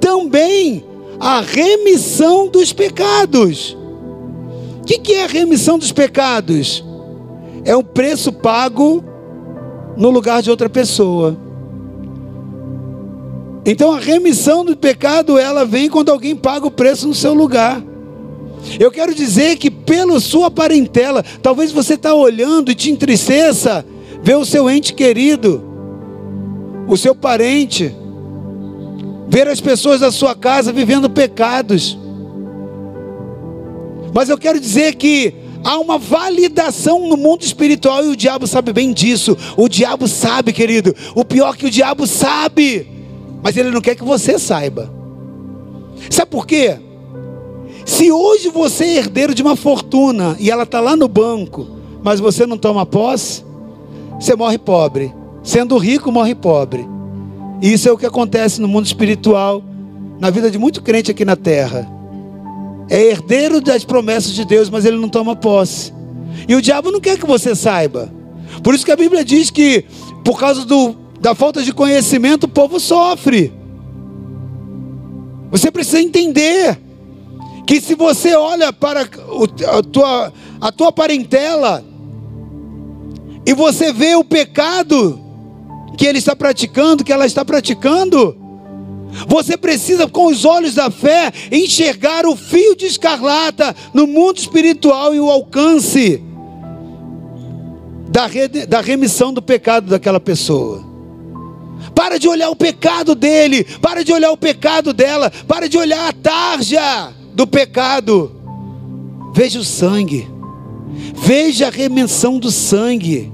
Também 0.00 0.84
a 1.20 1.40
remissão 1.40 2.48
dos 2.48 2.72
pecados. 2.72 3.76
O 4.80 4.84
que, 4.84 5.12
é 5.12 5.24
a 5.24 5.28
remissão 5.28 5.78
dos 5.78 5.92
pecados? 5.92 6.84
É 7.64 7.76
um 7.76 7.82
preço 7.82 8.32
pago 8.32 9.04
no 9.96 10.10
lugar 10.10 10.42
de 10.42 10.50
outra 10.50 10.68
pessoa. 10.68 11.36
Então 13.64 13.92
a 13.92 13.98
remissão 13.98 14.64
do 14.64 14.76
pecado 14.76 15.36
ela 15.36 15.64
vem 15.64 15.90
quando 15.90 16.10
alguém 16.10 16.36
paga 16.36 16.66
o 16.66 16.70
preço 16.70 17.08
no 17.08 17.14
seu 17.14 17.34
lugar. 17.34 17.82
Eu 18.78 18.92
quero 18.92 19.12
dizer 19.12 19.56
que 19.56 19.75
pela 19.86 20.18
sua 20.18 20.50
parentela, 20.50 21.24
talvez 21.40 21.70
você 21.70 21.94
está 21.94 22.12
olhando 22.12 22.70
e 22.70 22.74
te 22.74 22.90
entristeça 22.90 23.86
ver 24.22 24.36
o 24.36 24.44
seu 24.44 24.68
ente 24.68 24.92
querido, 24.92 25.62
o 26.88 26.96
seu 26.96 27.14
parente, 27.14 27.94
ver 29.28 29.46
as 29.46 29.60
pessoas 29.60 30.00
da 30.00 30.10
sua 30.10 30.34
casa 30.34 30.72
vivendo 30.72 31.08
pecados. 31.08 31.96
Mas 34.12 34.28
eu 34.28 34.36
quero 34.36 34.58
dizer 34.58 34.96
que 34.96 35.32
há 35.62 35.78
uma 35.78 35.98
validação 35.98 37.06
no 37.06 37.16
mundo 37.16 37.42
espiritual 37.42 38.04
e 38.04 38.08
o 38.08 38.16
diabo 38.16 38.46
sabe 38.46 38.72
bem 38.72 38.92
disso. 38.92 39.36
O 39.56 39.68
diabo 39.68 40.08
sabe, 40.08 40.52
querido. 40.52 40.94
O 41.14 41.24
pior 41.24 41.54
é 41.54 41.56
que 41.56 41.66
o 41.66 41.70
diabo 41.70 42.06
sabe, 42.06 42.88
mas 43.42 43.56
ele 43.56 43.70
não 43.70 43.80
quer 43.80 43.94
que 43.94 44.04
você 44.04 44.38
saiba. 44.38 44.92
Sabe 46.10 46.30
por 46.30 46.46
quê? 46.46 46.78
Se 47.86 48.10
hoje 48.10 48.48
você 48.48 48.84
é 48.84 48.96
herdeiro 48.96 49.32
de 49.32 49.42
uma 49.42 49.54
fortuna 49.54 50.36
e 50.40 50.50
ela 50.50 50.64
está 50.64 50.80
lá 50.80 50.96
no 50.96 51.06
banco, 51.06 51.68
mas 52.02 52.18
você 52.18 52.44
não 52.44 52.58
toma 52.58 52.84
posse, 52.84 53.44
você 54.18 54.34
morre 54.34 54.58
pobre. 54.58 55.14
Sendo 55.40 55.78
rico, 55.78 56.10
morre 56.10 56.34
pobre. 56.34 56.84
E 57.62 57.72
isso 57.72 57.88
é 57.88 57.92
o 57.92 57.96
que 57.96 58.04
acontece 58.04 58.60
no 58.60 58.66
mundo 58.66 58.86
espiritual, 58.86 59.62
na 60.18 60.30
vida 60.30 60.50
de 60.50 60.58
muito 60.58 60.82
crente 60.82 61.12
aqui 61.12 61.24
na 61.24 61.36
terra. 61.36 61.88
É 62.90 63.00
herdeiro 63.00 63.60
das 63.60 63.84
promessas 63.84 64.32
de 64.32 64.44
Deus, 64.44 64.68
mas 64.68 64.84
ele 64.84 64.96
não 64.96 65.08
toma 65.08 65.36
posse. 65.36 65.94
E 66.48 66.56
o 66.56 66.60
diabo 66.60 66.90
não 66.90 67.00
quer 67.00 67.16
que 67.16 67.26
você 67.26 67.54
saiba. 67.54 68.12
Por 68.64 68.74
isso 68.74 68.84
que 68.84 68.92
a 68.92 68.96
Bíblia 68.96 69.24
diz 69.24 69.48
que, 69.48 69.84
por 70.24 70.40
causa 70.40 70.64
do, 70.64 70.96
da 71.20 71.36
falta 71.36 71.62
de 71.62 71.72
conhecimento, 71.72 72.44
o 72.44 72.48
povo 72.48 72.80
sofre. 72.80 73.52
Você 75.52 75.70
precisa 75.70 76.00
entender 76.00 76.85
que 77.66 77.80
se 77.80 77.96
você 77.96 78.34
olha 78.34 78.72
para 78.72 79.02
a 79.02 79.82
tua, 79.82 80.32
a 80.60 80.72
tua 80.72 80.92
parentela 80.92 81.84
e 83.44 83.52
você 83.52 83.92
vê 83.92 84.14
o 84.14 84.22
pecado 84.22 85.20
que 85.98 86.06
ele 86.06 86.18
está 86.18 86.36
praticando, 86.36 87.02
que 87.02 87.12
ela 87.12 87.26
está 87.26 87.44
praticando. 87.44 88.36
Você 89.26 89.56
precisa, 89.56 90.06
com 90.06 90.26
os 90.26 90.44
olhos 90.44 90.74
da 90.74 90.90
fé, 90.90 91.32
enxergar 91.50 92.24
o 92.24 92.36
fio 92.36 92.76
de 92.76 92.86
escarlata 92.86 93.74
no 93.92 94.06
mundo 94.06 94.38
espiritual 94.38 95.14
e 95.14 95.20
o 95.20 95.30
alcance 95.30 96.22
da, 98.08 98.26
da 98.68 98.80
remissão 98.80 99.32
do 99.32 99.42
pecado 99.42 99.88
daquela 99.88 100.20
pessoa. 100.20 100.84
Para 101.94 102.18
de 102.18 102.28
olhar 102.28 102.50
o 102.50 102.56
pecado 102.56 103.14
dele, 103.14 103.64
para 103.80 104.04
de 104.04 104.12
olhar 104.12 104.30
o 104.30 104.36
pecado 104.36 104.92
dela, 104.92 105.32
para 105.48 105.68
de 105.68 105.78
olhar 105.78 106.08
a 106.08 106.12
tarja 106.12 107.15
do 107.36 107.46
pecado. 107.46 108.32
Veja 109.34 109.60
o 109.60 109.64
sangue, 109.64 110.26
veja 111.14 111.66
a 111.66 111.70
remissão 111.70 112.38
do 112.38 112.50
sangue. 112.50 113.30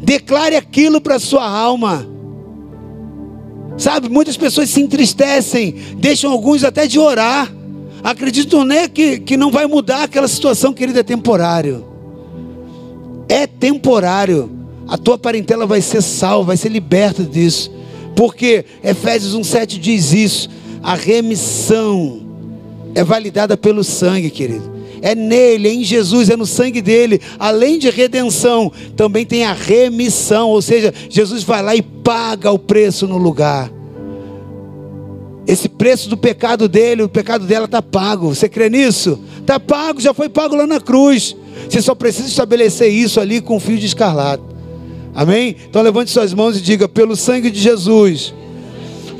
Declare 0.00 0.54
aquilo 0.54 1.00
para 1.00 1.18
sua 1.18 1.44
alma. 1.44 2.06
Sabe, 3.76 4.08
muitas 4.08 4.36
pessoas 4.36 4.70
se 4.70 4.80
entristecem, 4.80 5.74
deixam 5.96 6.30
alguns 6.30 6.62
até 6.62 6.86
de 6.86 7.00
orar. 7.00 7.52
Acreditam 8.02 8.64
né, 8.64 8.86
que, 8.86 9.18
que 9.18 9.36
não 9.36 9.50
vai 9.50 9.66
mudar 9.66 10.04
aquela 10.04 10.28
situação, 10.28 10.72
querida, 10.72 11.00
é 11.00 11.02
temporário. 11.02 11.84
É 13.28 13.44
temporário. 13.48 14.48
A 14.86 14.96
tua 14.96 15.18
parentela 15.18 15.66
vai 15.66 15.82
ser 15.82 16.00
salva, 16.00 16.46
vai 16.46 16.56
ser 16.56 16.68
liberta 16.68 17.24
disso. 17.24 17.72
Porque 18.14 18.64
Efésios 18.82 19.34
1,7 19.34 19.78
diz 19.78 20.12
isso. 20.12 20.48
A 20.80 20.94
remissão 20.94 22.27
é 22.94 23.04
validada 23.04 23.56
pelo 23.56 23.84
sangue, 23.84 24.30
querido 24.30 24.78
é 25.02 25.14
nele, 25.14 25.68
é 25.68 25.72
em 25.72 25.84
Jesus, 25.84 26.28
é 26.30 26.36
no 26.36 26.46
sangue 26.46 26.80
dele. 26.80 27.20
Além 27.38 27.78
de 27.78 27.90
redenção, 27.90 28.72
também 28.96 29.24
tem 29.24 29.44
a 29.44 29.52
remissão, 29.52 30.50
ou 30.50 30.62
seja, 30.62 30.92
Jesus 31.08 31.42
vai 31.42 31.62
lá 31.62 31.74
e 31.74 31.82
paga 31.82 32.50
o 32.50 32.58
preço 32.58 33.06
no 33.06 33.16
lugar. 33.16 33.70
Esse 35.46 35.68
preço 35.68 36.10
do 36.10 36.16
pecado 36.16 36.68
dele, 36.68 37.02
o 37.02 37.08
pecado 37.08 37.46
dela 37.46 37.64
está 37.64 37.80
pago. 37.80 38.34
Você 38.34 38.48
crê 38.48 38.68
nisso? 38.68 39.18
Está 39.40 39.58
pago, 39.58 40.00
já 40.00 40.12
foi 40.12 40.28
pago 40.28 40.54
lá 40.54 40.66
na 40.66 40.78
cruz. 40.78 41.34
Você 41.68 41.80
só 41.80 41.94
precisa 41.94 42.28
estabelecer 42.28 42.92
isso 42.92 43.18
ali 43.18 43.40
com 43.40 43.56
o 43.56 43.60
fio 43.60 43.78
de 43.78 43.86
escarlate. 43.86 44.42
Amém? 45.14 45.56
Então 45.68 45.80
levante 45.80 46.10
suas 46.10 46.34
mãos 46.34 46.58
e 46.58 46.60
diga: 46.60 46.86
pelo 46.86 47.16
sangue 47.16 47.50
de 47.50 47.58
Jesus, 47.58 48.34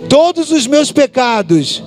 todos 0.09 0.51
os 0.51 0.67
meus 0.67 0.93
pecados 0.93 1.83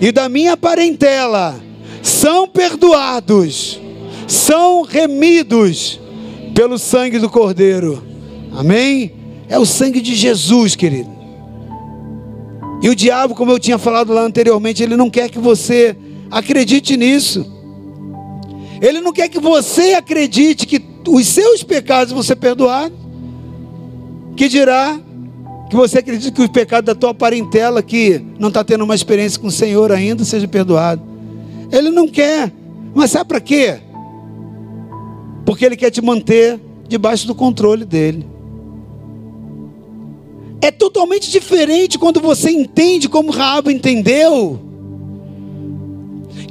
e 0.00 0.12
da 0.12 0.28
minha 0.28 0.56
parentela 0.56 1.58
são 2.02 2.46
perdoados, 2.46 3.80
são 4.26 4.82
remidos 4.82 6.00
pelo 6.54 6.78
sangue 6.78 7.18
do 7.18 7.28
Cordeiro. 7.28 8.02
Amém? 8.52 9.12
É 9.48 9.58
o 9.58 9.66
sangue 9.66 10.00
de 10.00 10.14
Jesus, 10.14 10.74
querido. 10.74 11.16
E 12.82 12.88
o 12.88 12.94
diabo, 12.94 13.34
como 13.34 13.52
eu 13.52 13.58
tinha 13.58 13.78
falado 13.78 14.12
lá 14.12 14.22
anteriormente, 14.22 14.82
ele 14.82 14.96
não 14.96 15.10
quer 15.10 15.30
que 15.30 15.38
você 15.38 15.96
acredite 16.30 16.96
nisso. 16.96 17.44
Ele 18.80 19.00
não 19.00 19.12
quer 19.12 19.28
que 19.28 19.38
você 19.38 19.94
acredite 19.94 20.66
que 20.66 20.82
os 21.08 21.26
seus 21.26 21.62
pecados 21.62 22.12
vão 22.12 22.22
ser 22.22 22.36
perdoados. 22.36 22.96
Que 24.36 24.48
dirá 24.48 25.00
que 25.68 25.76
você 25.76 25.98
acredita 25.98 26.32
que 26.32 26.42
os 26.42 26.48
pecados 26.48 26.86
da 26.86 26.94
tua 26.94 27.12
parentela 27.12 27.82
que 27.82 28.22
não 28.38 28.48
está 28.48 28.62
tendo 28.62 28.84
uma 28.84 28.94
experiência 28.94 29.40
com 29.40 29.48
o 29.48 29.52
Senhor 29.52 29.90
ainda 29.90 30.24
seja 30.24 30.46
perdoado. 30.46 31.02
Ele 31.72 31.90
não 31.90 32.06
quer. 32.06 32.52
Mas 32.94 33.10
sabe 33.10 33.28
para 33.28 33.40
quê? 33.40 33.78
Porque 35.44 35.64
ele 35.64 35.76
quer 35.76 35.90
te 35.90 36.00
manter 36.00 36.60
debaixo 36.88 37.26
do 37.26 37.34
controle 37.34 37.84
dele. 37.84 38.26
É 40.62 40.70
totalmente 40.70 41.30
diferente 41.30 41.98
quando 41.98 42.20
você 42.20 42.50
entende 42.50 43.08
como 43.08 43.30
Raab 43.30 43.70
entendeu. 43.70 44.58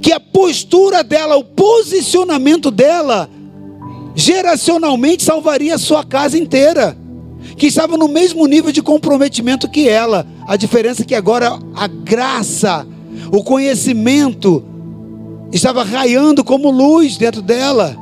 Que 0.02 0.12
a 0.12 0.20
postura 0.20 1.04
dela, 1.04 1.36
o 1.36 1.44
posicionamento 1.44 2.70
dela, 2.70 3.30
geracionalmente 4.14 5.24
salvaria 5.24 5.76
a 5.76 5.80
sua 5.80 6.04
casa 6.04 6.38
inteira. 6.38 6.98
Que 7.58 7.68
estava 7.68 7.98
no 7.98 8.08
mesmo 8.08 8.46
nível 8.48 8.72
de 8.72 8.82
comprometimento 8.82 9.70
que 9.70 9.88
ela. 9.88 10.28
A 10.48 10.56
diferença 10.56 11.04
é 11.04 11.06
que 11.06 11.16
agora 11.16 11.58
a 11.74 11.88
graça, 11.88 12.86
o 13.32 13.44
conhecimento, 13.44 14.64
estava 15.52 15.84
raiando 15.84 16.44
como 16.44 16.70
luz 16.70 17.18
dentro 17.18 17.42
dela. 17.42 17.98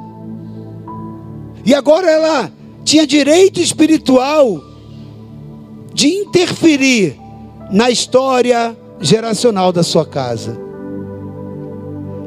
E 1.65 1.73
agora 1.73 2.09
ela 2.09 2.51
tinha 2.83 3.07
direito 3.07 3.59
espiritual 3.59 4.61
de 5.93 6.07
interferir 6.07 7.17
na 7.71 7.89
história 7.89 8.75
geracional 8.99 9.71
da 9.71 9.83
sua 9.83 10.05
casa. 10.05 10.59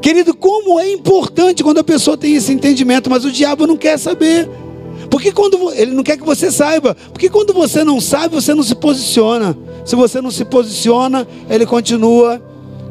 Querido, 0.00 0.34
como 0.34 0.78
é 0.78 0.90
importante 0.92 1.64
quando 1.64 1.78
a 1.78 1.84
pessoa 1.84 2.16
tem 2.16 2.34
esse 2.36 2.52
entendimento, 2.52 3.10
mas 3.10 3.24
o 3.24 3.32
diabo 3.32 3.66
não 3.66 3.76
quer 3.76 3.98
saber. 3.98 4.48
Porque 5.10 5.32
quando 5.32 5.72
ele 5.72 5.92
não 5.92 6.02
quer 6.02 6.16
que 6.16 6.24
você 6.24 6.50
saiba, 6.50 6.96
porque 7.12 7.28
quando 7.28 7.52
você 7.52 7.84
não 7.84 8.00
sabe, 8.00 8.34
você 8.34 8.54
não 8.54 8.62
se 8.62 8.74
posiciona. 8.74 9.56
Se 9.84 9.94
você 9.94 10.20
não 10.20 10.30
se 10.30 10.44
posiciona, 10.44 11.26
ele 11.48 11.64
continua 11.64 12.42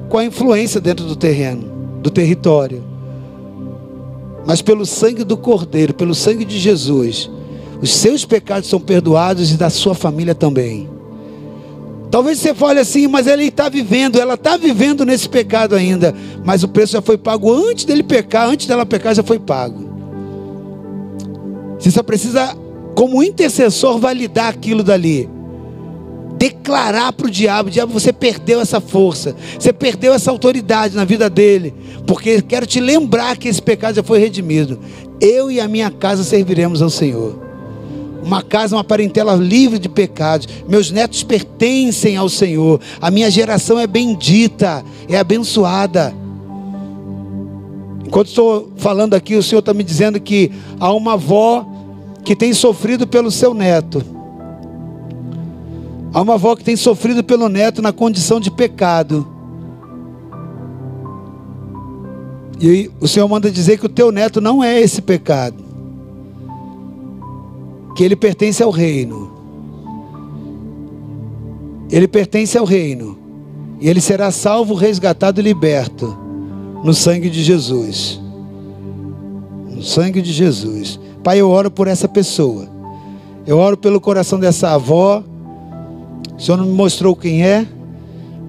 com 0.09 0.17
a 0.17 0.25
influência 0.25 0.79
dentro 0.79 1.05
do 1.05 1.15
terreno, 1.15 1.99
do 2.01 2.09
território. 2.09 2.83
Mas 4.45 4.61
pelo 4.61 4.85
sangue 4.85 5.23
do 5.23 5.35
Cordeiro, 5.35 5.93
pelo 5.93 6.13
sangue 6.13 6.45
de 6.45 6.57
Jesus, 6.59 7.29
os 7.81 7.93
seus 7.93 8.23
pecados 8.23 8.69
são 8.69 8.79
perdoados 8.79 9.51
e 9.51 9.57
da 9.57 9.69
sua 9.69 9.95
família 9.95 10.35
também. 10.35 10.89
Talvez 12.11 12.39
você 12.39 12.53
fale 12.53 12.79
assim, 12.79 13.07
mas 13.07 13.27
ele 13.27 13.45
está 13.45 13.67
vivendo, 13.67 14.19
ela 14.19 14.35
está 14.35 14.55
vivendo 14.55 15.03
nesse 15.03 15.27
pecado 15.27 15.75
ainda, 15.75 16.15
mas 16.45 16.63
o 16.63 16.67
preço 16.67 16.93
já 16.93 17.01
foi 17.01 17.17
pago 17.17 17.51
antes 17.51 17.83
dele 17.83 18.03
pecar, 18.03 18.47
antes 18.47 18.67
dela 18.67 18.85
pecar 18.85 19.13
já 19.13 19.23
foi 19.23 19.39
pago. 19.39 19.84
Você 21.85 21.91
só 21.91 22.01
precisa, 22.01 22.57
como 22.95 23.21
intercessor, 23.21 23.99
validar 23.99 24.49
aquilo 24.49 24.81
dali 24.81 25.29
declarar 26.35 27.13
para 27.13 27.27
o 27.27 27.29
diabo: 27.29 27.69
diabo, 27.69 27.93
você 27.93 28.11
perdeu 28.11 28.59
essa 28.59 28.81
força, 28.81 29.35
você 29.59 29.71
perdeu 29.71 30.11
essa 30.11 30.31
autoridade 30.31 30.95
na 30.95 31.05
vida 31.05 31.29
dele, 31.29 31.75
porque 32.07 32.41
quero 32.41 32.65
te 32.65 32.79
lembrar 32.79 33.37
que 33.37 33.47
esse 33.47 33.61
pecado 33.61 33.97
já 33.97 34.03
foi 34.03 34.17
redimido. 34.17 34.79
Eu 35.21 35.51
e 35.51 35.61
a 35.61 35.67
minha 35.67 35.91
casa 35.91 36.23
serviremos 36.23 36.81
ao 36.81 36.89
Senhor. 36.89 37.39
Uma 38.23 38.41
casa, 38.41 38.75
uma 38.75 38.83
parentela 38.83 39.35
livre 39.35 39.77
de 39.77 39.87
pecados. 39.87 40.47
Meus 40.67 40.89
netos 40.89 41.21
pertencem 41.21 42.17
ao 42.17 42.27
Senhor. 42.27 42.81
A 42.99 43.11
minha 43.11 43.29
geração 43.29 43.79
é 43.79 43.85
bendita, 43.85 44.83
é 45.07 45.17
abençoada. 45.19 46.11
Enquanto 48.03 48.27
estou 48.29 48.71
falando 48.77 49.13
aqui, 49.13 49.35
o 49.35 49.43
Senhor 49.43 49.59
está 49.59 49.75
me 49.75 49.83
dizendo 49.83 50.19
que 50.19 50.51
há 50.79 50.91
uma 50.91 51.13
avó 51.13 51.74
que 52.25 52.35
tem 52.35 52.53
sofrido 52.53 53.07
pelo 53.07 53.31
seu 53.31 53.53
neto 53.53 54.03
Há 56.15 56.21
uma 56.21 56.35
avó 56.35 56.55
que 56.55 56.63
tem 56.63 56.77
sofrido 56.77 57.25
pelo 57.25 57.49
neto 57.49 57.81
na 57.81 57.91
condição 57.91 58.39
de 58.39 58.49
pecado. 58.49 59.27
E 62.57 62.89
o 63.01 63.07
Senhor 63.07 63.27
manda 63.27 63.51
dizer 63.51 63.77
que 63.77 63.85
o 63.85 63.89
teu 63.89 64.13
neto 64.13 64.39
não 64.39 64.63
é 64.63 64.79
esse 64.79 65.01
pecado. 65.01 65.61
Que 67.97 68.03
ele 68.05 68.15
pertence 68.15 68.63
ao 68.63 68.71
reino. 68.71 69.29
Ele 71.91 72.07
pertence 72.07 72.57
ao 72.57 72.63
reino. 72.63 73.19
E 73.81 73.89
ele 73.89 73.99
será 73.99 74.31
salvo, 74.31 74.73
resgatado 74.73 75.41
e 75.41 75.43
liberto 75.43 76.17
no 76.81 76.93
sangue 76.93 77.29
de 77.29 77.43
Jesus. 77.43 78.21
No 79.69 79.83
sangue 79.83 80.21
de 80.21 80.31
Jesus. 80.31 80.97
Pai, 81.25 81.41
eu 81.41 81.49
oro 81.49 81.69
por 81.69 81.89
essa 81.89 82.07
pessoa. 82.07 82.69
Eu 83.45 83.57
oro 83.57 83.75
pelo 83.75 83.99
coração 83.99 84.39
dessa 84.39 84.69
avó 84.69 85.21
o 86.37 86.41
Senhor 86.41 86.57
não 86.57 86.65
me 86.65 86.73
mostrou 86.73 87.15
quem 87.15 87.43
é, 87.43 87.65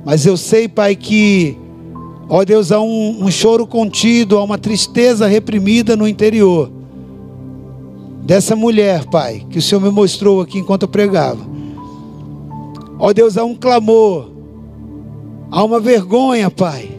mas 0.05 0.27
eu 0.27 0.37
sei, 0.37 0.67
Pai, 0.67 0.97
que, 0.97 1.57
ó 2.29 2.45
Deus, 2.45 2.73
há 2.73 2.81
um, 2.81 3.25
um 3.25 3.31
choro 3.31 3.65
contido, 3.67 4.39
há 4.39 4.43
uma 4.43 4.59
tristeza 4.59 5.27
reprimida 5.27 5.95
no 5.95 6.07
interior 6.07 6.71
dessa 8.25 8.57
mulher, 8.57 9.05
Pai, 9.05 9.47
que 9.49 9.59
o 9.59 9.63
Senhor 9.63 9.81
me 9.81 9.91
mostrou 9.91 10.41
aqui 10.41 10.59
enquanto 10.59 10.83
eu 10.83 10.89
pregava. 10.89 11.47
Ó 12.99 13.13
Deus, 13.13 13.37
há 13.39 13.45
um 13.45 13.55
clamor, 13.55 14.31
há 15.49 15.63
uma 15.63 15.79
vergonha, 15.79 16.51
Pai, 16.51 16.91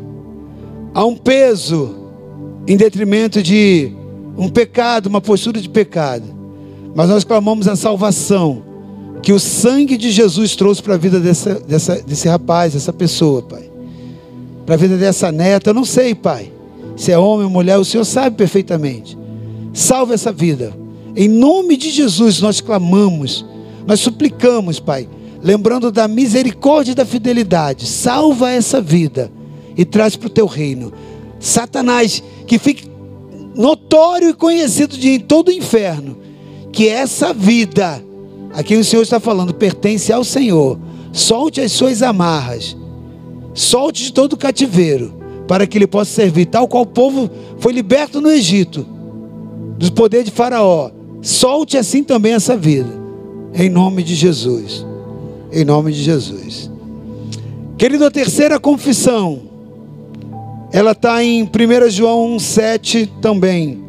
há 0.94 1.04
um 1.04 1.18
peso 1.18 1.96
em 2.66 2.78
detrimento 2.78 3.44
de 3.44 3.92
um 4.38 4.50
pecado, 4.50 5.08
uma 5.08 5.20
postura 5.20 5.60
de 5.60 5.68
pecado. 5.68 6.26
Mas 6.96 7.10
nós 7.10 7.24
clamamos 7.24 7.68
a 7.68 7.76
salvação 7.76 8.64
que 9.22 9.34
o 9.34 9.40
sangue 9.40 9.98
de 9.98 10.12
Jesus 10.12 10.56
trouxe 10.56 10.82
para 10.82 10.94
a 10.94 10.98
vida 10.98 11.20
dessa, 11.20 11.56
dessa, 11.56 12.02
desse 12.02 12.28
rapaz, 12.28 12.74
dessa 12.74 12.94
pessoa, 12.94 13.42
Pai. 13.42 13.70
Para 14.66 14.76
a 14.76 14.78
vida 14.78 14.98
dessa 14.98 15.32
neta, 15.32 15.72
eu 15.72 15.74
não 15.74 15.86
sei, 15.86 16.14
Pai. 16.14 16.52
Se 16.96 17.12
é 17.12 17.18
homem 17.18 17.46
ou 17.46 17.52
mulher, 17.52 17.78
o 17.78 17.86
Senhor 17.86 18.06
sabe 18.06 18.36
perfeitamente. 18.36 19.18
Salve 19.74 20.14
essa 20.14 20.32
vida. 20.32 20.74
Em 21.16 21.28
nome 21.28 21.78
de 21.78 21.90
Jesus 21.90 22.42
nós 22.42 22.62
clamamos, 22.62 23.46
nós 23.86 24.00
suplicamos, 24.00 24.80
Pai, 24.80 25.08
lembrando 25.42 25.92
da 25.92 26.08
misericórdia 26.08 26.92
e 26.92 26.96
da 26.96 27.06
fidelidade. 27.06 27.88
Salva 27.88 28.52
essa 28.52 28.80
vida 28.80 29.32
e 29.76 29.84
traz 29.84 30.16
para 30.16 30.28
o 30.28 30.32
teu 30.32 30.46
reino. 30.46 30.92
Satanás, 31.40 32.24
que 32.46 32.58
fique 32.58 32.87
notório 33.58 34.30
e 34.30 34.34
conhecido 34.34 34.98
de 34.98 35.20
todo 35.20 35.50
o 35.50 35.52
inferno, 35.52 36.18
que 36.72 36.88
essa 36.88 37.34
vida 37.34 38.06
Aqui 38.58 38.76
o 38.76 38.84
Senhor 38.84 39.04
está 39.04 39.20
falando, 39.20 39.54
pertence 39.54 40.12
ao 40.12 40.24
Senhor. 40.24 40.80
Solte 41.14 41.62
as 41.62 41.72
suas 41.72 42.02
amarras. 42.02 42.76
Solte 43.54 44.06
de 44.06 44.14
todo 44.14 44.34
o 44.34 44.38
cativeiro, 44.38 45.14
para 45.48 45.68
que 45.68 45.78
ele 45.78 45.86
possa 45.86 46.10
servir, 46.10 46.48
tal 46.48 46.68
qual 46.68 46.82
o 46.82 46.88
povo 46.88 47.30
foi 47.60 47.72
liberto 47.72 48.20
no 48.20 48.32
Egito, 48.32 48.84
do 49.78 49.92
poder 49.92 50.24
de 50.24 50.32
Faraó. 50.32 50.90
Solte 51.22 51.78
assim 51.78 52.04
também 52.04 52.34
essa 52.34 52.58
vida, 52.58 52.90
em 53.54 53.70
nome 53.70 54.02
de 54.02 54.16
Jesus. 54.16 54.84
Em 55.52 55.64
nome 55.64 55.92
de 55.92 56.02
Jesus. 56.02 56.72
Querido, 57.78 58.06
a 58.06 58.12
terceira 58.12 58.60
confissão, 58.60 59.42
ela 60.72 60.92
está 60.92 61.24
em 61.24 61.44
1 61.44 61.90
João 61.90 62.38
1,7 62.38 63.10
também. 63.22 63.84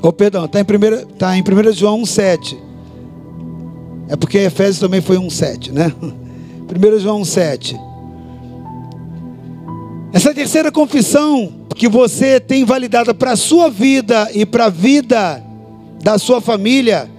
Oh, 0.00 0.12
perdão, 0.12 0.46
está 0.46 0.60
em 0.60 0.64
1 0.64 1.06
tá 1.16 1.36
em 1.36 1.42
1 1.42 1.72
João 1.72 2.02
1,7. 2.02 2.56
É 4.08 4.16
porque 4.16 4.38
Efésios 4.38 4.78
também 4.78 5.00
foi 5.00 5.16
1,7, 5.16 5.70
né? 5.70 5.92
1 6.02 6.98
João 6.98 7.22
1,7. 7.22 7.78
Essa 10.12 10.34
terceira 10.34 10.70
confissão 10.70 11.52
que 11.74 11.88
você 11.88 12.38
tem 12.38 12.64
validada 12.64 13.14
para 13.14 13.32
a 13.32 13.36
sua 13.36 13.70
vida 13.70 14.28
e 14.34 14.44
para 14.44 14.66
a 14.66 14.68
vida 14.68 15.42
da 16.02 16.18
sua 16.18 16.40
família 16.40 17.10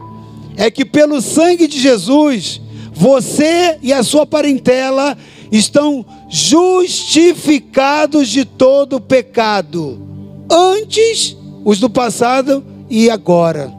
é 0.56 0.70
que 0.70 0.86
pelo 0.86 1.22
sangue 1.22 1.68
de 1.68 1.80
Jesus, 1.80 2.62
você 2.94 3.78
e 3.82 3.92
a 3.92 4.04
sua 4.04 4.26
parentela 4.26 5.18
estão 5.54 6.06
justificados 6.28 8.28
de 8.28 8.44
todo 8.44 9.00
pecado. 9.00 10.02
Antes, 10.50 11.38
os 11.64 11.80
do 11.80 11.90
passado 11.90 12.66
e 12.90 13.10
agora. 13.10 13.74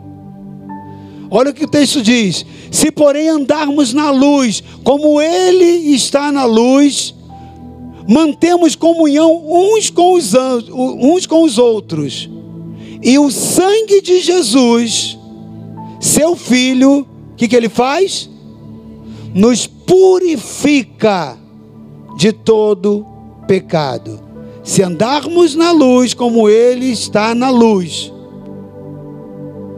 Olha 1.30 1.50
o 1.50 1.54
que 1.54 1.64
o 1.64 1.68
texto 1.68 2.00
diz: 2.00 2.46
se 2.70 2.90
porém 2.90 3.28
andarmos 3.28 3.92
na 3.92 4.10
luz, 4.10 4.62
como 4.82 5.20
Ele 5.20 5.94
está 5.94 6.32
na 6.32 6.44
luz, 6.44 7.14
mantemos 8.08 8.74
comunhão 8.74 9.42
uns 9.46 9.90
com 9.90 10.14
os, 10.14 10.32
uns 10.72 11.26
com 11.26 11.42
os 11.42 11.58
outros, 11.58 12.30
e 13.02 13.18
o 13.18 13.30
sangue 13.30 14.00
de 14.00 14.20
Jesus, 14.20 15.18
seu 16.00 16.36
Filho, 16.36 17.00
o 17.00 17.06
que, 17.36 17.48
que 17.48 17.56
ele 17.56 17.68
faz? 17.68 18.30
nos 19.34 19.66
purifica 19.66 21.36
de 22.16 22.32
todo 22.32 23.06
pecado. 23.46 24.20
Se 24.62 24.82
andarmos 24.82 25.54
na 25.54 25.70
luz 25.70 26.14
como 26.14 26.48
Ele 26.48 26.86
está 26.86 27.34
na 27.34 27.50
luz, 27.50 28.12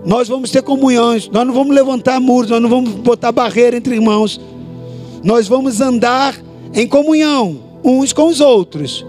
nós 0.04 0.28
vamos 0.28 0.50
ter 0.52 0.62
comunhões, 0.62 1.28
nós 1.28 1.44
não 1.44 1.52
vamos 1.52 1.74
levantar 1.74 2.20
muros, 2.20 2.50
nós 2.50 2.62
não 2.62 2.68
vamos 2.68 2.90
botar 2.92 3.32
barreira 3.32 3.76
entre 3.76 3.96
irmãos, 3.96 4.40
nós 5.24 5.48
vamos 5.48 5.80
andar 5.80 6.40
em 6.72 6.86
comunhão 6.86 7.58
uns 7.82 8.12
com 8.12 8.28
os 8.28 8.40
outros, 8.40 9.04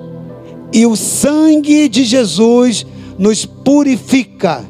e 0.73 0.85
o 0.87 0.95
sangue 0.95 1.87
de 1.87 2.03
Jesus 2.03 2.85
nos 3.17 3.45
purifica 3.45 4.65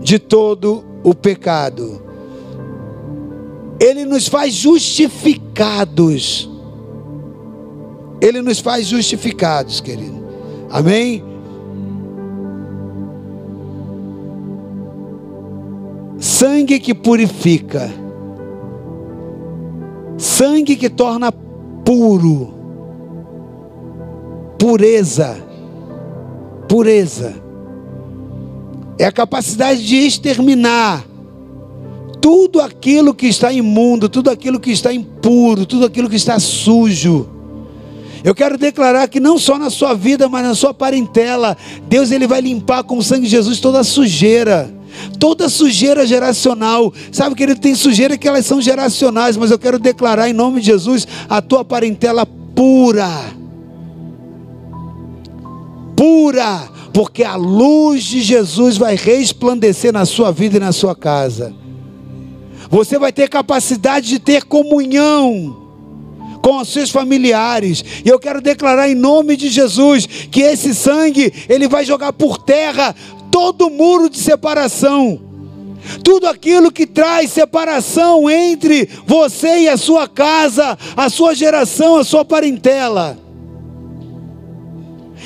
de 0.00 0.18
todo 0.18 0.84
o 1.02 1.14
pecado. 1.14 2.02
Ele 3.80 4.04
nos 4.04 4.28
faz 4.28 4.54
justificados. 4.54 6.47
Ele 8.20 8.42
nos 8.42 8.58
faz 8.58 8.86
justificados, 8.86 9.80
querido. 9.80 10.24
Amém? 10.70 11.22
Sangue 16.18 16.80
que 16.80 16.94
purifica. 16.94 17.90
Sangue 20.16 20.74
que 20.76 20.90
torna 20.90 21.30
puro. 21.84 22.54
Pureza. 24.58 25.36
Pureza. 26.68 27.34
É 28.98 29.04
a 29.04 29.12
capacidade 29.12 29.86
de 29.86 29.96
exterminar 29.96 31.04
tudo 32.20 32.60
aquilo 32.60 33.14
que 33.14 33.26
está 33.26 33.52
imundo, 33.52 34.08
tudo 34.08 34.28
aquilo 34.28 34.58
que 34.58 34.72
está 34.72 34.92
impuro, 34.92 35.64
tudo 35.64 35.86
aquilo 35.86 36.10
que 36.10 36.16
está 36.16 36.38
sujo. 36.40 37.37
Eu 38.24 38.34
quero 38.34 38.58
declarar 38.58 39.08
que 39.08 39.20
não 39.20 39.38
só 39.38 39.58
na 39.58 39.70
sua 39.70 39.94
vida, 39.94 40.28
mas 40.28 40.44
na 40.44 40.54
sua 40.54 40.74
parentela, 40.74 41.56
Deus 41.88 42.10
ele 42.10 42.26
vai 42.26 42.40
limpar 42.40 42.82
com 42.82 42.98
o 42.98 43.02
sangue 43.02 43.24
de 43.24 43.30
Jesus 43.30 43.60
toda 43.60 43.80
a 43.80 43.84
sujeira. 43.84 44.74
Toda 45.20 45.48
sujeira 45.48 46.06
geracional, 46.06 46.92
sabe 47.12 47.36
que 47.36 47.42
ele 47.42 47.54
tem 47.54 47.74
sujeira 47.74 48.18
que 48.18 48.26
elas 48.26 48.46
são 48.46 48.60
geracionais, 48.60 49.36
mas 49.36 49.50
eu 49.50 49.58
quero 49.58 49.78
declarar 49.78 50.28
em 50.28 50.32
nome 50.32 50.60
de 50.60 50.66
Jesus 50.66 51.06
a 51.28 51.40
tua 51.40 51.64
parentela 51.64 52.26
pura, 52.26 53.08
pura, 55.94 56.68
porque 56.92 57.22
a 57.22 57.36
luz 57.36 58.02
de 58.02 58.22
Jesus 58.22 58.76
vai 58.76 58.96
resplandecer 58.96 59.92
na 59.92 60.04
sua 60.04 60.32
vida 60.32 60.56
e 60.56 60.60
na 60.60 60.72
sua 60.72 60.96
casa. 60.96 61.54
Você 62.68 62.98
vai 62.98 63.12
ter 63.12 63.28
capacidade 63.28 64.08
de 64.08 64.18
ter 64.18 64.44
comunhão 64.44 65.67
com 66.48 66.56
os 66.56 66.68
seus 66.68 66.88
familiares. 66.88 67.84
E 68.02 68.08
eu 68.08 68.18
quero 68.18 68.40
declarar 68.40 68.88
em 68.88 68.94
nome 68.94 69.36
de 69.36 69.50
Jesus 69.50 70.06
que 70.06 70.40
esse 70.40 70.74
sangue, 70.74 71.30
ele 71.46 71.68
vai 71.68 71.84
jogar 71.84 72.10
por 72.14 72.38
terra 72.38 72.96
todo 73.30 73.68
muro 73.68 74.08
de 74.08 74.18
separação. 74.18 75.20
Tudo 76.02 76.26
aquilo 76.26 76.72
que 76.72 76.86
traz 76.86 77.30
separação 77.32 78.30
entre 78.30 78.88
você 79.06 79.60
e 79.60 79.68
a 79.68 79.76
sua 79.76 80.08
casa, 80.08 80.78
a 80.96 81.10
sua 81.10 81.34
geração, 81.34 81.96
a 81.96 82.04
sua 82.04 82.24
parentela. 82.24 83.18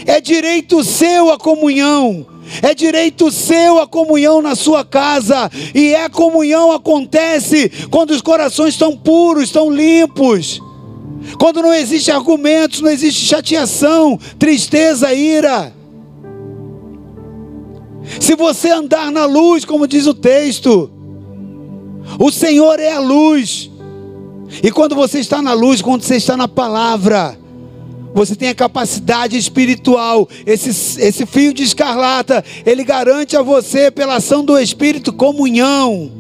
É 0.05 0.21
direito 0.21 0.83
seu 0.83 1.31
a 1.31 1.39
comunhão. 1.39 2.27
É 2.61 2.75
direito 2.75 3.31
seu 3.31 3.79
a 3.79 3.87
comunhão 3.87 4.43
na 4.43 4.57
sua 4.57 4.85
casa, 4.85 5.49
e 5.73 5.95
a 5.95 6.11
comunhão 6.11 6.73
acontece 6.73 7.71
quando 7.89 8.11
os 8.11 8.21
corações 8.21 8.75
estão 8.75 8.97
puros, 8.97 9.45
estão 9.45 9.71
limpos, 9.71 10.61
quando 11.39 11.63
não 11.63 11.73
existe 11.73 12.11
argumentos, 12.11 12.81
não 12.81 12.91
existe 12.91 13.25
chateação, 13.25 14.19
tristeza, 14.39 15.13
ira. 15.13 15.73
Se 18.21 18.35
você 18.35 18.71
andar 18.71 19.11
na 19.11 19.25
luz, 19.25 19.65
como 19.65 19.87
diz 19.87 20.07
o 20.07 20.15
texto, 20.15 20.91
o 22.19 22.31
Senhor 22.31 22.79
é 22.81 22.93
a 22.93 22.99
luz, 22.99 23.71
e 24.63 24.71
quando 24.71 24.95
você 24.95 25.21
está 25.21 25.41
na 25.41 25.53
luz, 25.53 25.81
quando 25.81 26.03
você 26.03 26.17
está 26.17 26.37
na 26.37 26.49
palavra, 26.49 27.39
você 28.15 28.35
tem 28.35 28.49
a 28.49 28.55
capacidade 28.55 29.37
espiritual. 29.37 30.29
Esse, 30.45 31.01
esse 31.01 31.25
fio 31.25 31.55
de 31.55 31.63
escarlata, 31.63 32.45
ele 32.67 32.85
garante 32.85 33.37
a 33.37 33.43
você, 33.43 33.91
pela 33.91 34.17
ação 34.17 34.45
do 34.45 34.59
Espírito, 34.59 35.13
comunhão. 35.13 36.11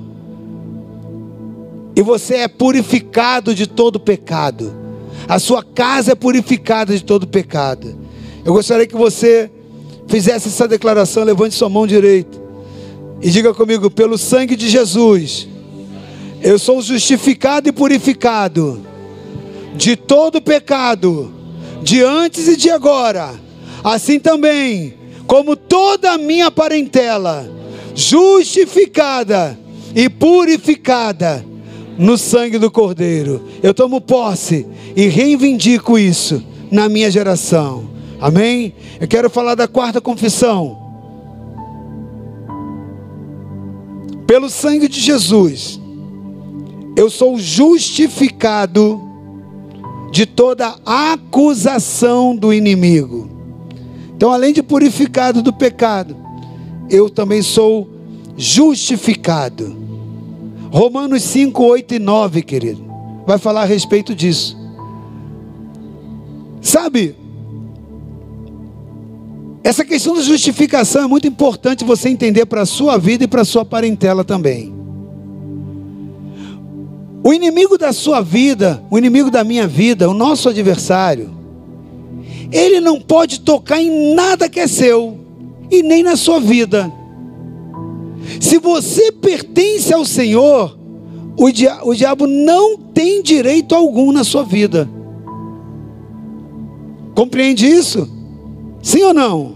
E 1.94 2.00
você 2.00 2.36
é 2.36 2.48
purificado 2.48 3.55
de 3.55 3.66
todo 3.66 4.00
pecado. 4.00 4.82
A 5.28 5.38
sua 5.38 5.62
casa 5.62 6.12
é 6.12 6.14
purificada 6.14 6.94
de 6.96 7.04
todo 7.04 7.26
pecado. 7.26 7.96
Eu 8.44 8.52
gostaria 8.52 8.86
que 8.86 8.96
você 8.96 9.50
fizesse 10.08 10.48
essa 10.48 10.66
declaração, 10.66 11.24
levante 11.24 11.54
sua 11.54 11.68
mão 11.68 11.86
direita 11.86 12.38
e 13.20 13.30
diga 13.30 13.54
comigo: 13.54 13.90
pelo 13.90 14.18
sangue 14.18 14.56
de 14.56 14.68
Jesus, 14.68 15.48
eu 16.42 16.58
sou 16.58 16.82
justificado 16.82 17.68
e 17.68 17.72
purificado 17.72 18.84
de 19.74 19.96
todo 19.96 20.42
pecado 20.42 21.32
de 21.82 22.02
antes 22.02 22.48
e 22.48 22.56
de 22.56 22.70
agora, 22.70 23.34
assim 23.82 24.18
também, 24.18 24.94
como 25.26 25.56
toda 25.56 26.12
a 26.12 26.18
minha 26.18 26.50
parentela, 26.50 27.50
justificada 27.94 29.58
e 29.94 30.08
purificada 30.08 31.44
no 31.99 32.16
sangue 32.16 32.59
do 32.59 32.70
Cordeiro. 32.70 33.43
Eu 33.62 33.74
tomo 33.74 34.01
posse 34.01 34.66
e 34.97 35.07
reivindico 35.07 35.99
isso 35.99 36.43
na 36.70 36.88
minha 36.88 37.11
geração. 37.11 37.84
Amém? 38.20 38.74
Eu 39.01 39.09
quero 39.09 39.28
falar 39.28 39.55
da 39.55 39.66
quarta 39.66 40.01
confissão. 40.01 40.78
Pelo 44.26 44.49
sangue 44.49 44.88
de 44.88 45.01
Jesus, 45.01 45.80
eu 46.97 47.11
sou 47.11 47.38
justificado 47.38 49.01
de 50.11 50.24
toda 50.26 50.76
acusação 50.86 52.36
do 52.36 52.53
inimigo. 52.53 53.28
Então, 54.14 54.30
além 54.30 54.53
de 54.53 54.62
purificado 54.62 55.43
do 55.43 55.53
pecado, 55.53 56.16
eu 56.88 57.11
também 57.11 57.43
sou 57.43 57.90
justificado. 58.36 59.76
Romanos 60.72 61.22
5, 61.24 61.62
8 61.62 61.94
e 61.96 61.98
9, 61.98 62.40
querido, 62.40 62.82
vai 63.26 63.36
falar 63.36 63.60
a 63.60 63.66
respeito 63.66 64.14
disso. 64.14 64.56
Sabe, 66.62 67.14
essa 69.62 69.84
questão 69.84 70.14
da 70.14 70.22
justificação 70.22 71.04
é 71.04 71.06
muito 71.06 71.26
importante 71.28 71.84
você 71.84 72.08
entender 72.08 72.46
para 72.46 72.62
a 72.62 72.66
sua 72.66 72.96
vida 72.96 73.24
e 73.24 73.28
para 73.28 73.42
a 73.42 73.44
sua 73.44 73.66
parentela 73.66 74.24
também. 74.24 74.72
O 77.22 77.34
inimigo 77.34 77.76
da 77.76 77.92
sua 77.92 78.22
vida, 78.22 78.82
o 78.90 78.96
inimigo 78.96 79.30
da 79.30 79.44
minha 79.44 79.68
vida, 79.68 80.08
o 80.08 80.14
nosso 80.14 80.48
adversário, 80.48 81.30
ele 82.50 82.80
não 82.80 82.98
pode 82.98 83.40
tocar 83.40 83.78
em 83.78 84.14
nada 84.14 84.48
que 84.48 84.58
é 84.58 84.66
seu 84.66 85.20
e 85.70 85.82
nem 85.82 86.02
na 86.02 86.16
sua 86.16 86.40
vida. 86.40 86.90
Se 88.40 88.58
você 88.58 89.12
pertence 89.12 89.92
ao 89.92 90.04
Senhor, 90.04 90.78
o, 91.36 91.50
dia, 91.50 91.78
o 91.82 91.94
diabo 91.94 92.26
não 92.26 92.76
tem 92.76 93.22
direito 93.22 93.74
algum 93.74 94.12
na 94.12 94.24
sua 94.24 94.44
vida. 94.44 94.88
Compreende 97.14 97.66
isso? 97.66 98.08
Sim 98.82 99.02
ou 99.02 99.14
não? 99.14 99.54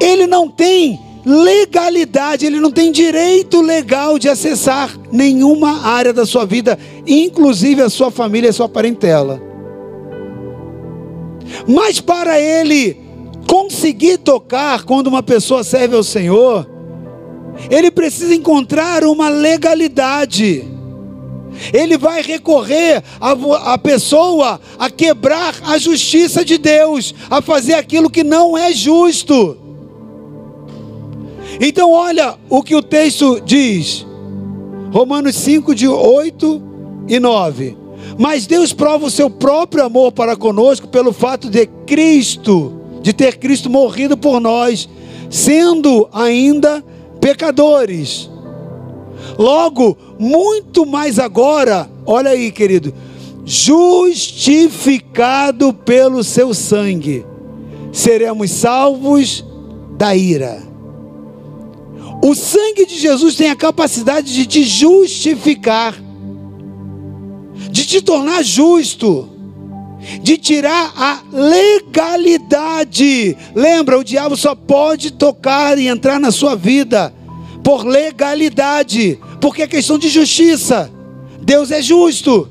Ele 0.00 0.26
não 0.26 0.48
tem 0.48 0.98
legalidade, 1.24 2.44
ele 2.44 2.60
não 2.60 2.70
tem 2.70 2.92
direito 2.92 3.60
legal 3.62 4.18
de 4.18 4.28
acessar 4.28 4.94
nenhuma 5.10 5.86
área 5.86 6.12
da 6.12 6.26
sua 6.26 6.44
vida, 6.44 6.78
inclusive 7.06 7.80
a 7.80 7.88
sua 7.88 8.10
família 8.10 8.48
e 8.48 8.50
a 8.50 8.52
sua 8.52 8.68
parentela. 8.68 9.40
Mas 11.66 12.00
para 12.00 12.38
ele 12.38 12.96
conseguir 13.48 14.18
tocar 14.18 14.84
quando 14.84 15.06
uma 15.06 15.22
pessoa 15.22 15.64
serve 15.64 15.96
ao 15.96 16.02
Senhor, 16.02 16.68
ele 17.70 17.90
precisa 17.90 18.34
encontrar 18.34 19.04
uma 19.04 19.28
legalidade. 19.28 20.64
Ele 21.72 21.96
vai 21.96 22.20
recorrer 22.20 23.02
a, 23.20 23.72
a 23.72 23.78
pessoa 23.78 24.60
a 24.78 24.90
quebrar 24.90 25.54
a 25.64 25.78
justiça 25.78 26.44
de 26.44 26.58
Deus, 26.58 27.14
a 27.30 27.40
fazer 27.40 27.74
aquilo 27.74 28.10
que 28.10 28.24
não 28.24 28.58
é 28.58 28.72
justo. 28.72 29.56
Então, 31.60 31.92
olha 31.92 32.34
o 32.48 32.62
que 32.62 32.74
o 32.74 32.82
texto 32.82 33.40
diz, 33.40 34.04
Romanos 34.92 35.36
5, 35.36 35.74
de 35.74 35.86
8 35.86 36.62
e 37.08 37.20
9. 37.20 37.76
Mas 38.18 38.46
Deus 38.46 38.72
prova 38.72 39.06
o 39.06 39.10
seu 39.10 39.30
próprio 39.30 39.84
amor 39.84 40.12
para 40.12 40.36
conosco 40.36 40.88
pelo 40.88 41.12
fato 41.12 41.48
de 41.48 41.66
Cristo, 41.86 42.80
de 43.00 43.12
ter 43.12 43.38
Cristo 43.38 43.70
morrido 43.70 44.16
por 44.16 44.40
nós, 44.40 44.88
sendo 45.30 46.08
ainda 46.12 46.84
pecadores. 47.24 48.30
Logo, 49.38 49.96
muito 50.18 50.84
mais 50.84 51.18
agora, 51.18 51.88
olha 52.04 52.32
aí, 52.32 52.52
querido, 52.52 52.92
justificado 53.46 55.72
pelo 55.72 56.22
seu 56.22 56.52
sangue, 56.52 57.24
seremos 57.90 58.50
salvos 58.50 59.42
da 59.96 60.14
ira. 60.14 60.62
O 62.22 62.34
sangue 62.34 62.84
de 62.84 62.98
Jesus 62.98 63.36
tem 63.36 63.48
a 63.48 63.56
capacidade 63.56 64.30
de 64.30 64.44
te 64.44 64.62
justificar, 64.62 65.94
de 67.70 67.86
te 67.86 68.02
tornar 68.02 68.44
justo, 68.44 69.30
de 70.22 70.36
tirar 70.36 70.92
a 70.94 71.22
legalidade. 71.32 73.34
Lembra, 73.54 73.98
o 73.98 74.04
diabo 74.04 74.36
só 74.36 74.54
pode 74.54 75.12
tocar 75.12 75.78
e 75.78 75.88
entrar 75.88 76.20
na 76.20 76.30
sua 76.30 76.54
vida 76.54 77.13
por 77.64 77.84
legalidade, 77.86 79.18
porque 79.40 79.62
é 79.62 79.66
questão 79.66 79.98
de 79.98 80.08
justiça. 80.08 80.92
Deus 81.40 81.70
é 81.70 81.80
justo. 81.80 82.48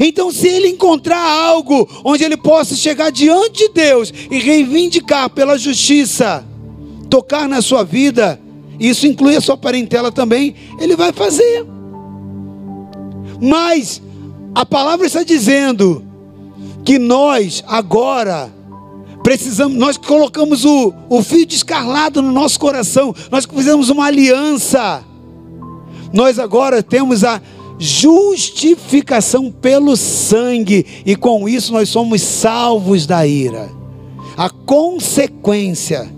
Então, 0.00 0.32
se 0.32 0.48
ele 0.48 0.68
encontrar 0.68 1.20
algo 1.20 1.88
onde 2.04 2.24
ele 2.24 2.36
possa 2.36 2.74
chegar 2.74 3.10
diante 3.10 3.68
de 3.68 3.74
Deus 3.74 4.12
e 4.30 4.38
reivindicar 4.38 5.28
pela 5.28 5.58
justiça, 5.58 6.44
tocar 7.10 7.48
na 7.48 7.60
sua 7.60 7.84
vida, 7.84 8.40
isso 8.80 9.06
inclui 9.06 9.36
a 9.36 9.40
sua 9.40 9.56
parentela 9.56 10.10
também, 10.10 10.54
ele 10.80 10.96
vai 10.96 11.12
fazer. 11.12 11.66
Mas 13.40 14.00
a 14.54 14.64
palavra 14.64 15.06
está 15.06 15.22
dizendo 15.22 16.04
que 16.84 16.98
nós 16.98 17.62
agora 17.66 18.52
precisamos, 19.22 19.76
nós 19.76 19.96
colocamos 19.96 20.64
o, 20.64 20.92
o 21.08 21.22
fio 21.22 21.46
de 21.46 21.54
escarlado 21.54 22.20
no 22.20 22.32
nosso 22.32 22.58
coração, 22.58 23.14
nós 23.30 23.44
fizemos 23.44 23.88
uma 23.88 24.06
aliança, 24.06 25.04
nós 26.12 26.38
agora 26.38 26.82
temos 26.82 27.24
a 27.24 27.40
justificação 27.78 29.50
pelo 29.50 29.96
sangue, 29.96 30.86
e 31.04 31.16
com 31.16 31.48
isso 31.48 31.72
nós 31.72 31.88
somos 31.88 32.20
salvos 32.22 33.06
da 33.06 33.26
ira. 33.26 33.70
A 34.36 34.48
consequência 34.48 36.10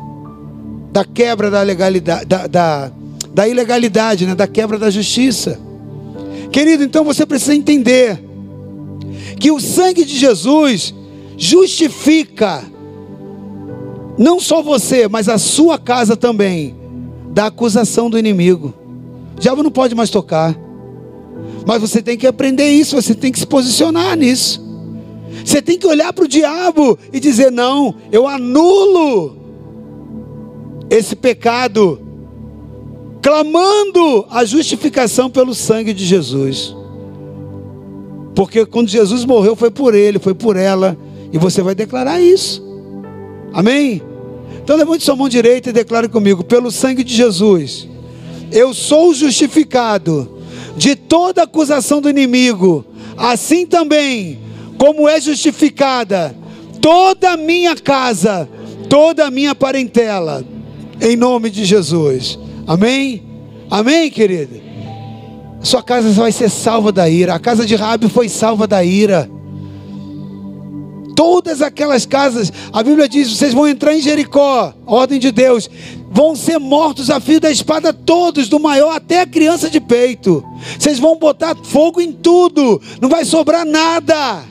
da 0.93 1.05
quebra 1.05 1.51
da 1.51 1.63
legalidade, 1.63 2.25
da, 2.25 2.47
da, 2.47 2.93
da 3.33 3.49
ilegalidade, 3.49 4.27
né? 4.27 4.35
da 4.35 4.47
quebra 4.47 4.79
da 4.79 4.91
justiça. 4.91 5.59
Querido, 6.53 6.85
então 6.85 7.03
você 7.03 7.27
precisa 7.27 7.55
entender 7.55 8.23
que 9.41 9.51
o 9.51 9.59
sangue 9.59 10.05
de 10.05 10.17
Jesus 10.17 10.95
justifica 11.37 12.63
não 14.17 14.39
só 14.41 14.63
você, 14.63 15.09
mas 15.09 15.29
a 15.29 15.39
sua 15.39 15.79
casa 15.79 16.17
também 16.17 16.75
da 17.31 17.47
acusação 17.47 18.09
do 18.09 18.19
inimigo. 18.19 18.73
O 19.37 19.41
diabo 19.41 19.63
não 19.63 19.71
pode 19.71 19.95
mais 19.95 20.11
tocar. 20.11 20.57
Mas 21.67 21.81
você 21.81 22.01
tem 22.01 22.17
que 22.17 22.27
aprender 22.27 22.69
isso, 22.69 22.95
você 22.95 23.15
tem 23.15 23.33
que 23.33 23.39
se 23.39 23.47
posicionar 23.47 24.17
nisso. 24.17 24.63
Você 25.45 25.61
tem 25.61 25.79
que 25.79 25.87
olhar 25.87 26.13
para 26.13 26.25
o 26.25 26.29
diabo 26.29 26.99
e 27.13 27.19
dizer: 27.19 27.51
não, 27.51 27.95
eu 28.13 28.29
anulo 28.29 29.37
esse 30.89 31.17
pecado, 31.17 32.01
clamando 33.21 34.27
a 34.31 34.45
justificação 34.45 35.29
pelo 35.29 35.55
sangue 35.55 35.93
de 35.93 36.05
Jesus. 36.05 36.75
Porque 38.35 38.67
quando 38.67 38.89
Jesus 38.89 39.25
morreu, 39.25 39.57
foi 39.57 39.71
por 39.71 39.95
ele, 39.95 40.19
foi 40.19 40.35
por 40.35 40.57
ela, 40.57 40.97
e 41.33 41.39
você 41.39 41.63
vai 41.63 41.75
declarar 41.75 42.21
isso. 42.21 42.63
Amém? 43.55 44.03
Então 44.63 44.77
levante 44.77 45.05
sua 45.05 45.15
mão 45.15 45.29
direita 45.29 45.71
e 45.71 45.73
declare 45.73 46.09
comigo: 46.09 46.43
pelo 46.43 46.71
sangue 46.71 47.05
de 47.05 47.15
Jesus, 47.15 47.89
eu 48.51 48.75
sou 48.75 49.15
justificado 49.15 50.39
de 50.77 50.97
toda 50.97 51.45
acusação 51.45 52.01
do 52.01 52.11
inimigo, 52.11 52.85
assim 53.17 53.65
também 53.65 54.41
como 54.77 55.09
é 55.09 55.21
justificada 55.21 56.35
toda 56.81 57.31
a 57.31 57.37
minha 57.37 57.77
casa, 57.77 58.49
toda 58.91 59.27
a 59.27 59.31
minha 59.31 59.55
parentela, 59.55 60.45
em 61.01 61.17
nome 61.17 61.49
de 61.49 61.65
Jesus. 61.65 62.39
Amém? 62.67 63.23
Amém, 63.71 64.11
querida? 64.11 64.61
Sua 65.63 65.83
casa 65.83 66.11
vai 66.11 66.31
ser 66.31 66.51
salva 66.51 66.93
da 66.93 67.09
ira. 67.09 67.35
A 67.35 67.39
casa 67.39 67.65
de 67.65 67.75
Rabi 67.75 68.09
foi 68.11 68.29
salva 68.29 68.67
da 68.67 68.85
ira. 68.85 69.31
Todas 71.15 71.63
aquelas 71.63 72.05
casas, 72.05 72.53
a 72.73 72.83
Bíblia 72.83 73.09
diz: 73.09 73.31
vocês 73.31 73.55
vão 73.55 73.69
entrar 73.69 73.95
em 73.95 74.01
Jericó, 74.01 74.75
ordem 74.85 75.19
de 75.19 75.31
Deus, 75.31 75.71
vão 76.11 76.35
ser 76.35 76.59
mortos 76.59 77.11
a 77.11 77.21
fio 77.21 77.41
da 77.41 77.51
espada 77.51 77.93
todos, 77.93 78.49
do 78.49 78.59
maior 78.59 78.95
até 78.95 79.21
a 79.21 79.27
criança 79.27 79.71
de 79.71 79.81
peito. 79.81 80.45
Vocês 80.79 80.99
vão 80.99 81.19
botar 81.19 81.57
fogo 81.57 82.01
em 82.01 82.13
tudo, 82.13 82.81
não 83.01 83.09
vai 83.09 83.25
sobrar 83.25 83.65
nada. 83.65 84.43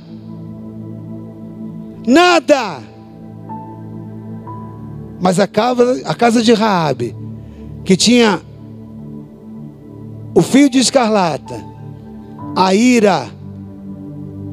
Nada. 2.05 2.79
Mas 5.21 5.39
a 5.39 5.47
casa, 5.47 6.01
a 6.05 6.13
casa 6.13 6.41
de 6.41 6.53
Raabe, 6.53 7.15
que 7.85 7.95
tinha 7.95 8.41
o 10.35 10.41
fio 10.41 10.69
de 10.69 10.79
escarlata, 10.79 11.63
a 12.55 12.73
ira 12.73 13.29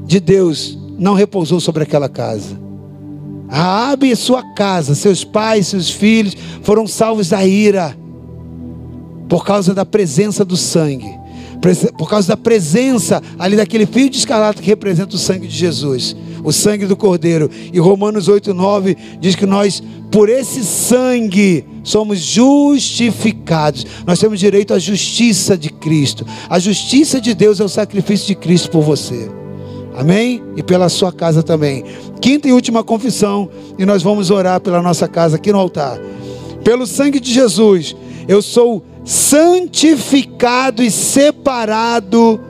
de 0.07 0.21
Deus 0.21 0.80
não 1.01 1.15
repousou 1.15 1.59
sobre 1.59 1.83
aquela 1.83 2.11
casa. 2.11 2.61
Raabe 3.49 4.11
e 4.11 4.15
sua 4.15 4.43
casa, 4.55 4.95
seus 4.95 5.25
pais, 5.25 5.69
seus 5.69 5.91
filhos 5.91 6.37
foram 6.63 6.87
salvos 6.87 7.31
da 7.31 7.45
ira 7.45 7.97
por 9.29 9.45
causa 9.45 9.73
da 9.73 9.85
presença 9.85 10.45
do 10.45 10.57
sangue, 10.57 11.11
por 11.97 12.09
causa 12.09 12.29
da 12.29 12.37
presença 12.37 13.23
ali 13.39 13.57
daquele 13.57 13.87
fio 13.87 14.11
de 14.11 14.19
escarlata 14.19 14.61
que 14.61 14.69
representa 14.69 15.17
o 15.17 15.19
sangue 15.19 15.49
de 15.49 15.57
Jesus, 15.57 16.15
o 16.45 16.53
sangue 16.53 16.87
do 16.87 16.97
Cordeiro. 16.97 17.51
E 17.73 17.81
Romanos 17.81 18.29
8:9 18.29 18.97
diz 19.21 19.35
que 19.35 19.47
nós 19.47 19.83
por 20.13 20.29
esse 20.29 20.65
sangue 20.65 21.65
somos 21.83 22.19
justificados. 22.19 23.87
Nós 24.07 24.19
temos 24.19 24.39
direito 24.39 24.75
à 24.75 24.79
justiça 24.79 25.57
de 25.57 25.71
Cristo. 25.71 26.27
A 26.49 26.59
justiça 26.59 27.21
de 27.21 27.35
Deus 27.35 27.59
é 27.59 27.65
o 27.65 27.69
sacrifício 27.69 28.27
de 28.27 28.35
Cristo 28.35 28.71
por 28.71 28.83
você. 28.83 29.40
Amém? 30.01 30.43
E 30.57 30.63
pela 30.63 30.89
sua 30.89 31.13
casa 31.13 31.43
também. 31.43 31.85
Quinta 32.23 32.49
e 32.49 32.53
última 32.55 32.83
confissão, 32.83 33.51
e 33.79 33.85
nós 33.85 34.03
vamos 34.03 34.31
orar 34.31 34.59
pela 34.59 34.81
nossa 34.81 35.07
casa 35.07 35.37
aqui 35.37 35.53
no 35.53 35.59
altar. 35.59 36.01
Pelo 36.65 36.87
sangue 36.87 37.21
de 37.21 37.31
Jesus, 37.31 37.95
eu 38.27 38.41
sou 38.41 38.83
santificado 39.05 40.83
e 40.83 40.91
separado 40.91 42.41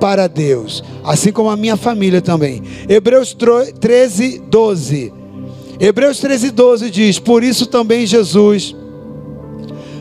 para 0.00 0.26
Deus, 0.26 0.82
assim 1.04 1.30
como 1.30 1.50
a 1.50 1.58
minha 1.58 1.76
família 1.76 2.22
também. 2.22 2.62
Hebreus 2.88 3.36
13, 3.78 4.38
12. 4.48 5.12
Hebreus 5.78 6.18
13, 6.20 6.50
12 6.52 6.90
diz: 6.90 7.18
Por 7.18 7.44
isso 7.44 7.66
também 7.66 8.06
Jesus, 8.06 8.74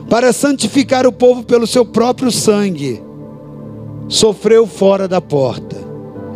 para 0.09 0.31
santificar 0.31 1.05
o 1.05 1.11
povo 1.11 1.43
pelo 1.43 1.67
seu 1.67 1.85
próprio 1.85 2.31
sangue, 2.31 3.03
sofreu 4.07 4.65
fora 4.65 5.05
da 5.05 5.19
porta 5.19 5.92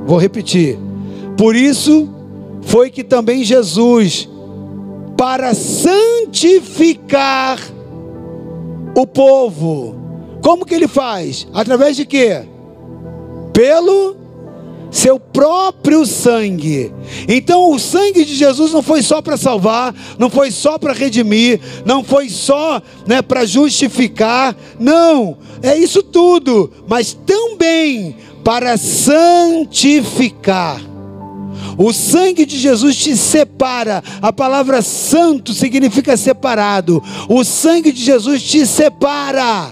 Vou 0.07 0.17
repetir. 0.17 0.79
Por 1.37 1.55
isso 1.55 2.09
foi 2.61 2.89
que 2.89 3.03
também 3.03 3.43
Jesus, 3.43 4.27
para 5.17 5.53
santificar 5.53 7.59
o 8.95 9.05
povo, 9.05 9.97
como 10.41 10.65
que 10.65 10.73
ele 10.73 10.87
faz? 10.87 11.45
Através 11.53 11.97
de 11.97 12.05
quê? 12.05 12.45
Pelo 13.51 14.15
seu 14.89 15.19
próprio 15.19 16.05
sangue. 16.05 16.93
Então, 17.27 17.71
o 17.71 17.79
sangue 17.79 18.23
de 18.23 18.33
Jesus 18.33 18.71
não 18.71 18.81
foi 18.81 19.01
só 19.01 19.21
para 19.21 19.35
salvar, 19.35 19.93
não 20.17 20.29
foi 20.29 20.51
só 20.51 20.77
para 20.77 20.93
redimir, 20.93 21.59
não 21.85 22.01
foi 22.03 22.29
só 22.29 22.81
né, 23.05 23.21
para 23.21 23.45
justificar, 23.45 24.55
não, 24.79 25.37
é 25.61 25.77
isso 25.77 26.01
tudo, 26.01 26.71
mas 26.87 27.13
também 27.13 28.15
para 28.47 28.77
santificar. 28.77 30.79
O 31.77 31.91
sangue 31.91 32.45
de 32.45 32.57
Jesus 32.57 32.95
te 32.95 33.17
separa. 33.17 34.01
A 34.21 34.31
palavra 34.31 34.81
santo 34.81 35.53
significa 35.53 36.15
separado. 36.15 37.03
O 37.27 37.43
sangue 37.43 37.91
de 37.91 38.01
Jesus 38.01 38.41
te 38.41 38.65
separa. 38.65 39.69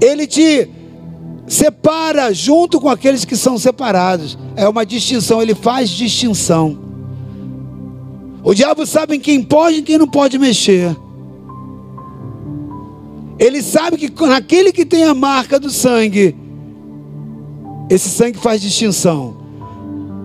Ele 0.00 0.26
te 0.26 0.68
separa 1.46 2.34
junto 2.34 2.80
com 2.80 2.88
aqueles 2.88 3.24
que 3.24 3.36
são 3.36 3.56
separados. 3.58 4.36
É 4.56 4.68
uma 4.68 4.84
distinção, 4.84 5.40
ele 5.40 5.54
faz 5.54 5.88
distinção. 5.88 6.76
O 8.42 8.52
diabo 8.52 8.84
sabe 8.84 9.14
em 9.14 9.20
quem 9.20 9.40
pode 9.40 9.76
e 9.76 9.82
quem 9.82 9.98
não 9.98 10.08
pode 10.08 10.36
mexer. 10.36 10.96
Ele 13.38 13.62
sabe 13.62 13.98
que 13.98 14.10
naquele 14.26 14.72
que 14.72 14.84
tem 14.84 15.04
a 15.04 15.14
marca 15.14 15.60
do 15.60 15.70
sangue, 15.70 16.34
esse 17.88 18.08
sangue 18.08 18.38
faz 18.38 18.60
distinção 18.60 19.36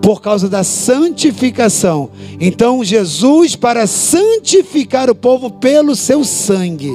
por 0.02 0.20
causa 0.20 0.48
da 0.48 0.64
santificação. 0.64 2.10
Então, 2.40 2.82
Jesus, 2.82 3.54
para 3.54 3.86
santificar 3.86 5.08
o 5.08 5.14
povo 5.14 5.48
pelo 5.48 5.94
seu 5.94 6.24
sangue, 6.24 6.92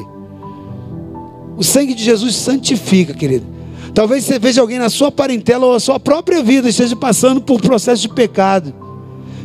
O 1.57 1.63
sangue 1.63 1.95
de 1.95 2.03
Jesus 2.03 2.35
santifica, 2.35 3.15
querido. 3.15 3.45
Talvez 3.93 4.23
você 4.23 4.37
veja 4.37 4.61
alguém 4.61 4.77
na 4.77 4.89
sua 4.89 5.11
parentela 5.11 5.65
ou 5.65 5.73
a 5.73 5.79
sua 5.79 5.99
própria 5.99 6.43
vida 6.43 6.69
esteja 6.69 6.95
passando 6.95 7.41
por 7.41 7.59
processo 7.59 8.03
de 8.03 8.09
pecado. 8.09 8.71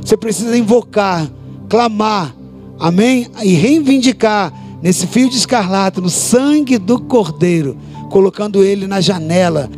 Você 0.04 0.14
precisa 0.14 0.56
invocar, 0.58 1.26
clamar, 1.70 2.36
amém? 2.78 3.28
E 3.42 3.54
reivindicar 3.54 4.52
nesse 4.82 5.06
fio 5.06 5.30
de 5.30 5.38
escarlata, 5.38 6.02
no 6.02 6.10
sangue 6.10 6.76
do 6.76 7.00
Cordeiro, 7.00 7.78
colocando 8.10 8.62
ele 8.62 8.86
na 8.86 9.00
janela 9.00 9.70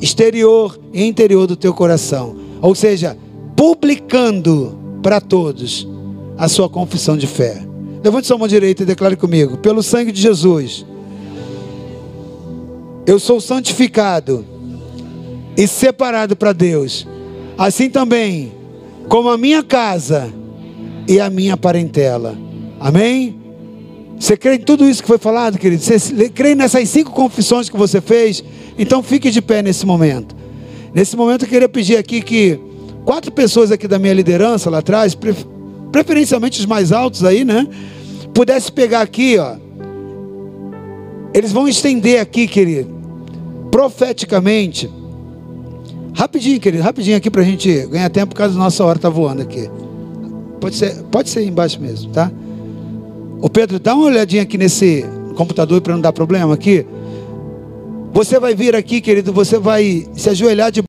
exterior 0.00 0.78
e 0.92 1.04
interior 1.04 1.46
do 1.46 1.56
teu 1.56 1.74
coração. 1.74 2.36
Ou 2.60 2.74
seja, 2.74 3.16
publicando 3.56 4.78
para 5.02 5.20
todos 5.20 5.86
a 6.36 6.48
sua 6.48 6.68
confissão 6.68 7.16
de 7.16 7.26
fé. 7.26 7.62
Levante 8.02 8.26
sua 8.26 8.38
mão 8.38 8.46
direita 8.46 8.82
e 8.82 8.86
declare 8.86 9.16
comigo: 9.16 9.58
pelo 9.58 9.82
sangue 9.82 10.12
de 10.12 10.20
Jesus, 10.20 10.86
eu 13.06 13.18
sou 13.18 13.40
santificado 13.40 14.44
e 15.56 15.66
separado 15.66 16.36
para 16.36 16.52
Deus. 16.52 17.06
Assim 17.56 17.90
também, 17.90 18.52
como 19.08 19.28
a 19.28 19.36
minha 19.36 19.64
casa 19.64 20.32
e 21.08 21.18
a 21.18 21.28
minha 21.28 21.56
parentela. 21.56 22.36
Amém? 22.78 23.47
Você 24.18 24.36
crê 24.36 24.56
em 24.56 24.60
tudo 24.60 24.84
isso 24.84 25.00
que 25.00 25.08
foi 25.08 25.18
falado, 25.18 25.58
querido? 25.58 25.82
Você 25.82 26.28
crê 26.28 26.54
nessas 26.54 26.88
cinco 26.88 27.12
confissões 27.12 27.68
que 27.68 27.76
você 27.76 28.00
fez? 28.00 28.42
Então 28.78 29.02
fique 29.02 29.30
de 29.30 29.40
pé 29.40 29.62
nesse 29.62 29.86
momento. 29.86 30.34
Nesse 30.92 31.16
momento 31.16 31.44
eu 31.44 31.48
queria 31.48 31.68
pedir 31.68 31.96
aqui 31.96 32.20
que 32.20 32.58
quatro 33.04 33.30
pessoas 33.30 33.70
aqui 33.70 33.86
da 33.86 33.98
minha 33.98 34.12
liderança 34.12 34.68
lá 34.68 34.78
atrás, 34.78 35.16
preferencialmente 35.92 36.58
os 36.58 36.66
mais 36.66 36.92
altos 36.92 37.24
aí, 37.24 37.44
né? 37.44 37.66
Pudesse 38.34 38.72
pegar 38.72 39.02
aqui, 39.02 39.38
ó. 39.38 39.56
Eles 41.32 41.52
vão 41.52 41.68
estender 41.68 42.20
aqui, 42.20 42.48
querido, 42.48 42.90
profeticamente. 43.70 44.90
Rapidinho, 46.14 46.58
querido, 46.58 46.82
rapidinho 46.82 47.16
aqui 47.16 47.30
para 47.30 47.42
a 47.42 47.44
gente 47.44 47.86
ganhar 47.86 48.10
tempo, 48.10 48.34
por 48.34 48.38
causa 48.38 48.54
da 48.54 48.58
nossa 48.58 48.84
hora 48.84 48.98
tá 48.98 49.08
voando 49.08 49.42
aqui. 49.42 49.70
Pode 50.60 50.74
ser, 50.74 51.02
pode 51.04 51.30
ser 51.30 51.44
embaixo 51.44 51.80
mesmo, 51.80 52.10
tá? 52.10 52.30
O 53.40 53.48
Pedro, 53.48 53.78
dá 53.78 53.94
uma 53.94 54.06
olhadinha 54.06 54.42
aqui 54.42 54.58
nesse 54.58 55.04
computador 55.36 55.80
para 55.80 55.94
não 55.94 56.00
dar 56.00 56.12
problema 56.12 56.54
aqui. 56.54 56.84
Você 58.12 58.40
vai 58.40 58.54
vir 58.54 58.74
aqui, 58.74 59.00
querido, 59.00 59.32
você 59.32 59.58
vai 59.58 60.08
se 60.14 60.28
ajoelhar 60.28 60.72
de 60.72 60.82